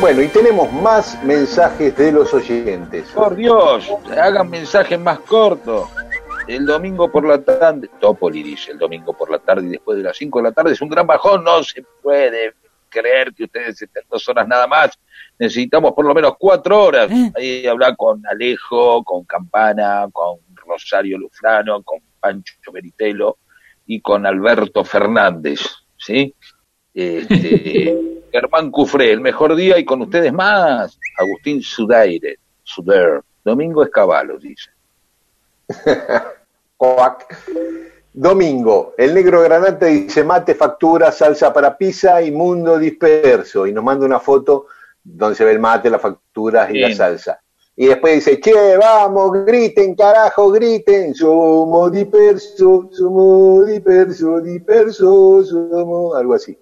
[0.00, 3.08] Bueno, y tenemos más mensajes de los oyentes.
[3.08, 5.88] Por Dios, hagan mensajes más cortos.
[6.46, 10.04] El domingo por la tarde, Topoli dice, el domingo por la tarde y después de
[10.04, 12.54] las 5 de la tarde es un gran bajón, no se puede
[12.88, 14.96] creer que ustedes estén dos horas nada más.
[15.36, 17.10] Necesitamos por lo menos cuatro horas.
[17.34, 23.38] Ahí hablar con Alejo, con Campana, con Rosario Lufrano, con Pancho Beritelo
[23.84, 25.60] y con Alberto Fernández,
[25.96, 26.34] ¿sí?
[27.00, 30.98] Este, Germán Cufré, el mejor día y con ustedes más.
[31.16, 33.22] Agustín Sudaire, Suder.
[33.44, 34.70] Domingo Escabalos, dice.
[36.76, 37.36] Coac.
[38.12, 43.64] Domingo, el negro granate dice mate, factura, salsa para pizza y mundo disperso.
[43.68, 44.66] Y nos manda una foto
[45.04, 47.40] donde se ve el mate, las facturas y la salsa.
[47.80, 56.34] Y después dice, che, vamos, griten, carajo, griten, somos disperso, somos disperso, disperso, somos, algo
[56.34, 56.58] así.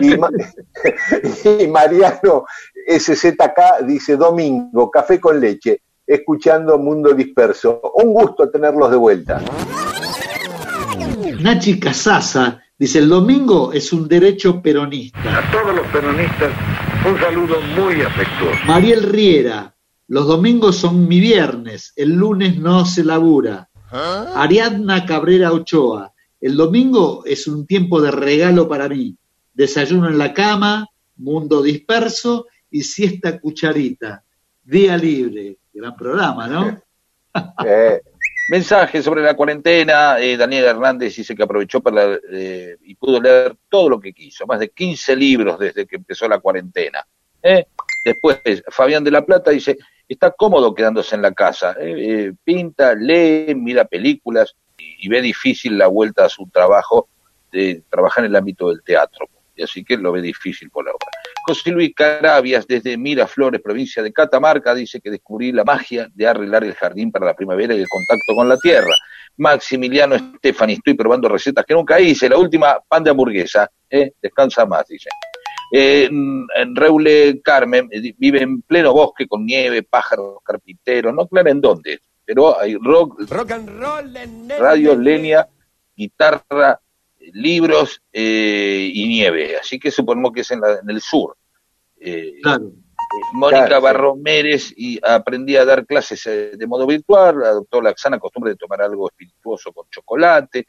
[0.00, 0.30] Y, Ma-
[1.60, 2.46] y Mariano
[2.88, 7.82] SZK dice, domingo, café con leche, escuchando Mundo Disperso.
[7.96, 9.42] Un gusto tenerlos de vuelta.
[11.38, 15.18] Nachi Casasa dice, el domingo es un derecho peronista.
[15.20, 16.50] A todos los peronistas,
[17.06, 18.56] un saludo muy afectuoso.
[18.66, 19.75] Mariel Riera,
[20.08, 23.68] los domingos son mi viernes, el lunes no se labura.
[23.90, 29.16] Ariadna Cabrera Ochoa, el domingo es un tiempo de regalo para mí.
[29.52, 34.22] Desayuno en la cama, mundo disperso y siesta cucharita.
[34.62, 35.56] Día libre.
[35.72, 36.82] Gran programa, ¿no?
[37.64, 38.00] Eh,
[38.48, 40.20] Mensaje sobre la cuarentena.
[40.20, 44.46] eh, Daniel Hernández dice que aprovechó para, eh, y pudo leer todo lo que quiso.
[44.46, 47.04] Más de 15 libros desde que empezó la cuarentena.
[47.42, 47.66] ¿eh?
[48.04, 49.76] Después, Fabián de la Plata dice,
[50.08, 51.76] está cómodo quedándose en la casa.
[51.80, 51.94] ¿eh?
[51.98, 57.08] Eh, pinta, lee, mira películas y, ve difícil la vuelta a su trabajo
[57.50, 59.28] de trabajar en el ámbito del teatro.
[59.54, 61.06] Y así que lo ve difícil por ahora.
[61.46, 66.64] José Luis Carabias, desde Miraflores, provincia de Catamarca, dice que descubrí la magia de arreglar
[66.64, 68.94] el jardín para la primavera y el contacto con la tierra.
[69.38, 72.28] Maximiliano Estefani, estoy probando recetas que nunca hice.
[72.28, 73.70] La última, pan de hamburguesa.
[73.88, 74.12] ¿eh?
[74.20, 75.08] Descansa más, dice.
[75.72, 81.50] Eh, en Reule Carmen eh, vive en pleno bosque con nieve, pájaros, carpinteros, no claro
[81.50, 84.14] en dónde, pero hay rock, Rock and roll
[84.58, 85.46] radio, leña,
[85.96, 86.80] guitarra,
[87.18, 89.56] eh, libros eh, y nieve.
[89.58, 91.36] Así que suponemos que es en, la- en el sur.
[91.98, 92.70] Eh, Claro.
[93.34, 93.82] Mónica Claro.
[93.82, 96.24] Barro Mérez y aprendí a dar clases
[96.58, 100.66] de modo virtual, adoptó la sana costumbre de tomar algo espirituoso con chocolate,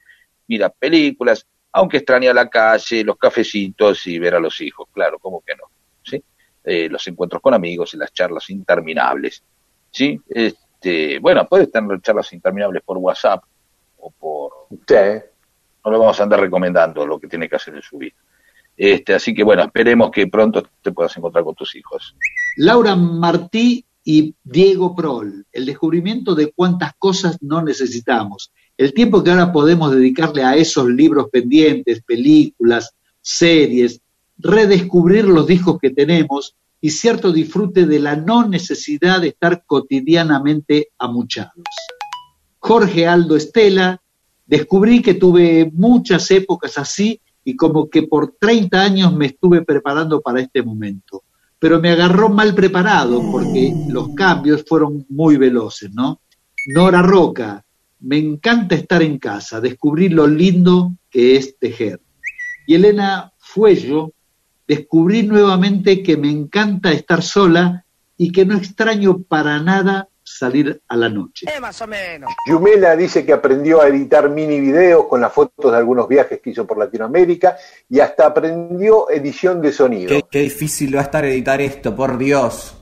[0.48, 1.46] mira películas,
[1.78, 5.66] aunque extraña la calle, los cafecitos y ver a los hijos, claro, ¿cómo que no?
[6.04, 6.24] ¿Sí?
[6.64, 9.44] Eh, los encuentros con amigos y las charlas interminables,
[9.92, 10.20] ¿sí?
[10.28, 13.44] Este, bueno, puedes tener charlas interminables por WhatsApp
[13.98, 14.52] o por...
[14.88, 14.96] sí.
[15.86, 18.16] No lo vamos a andar recomendando lo que tiene que hacer en su vida.
[18.76, 22.16] Este, así que bueno, esperemos que pronto te puedas encontrar con tus hijos.
[22.58, 28.52] Laura Martí y Diego Prol, el descubrimiento de cuántas cosas no necesitamos.
[28.78, 34.00] El tiempo que ahora podemos dedicarle a esos libros pendientes, películas, series,
[34.38, 40.90] redescubrir los discos que tenemos y cierto disfrute de la no necesidad de estar cotidianamente
[41.00, 41.64] amuchados.
[42.60, 44.00] Jorge Aldo Estela,
[44.46, 50.22] descubrí que tuve muchas épocas así y como que por 30 años me estuve preparando
[50.22, 51.24] para este momento.
[51.60, 56.22] Pero me agarró mal preparado porque los cambios fueron muy veloces, ¿no?
[56.76, 57.66] Nora Roca,
[58.00, 62.00] me encanta estar en casa, descubrí lo lindo que es tejer.
[62.66, 64.14] Y Elena Fuello,
[64.68, 67.86] descubrí nuevamente que me encanta estar sola
[68.18, 71.48] y que no extraño para nada salir a la noche.
[71.62, 72.30] más o menos.
[72.50, 76.50] Yumela dice que aprendió a editar mini videos con las fotos de algunos viajes que
[76.50, 77.58] hizo por Latinoamérica
[77.90, 80.10] y hasta aprendió edición de sonido.
[80.10, 82.77] Qué, qué difícil va a estar editar esto, por Dios.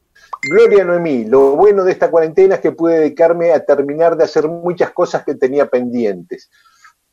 [0.48, 4.48] Gloria Noemí, lo bueno de esta cuarentena es que pude dedicarme a terminar de hacer
[4.48, 6.52] muchas cosas que tenía pendientes.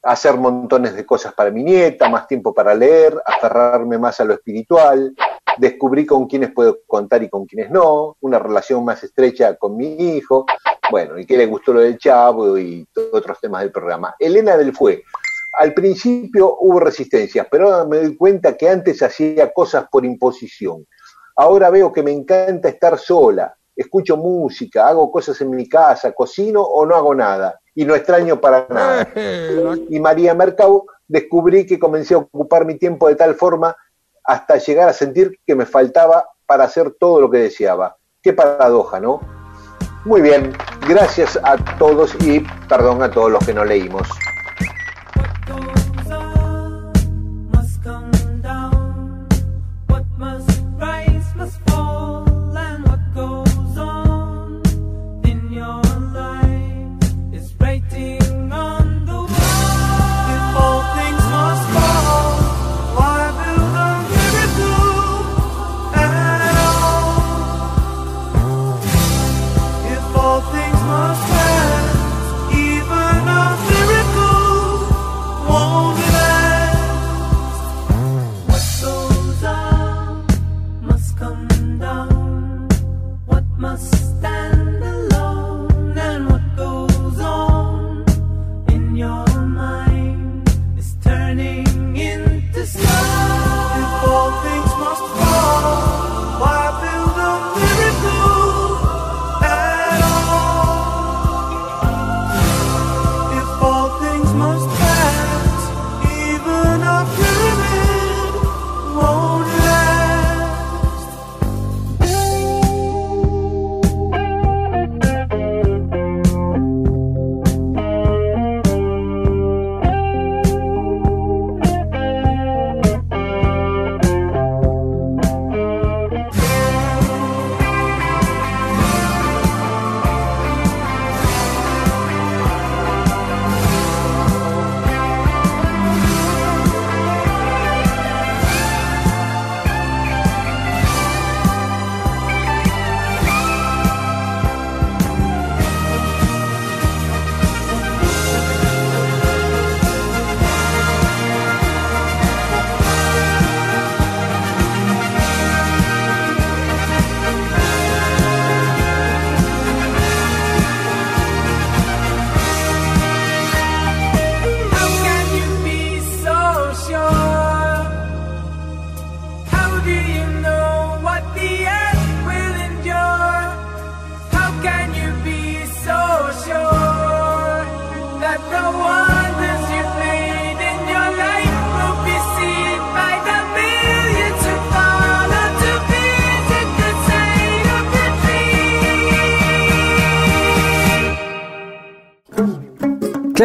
[0.03, 4.35] Hacer montones de cosas para mi nieta, más tiempo para leer, aferrarme más a lo
[4.35, 5.15] espiritual,
[5.57, 9.95] descubrí con quiénes puedo contar y con quiénes no, una relación más estrecha con mi
[9.95, 10.45] hijo,
[10.91, 14.15] bueno, y que le gustó lo del chavo y otros temas del programa.
[14.19, 15.05] Elena del Fue,
[15.59, 20.87] al principio hubo resistencias, pero ahora me doy cuenta que antes hacía cosas por imposición.
[21.37, 26.63] Ahora veo que me encanta estar sola, escucho música, hago cosas en mi casa, cocino
[26.63, 29.09] o no hago nada, y no extraño para nada.
[29.89, 33.77] Y María Mercado, descubrí que comencé a ocupar mi tiempo de tal forma
[34.25, 37.97] hasta llegar a sentir que me faltaba para hacer todo lo que deseaba.
[38.23, 39.21] Qué paradoja, ¿no?
[40.05, 40.53] Muy bien,
[40.89, 44.09] gracias a todos y perdón a todos los que no leímos.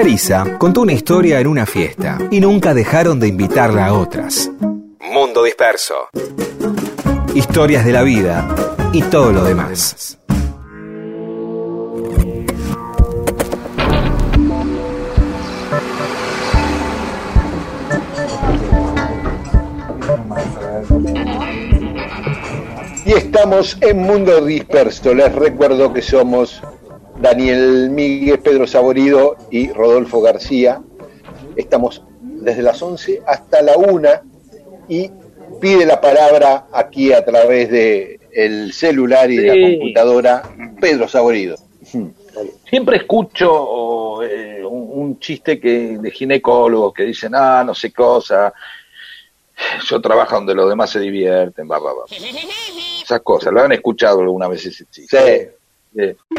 [0.08, 4.50] Clarisa contó una historia en una fiesta y nunca dejaron de invitarla a otras.
[5.02, 5.96] Mundo disperso.
[7.36, 8.48] Historias de la vida
[8.94, 10.18] y todo lo demás.
[23.06, 25.14] Y estamos en Mundo Disperso.
[25.14, 26.62] Les recuerdo que somos
[27.20, 30.82] Daniel Miguel, Pedro Saborido y Rodolfo García.
[31.56, 34.10] Estamos desde las 11 hasta la 1
[34.88, 35.10] y
[35.60, 39.60] pide la palabra aquí a través de el celular y de Sí.
[39.60, 40.44] la computadora
[40.80, 41.58] Pedro Saborido.
[42.70, 48.54] Siempre escucho eh, un, un chiste que de ginecólogos que dicen, ah, no sé cosa.
[49.90, 52.04] yo trabajo donde los demás se divierten, va, va, va.
[53.04, 55.18] Esas cosas, lo han escuchado alguna vez ese chiste.
[55.36, 55.57] Eh,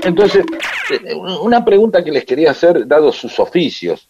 [0.05, 0.45] Entonces,
[0.91, 4.07] eh, una pregunta que les quería hacer, dado sus oficios,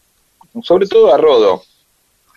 [0.63, 1.63] sobre todo a Rodo,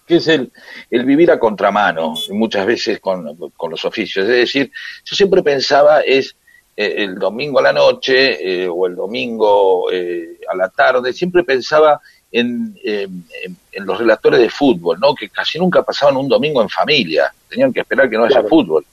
[0.07, 0.51] que es el,
[0.89, 4.23] el vivir a contramano, muchas veces con, con los oficios.
[4.25, 4.71] Es decir,
[5.05, 6.35] yo siempre pensaba es
[6.75, 11.43] eh, el domingo a la noche eh, o el domingo eh, a la tarde, siempre
[11.43, 11.99] pensaba
[12.31, 13.25] en, en-
[13.73, 15.13] en- los relatores de fútbol, ¿no?
[15.13, 18.49] Que casi nunca pasaban un domingo en familia, tenían que esperar que no haya Claro.
[18.49, 18.85] fútbol.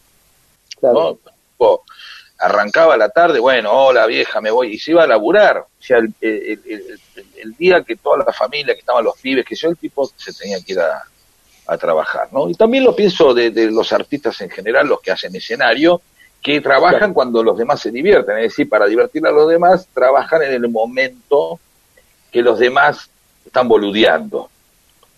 [2.39, 5.59] Arrancaba la tarde, bueno, hola vieja, me voy, y se iba a laburar.
[5.59, 9.19] O sea, el, el- el- el- el día que toda la familia, que estaban los
[9.21, 11.03] pibes, que yo, el tipo se tenía que ir a,
[11.67, 12.49] a trabajar, ¿no?
[12.49, 16.01] Y también lo pienso de, de los artistas en general, los que hacen escenario,
[16.41, 20.43] que trabajan cuando los demás se divierten, es decir, para divertir a los demás, trabajan
[20.45, 21.59] en el momento
[22.31, 23.11] que los demás
[23.45, 24.49] están boludeando,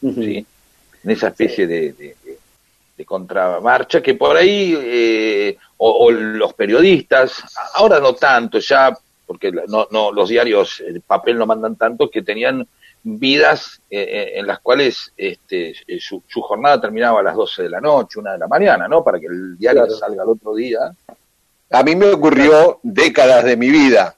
[0.00, 0.46] ¿sí?
[1.04, 2.38] En esa especie de, de- de-
[2.96, 7.42] de contramarcha que por ahí, eh, o, o los periodistas,
[7.74, 8.96] ahora no tanto ya,
[9.26, 12.66] porque no, no, los diarios, el papel no mandan tanto, que tenían
[13.02, 17.62] vidas eh, eh, en las cuales este, eh, su, su jornada terminaba a las 12
[17.62, 19.02] de la noche, una de la mañana, ¿no?
[19.02, 19.98] Para que el diario Claro.
[19.98, 20.80] salga el otro día.
[21.70, 24.16] A mí me ocurrió décadas de mi vida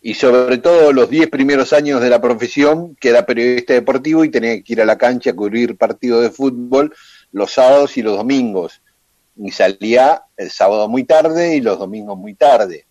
[0.00, 4.30] y sobre todo los 10 primeros años de la profesión, que era periodista deportivo y
[4.30, 6.94] tenía que ir a la cancha a cubrir partidos de fútbol
[7.32, 8.82] los sábados y los domingos.
[9.36, 12.84] Y salía el sábado muy tarde y los domingos muy tarde.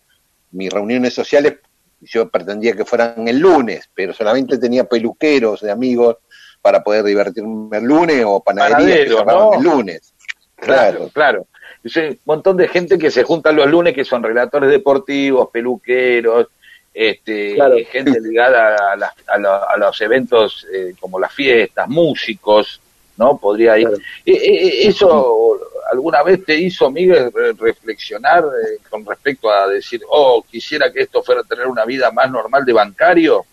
[0.50, 1.54] Mis reuniones sociales
[2.00, 6.16] yo pretendía que fueran el lunes, pero solamente tenía peluqueros de amigos
[6.60, 9.54] para poder divertirme el lunes o panaderías que ¿no?
[9.54, 10.12] el lunes.
[10.56, 11.46] Claro, claro.
[11.82, 16.48] Es un montón de gente que se juntan los lunes que son relatores deportivos, peluqueros,
[16.94, 17.76] este, Claro.
[17.90, 22.80] gente ligada a, las- a a los eventos eh, como las fiestas, músicos,
[23.16, 23.36] ¿no?
[23.38, 23.88] Podría ir.
[24.26, 25.58] Eh, eh, ¿Eso
[25.92, 31.02] alguna vez te hizo, Miguel, re- reflexionar eh, con respecto a decir, oh, quisiera que
[31.02, 33.44] esto fuera tener una vida más normal de bancario?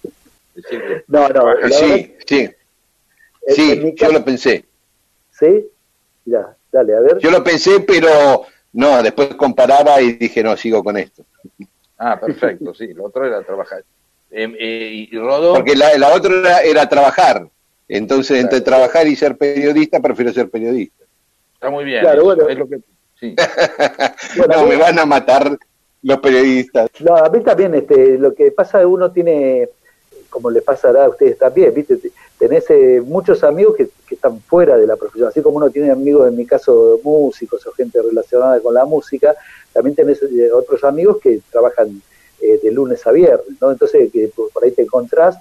[1.07, 2.49] No, no, la Sí, verdad- sí,
[3.48, 4.65] sí, yo lo pensé.
[5.31, 5.65] ¿Sí?
[6.26, 7.18] Ya, dale, a ver.
[7.19, 11.23] Yo lo pensé, pero no, después comparaba y dije, no, sigo con esto.
[11.98, 13.84] Ah, perfecto, sí, lo otro era trabajar.
[14.31, 15.56] Eh, y Rodó...
[15.56, 17.49] Porque la, la otra era, era trabajar.
[17.90, 21.03] Entonces, entre trabajar y ser periodista, prefiero ser periodista.
[21.56, 22.02] Está muy bien.
[22.02, 22.48] Claro, bueno.
[22.48, 22.80] es lo que-
[23.20, 23.36] sí.
[24.49, 25.57] no, me van a matar
[26.03, 26.90] los periodistas.
[27.02, 29.68] No, a mí también este, lo que pasa uno tiene,
[30.30, 31.98] como le pasará a ustedes también, ¿viste?
[31.98, 35.70] Te- Tenés eh, muchos amigos que, que están fuera de la profesión, así como uno
[35.70, 39.36] tiene amigos, en mi caso, músicos o gente relacionada con la música,
[39.74, 42.02] también tenés eh, otros amigos que trabajan
[42.40, 43.72] eh, de lunes a viernes, ¿no?
[43.72, 45.38] Entonces, que por, por ahí te encontrás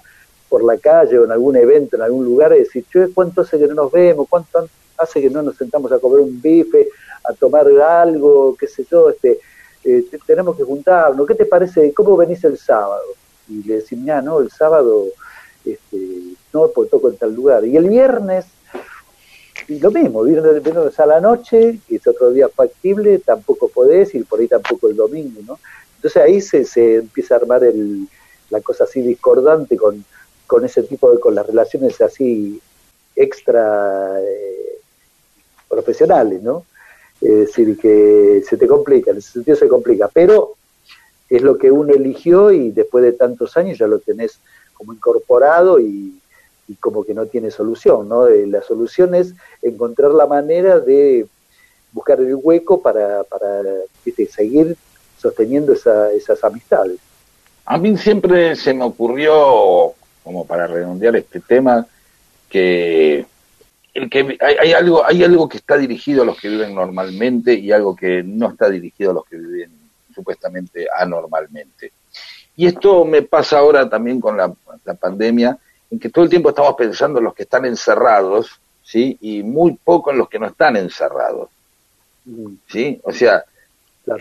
[0.49, 3.57] por la calle o en algún evento, en algún lugar, y decís, che, ¿cuánto hace
[3.59, 4.27] que no nos vemos?
[4.29, 4.67] ¿Cuánto
[4.97, 6.89] hace que no nos sentamos a comer un bife,
[7.23, 9.39] a tomar algo, qué sé yo, este,
[9.83, 11.93] eh, te- tenemos que juntarnos, ¿qué te parece?
[11.93, 13.03] ¿Cómo venís el sábado?
[13.47, 15.05] Y le decís, ya, no, el sábado,
[15.65, 15.97] este,
[16.53, 17.63] no, pues toco en tal lugar.
[17.65, 18.45] Y el viernes,
[19.67, 24.15] y lo mismo, viernes, viernes a la noche, que es otro día factible, tampoco podés,
[24.15, 25.59] y por ahí tampoco el domingo, ¿no?
[25.97, 28.07] Entonces ahí se, se empieza a armar el,
[28.49, 30.03] la cosa así discordante con,
[30.49, 32.59] con ese tipo de, con las relaciones así
[33.15, 34.79] extra eh,
[35.69, 36.65] profesionales, ¿no?
[37.21, 40.53] Es decir, que se te complica, en ese sentido se complica, pero
[41.29, 44.39] es lo que uno eligió y después de tantos años ya lo tenés
[44.73, 46.19] como incorporado y,
[46.79, 48.27] como que no tiene solución, ¿no?
[48.27, 51.27] Eh, La solución es encontrar la manera de
[51.91, 53.61] buscar el hueco para, para
[54.31, 54.75] seguir
[55.21, 56.97] sosteniendo esa- esas amistades.
[57.65, 59.93] A mí siempre se me ocurrió,
[60.29, 61.87] como para redondear este tema,
[62.47, 63.25] que
[63.95, 67.55] el que hay, hay algo hay algo que está dirigido a los que viven normalmente
[67.55, 69.71] y algo que no está dirigido a los que viven
[70.13, 71.93] supuestamente anormalmente.
[72.55, 74.53] Y esto me pasa ahora también con la,
[74.85, 75.57] la pandemia,
[75.89, 79.17] en que todo el tiempo estamos pensando en los que están encerrados, ¿sí?
[79.21, 81.49] Y muy poco en los que no están encerrados,
[82.67, 83.01] ¿sí?
[83.03, 83.43] O sea,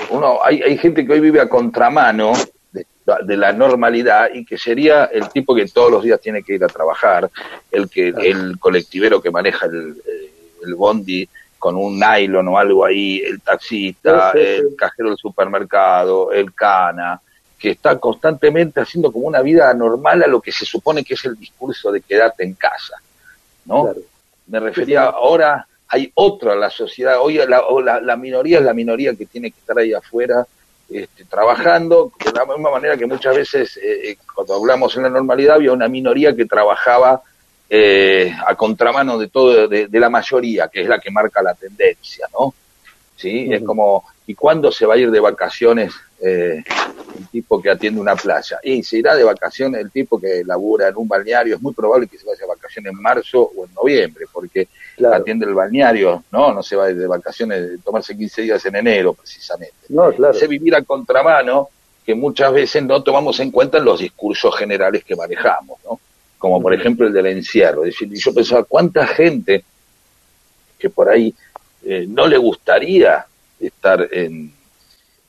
[0.09, 2.33] uno hay, hay gente que hoy vive a contramano
[2.79, 2.87] de,
[3.25, 6.65] de la normalidad y que sería el tipo que todos los días tiene que ir
[6.65, 7.31] a trabajar,
[7.71, 10.33] el que el colectivero que maneja el, eh,
[10.65, 11.29] el bondi
[11.59, 16.55] con un nylon o algo ahí, el taxista, Sí, sí, el cajero del supermercado, el
[16.55, 17.21] cana,
[17.59, 21.25] que está constantemente haciendo como una vida normal a lo que se supone que es
[21.25, 22.95] el discurso de quedarte en casa,
[23.65, 23.93] ¿no?
[24.47, 28.75] Me refería ahora hay otro en la sociedad, hoy la, la, la minoría es la
[28.75, 30.47] minoría que tiene que estar ahí afuera
[30.89, 35.11] este, trabajando, de la misma manera que muchas veces eh, eh, cuando hablamos en la
[35.11, 37.23] normalidad había una minoría que trabajaba
[37.69, 41.55] eh, a contramano de todo, de, de la mayoría, que es la que marca la
[41.55, 42.55] tendencia, ¿no?
[43.17, 43.53] ¿Sí?
[43.53, 46.63] Es como, ¿y cuándo se va a ir de vacaciones eh,
[47.19, 48.59] el tipo que atiende una playa?
[48.63, 52.07] Y se irá de vacaciones el tipo que labura en un balneario, es muy probable
[52.07, 54.69] que se vaya de vacaciones en marzo o en noviembre, porque
[55.11, 56.53] atiende el balneario, ¿no?
[56.53, 59.75] No se va de vacaciones, tomarse 15 días en enero, precisamente.
[59.89, 60.37] No, claro.
[60.37, 61.71] Ese vivir a contramano
[62.05, 65.99] que muchas veces no tomamos en cuenta en los discursos generales que manejamos, ¿no?
[66.37, 67.87] Como por ejemplo el del encierro.
[67.87, 69.65] Es decir, yo pensaba, ¿cuánta gente
[70.79, 71.35] que por ahí
[71.83, 73.25] eh, no le gustaría
[73.61, 74.53] estar en,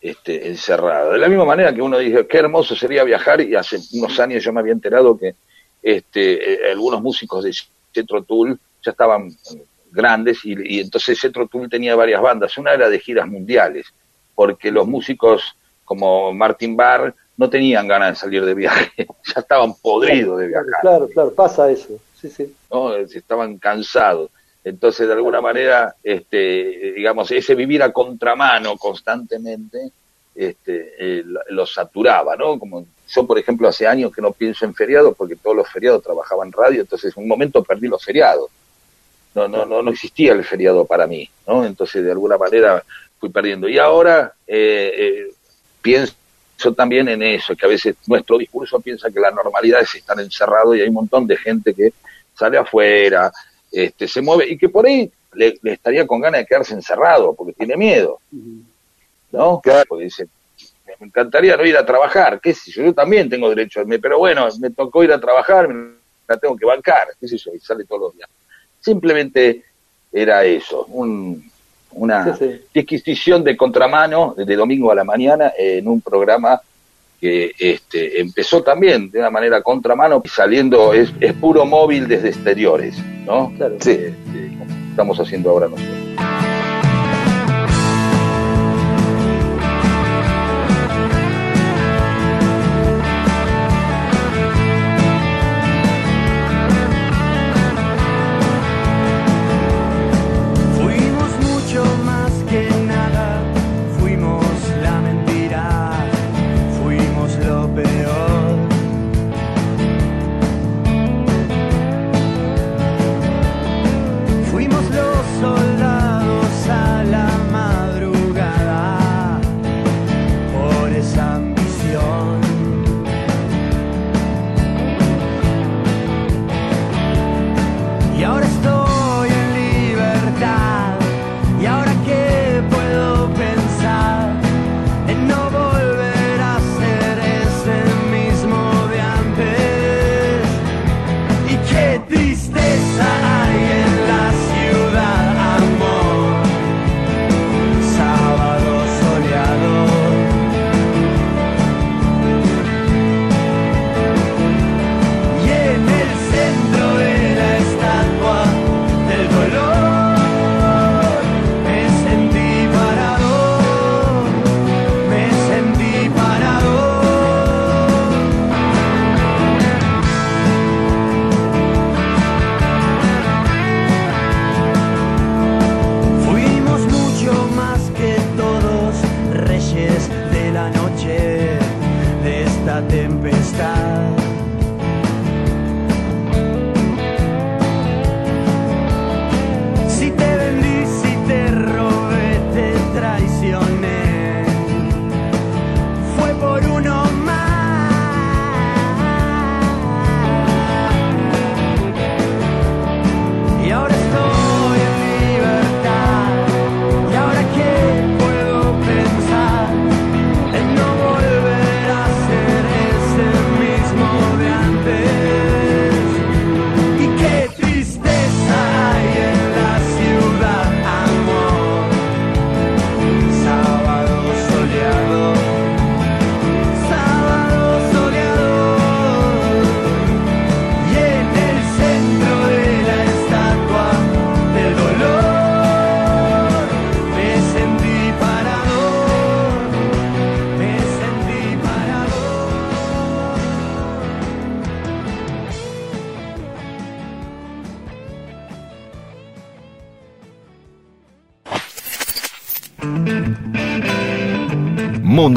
[0.02, 1.12] este, encerrado?
[1.12, 4.44] De la misma manera que uno dice, qué hermoso sería viajar, y hace unos años
[4.44, 5.36] yo me había enterado que
[5.82, 7.54] este, eh, algunos músicos de
[7.94, 9.32] Cetro Tool ya estaban
[9.92, 12.58] grandes y, y entonces Cetro Tool tenía varias bandas.
[12.58, 13.88] Una era de giras mundiales,
[14.36, 15.56] porque los músicos
[15.90, 18.92] como Martin Barr no tenían ganas de salir de viaje,
[19.34, 20.82] ya estaban podridos de viajar.
[20.82, 21.98] Claro, claro, pasa eso.
[22.20, 22.54] Sí, sí.
[22.70, 22.96] ¿no?
[22.96, 24.30] estaban cansados.
[24.64, 29.92] Entonces, de alguna manera, este, digamos, ese vivir a contramano constantemente
[30.36, 32.60] este, eh, lo- saturaba, ¿no?
[32.60, 36.04] Como yo, por ejemplo, hace años que no pienso en feriados porque todos los feriados
[36.04, 38.50] trabajaba en radio, entonces en un momento perdí los feriados.
[39.36, 41.66] No, no, no, no existía el feriado para mí, ¿no?
[41.66, 42.84] Entonces, de alguna manera
[43.20, 43.68] fui perdiendo.
[43.70, 45.34] Y ahora eh, eh,
[45.82, 46.14] pienso
[46.76, 50.76] también en eso, que a veces nuestro discurso piensa que la normalidad es estar encerrado
[50.76, 51.94] y hay un montón de gente que
[52.36, 53.32] sale afuera,
[53.72, 57.34] este, se mueve y que por ahí le, le estaría con ganas de quedarse encerrado
[57.36, 58.20] porque tiene miedo,
[59.32, 59.62] ¿no?
[59.88, 60.28] Porque dice,
[61.00, 64.00] me encantaría no ir a trabajar, qué sé yo, yo también tengo derecho a irme,
[64.00, 65.94] pero bueno, me tocó ir a trabajar, me
[66.28, 68.30] la tengo que bancar, qué sé yo, y sale todos los días.
[68.80, 69.64] Simplemente
[70.12, 71.50] era eso, un,
[71.92, 72.62] una Sí, sí.
[72.74, 76.60] disquisición de contramano de domingo a la mañana en un programa
[77.20, 82.98] que este, empezó también de una manera contramano, saliendo, es, es puro móvil desde exteriores,
[83.26, 83.52] ¿no?
[83.80, 83.92] Sí.
[83.92, 84.14] Este,
[84.58, 86.39] como estamos haciendo ahora nosotros.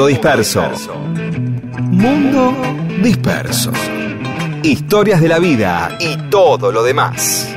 [0.02, 0.62] Mundo disperso.
[1.92, 2.52] Mundo
[3.04, 3.70] disperso.
[4.64, 7.48] historias de la vida y todo lo demás.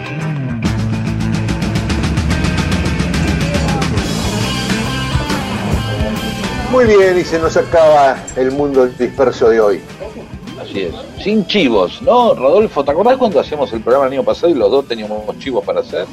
[6.71, 9.81] Muy bien, y se nos acaba el mundo disperso de hoy.
[10.61, 10.93] Así es.
[11.23, 12.33] Sin chivos, ¿no?
[12.33, 15.63] Rodolfo, ¿te acordás cuando hacíamos el programa el año pasado y los dos teníamos chivos
[15.63, 16.05] para hacer?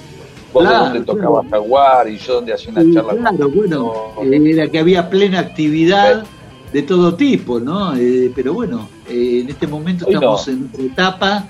[0.53, 3.15] Vos Claro, de dónde tocaba Jaguar y yo donde hacía una Sí, charla.
[3.15, 3.93] claro, bueno,
[4.23, 6.25] era que había plena actividad
[6.73, 7.95] de todo tipo, ¿no?
[7.97, 10.21] Eh, pero bueno, eh, en este momento Hoy no.
[10.21, 11.49] estamos en otra etapa,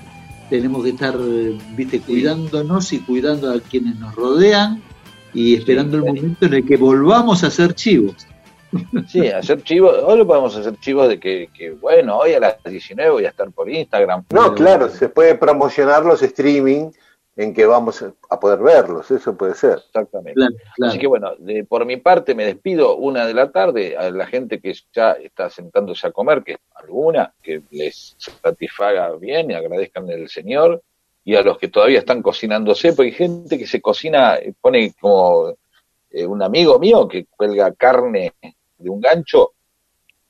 [0.49, 4.81] tenemos que estar, eh, viste, cuidándonos y cuidando a quienes nos rodean
[5.33, 8.27] y esperando el momento en el que volvamos a ser chivos.
[9.07, 9.95] Sí, hacer chivos.
[10.03, 13.29] Hoy lo podemos hacer chivos de que, que, bueno, hoy a las 19 voy a
[13.29, 14.23] estar por Instagram.
[14.31, 16.89] No, claro, se puede promocionar los streaming
[17.35, 19.79] en que vamos a poder verlos, eso puede ser.
[19.85, 20.39] Exactamente.
[20.81, 24.27] Así que bueno, de, por mi parte me despido una de la tarde a la
[24.27, 29.55] gente que ya está sentándose a comer, que es alguna, que les satisfaga bien y
[29.55, 30.83] agradezcan el Señor,
[31.25, 34.93] y a los que todavía están cocinándose, porque hay gente que se cocina, eh, pone
[34.99, 35.55] como
[36.11, 38.33] eh, un amigo mío que cuelga carne
[38.77, 39.53] de un gancho,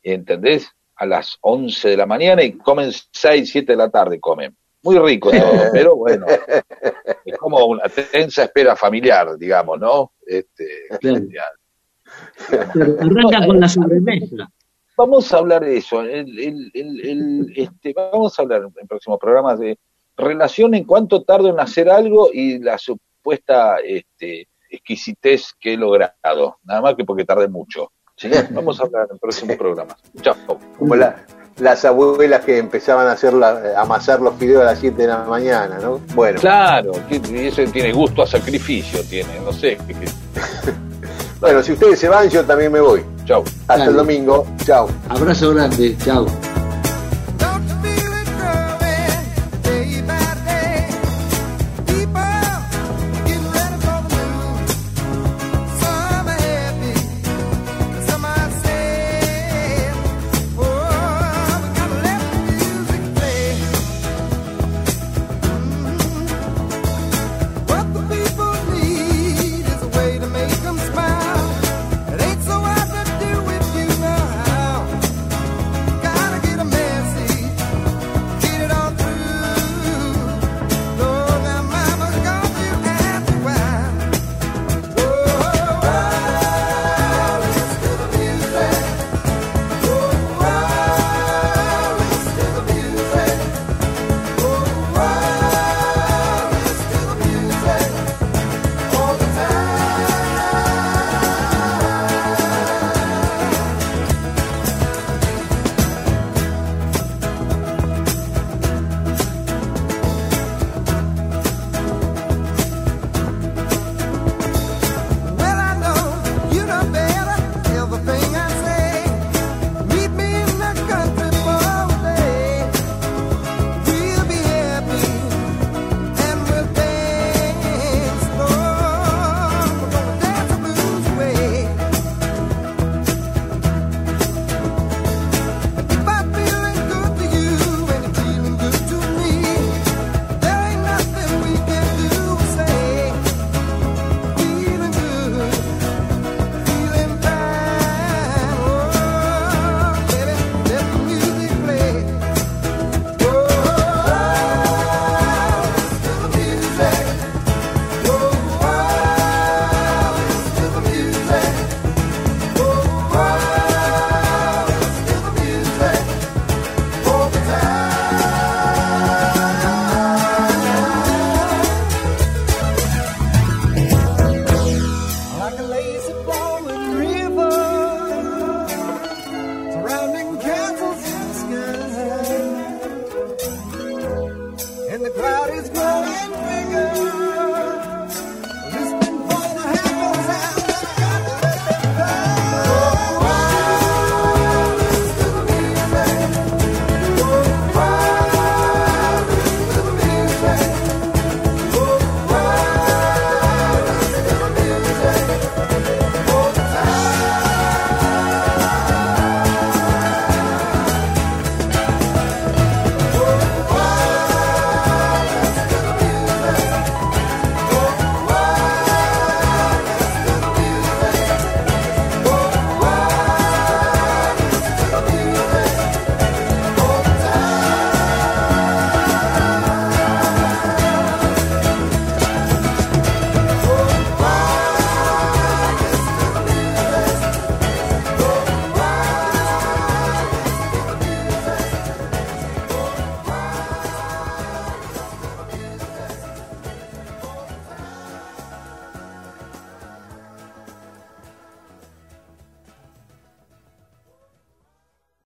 [0.02, 0.70] ¿entendés?
[0.96, 4.56] A las 11 de la mañana y comen 6, 7 de la tarde, comen.
[4.84, 5.42] Muy rico todo,
[5.74, 6.26] pero bueno,
[7.26, 10.12] es como una tensa espera familiar, digamos, ¿no?
[10.26, 10.68] Este,
[11.00, 14.50] Claro, arranca con la sobremesa.
[14.98, 16.02] Vamos a hablar de eso.
[16.02, 19.78] El, el- el- el- este, vamos a hablar en próximos programas de
[20.18, 26.58] relación en cuánto tardo en hacer algo y la supuesta este, exquisitez que he logrado.
[26.64, 27.92] Nada más que porque tardé mucho.
[28.16, 28.30] ¿sí?
[28.52, 29.98] Vamos a hablar en próximos programas.
[30.22, 30.36] Chao.
[30.78, 31.26] Como la-
[31.60, 35.08] las abuelas que empezaban a hacer la- a amasar los fideos a las 7 de
[35.10, 36.00] la mañana, ¿no?
[36.16, 39.78] Bueno, Claro, eso tiene gusto a sacrificio, tiene, no sé.
[41.40, 43.04] bueno, si ustedes se van, yo también me voy.
[43.26, 43.44] Chao.
[43.68, 44.46] Hasta el domingo.
[44.66, 44.90] Chao.
[45.10, 46.26] Abrazo grande, chao.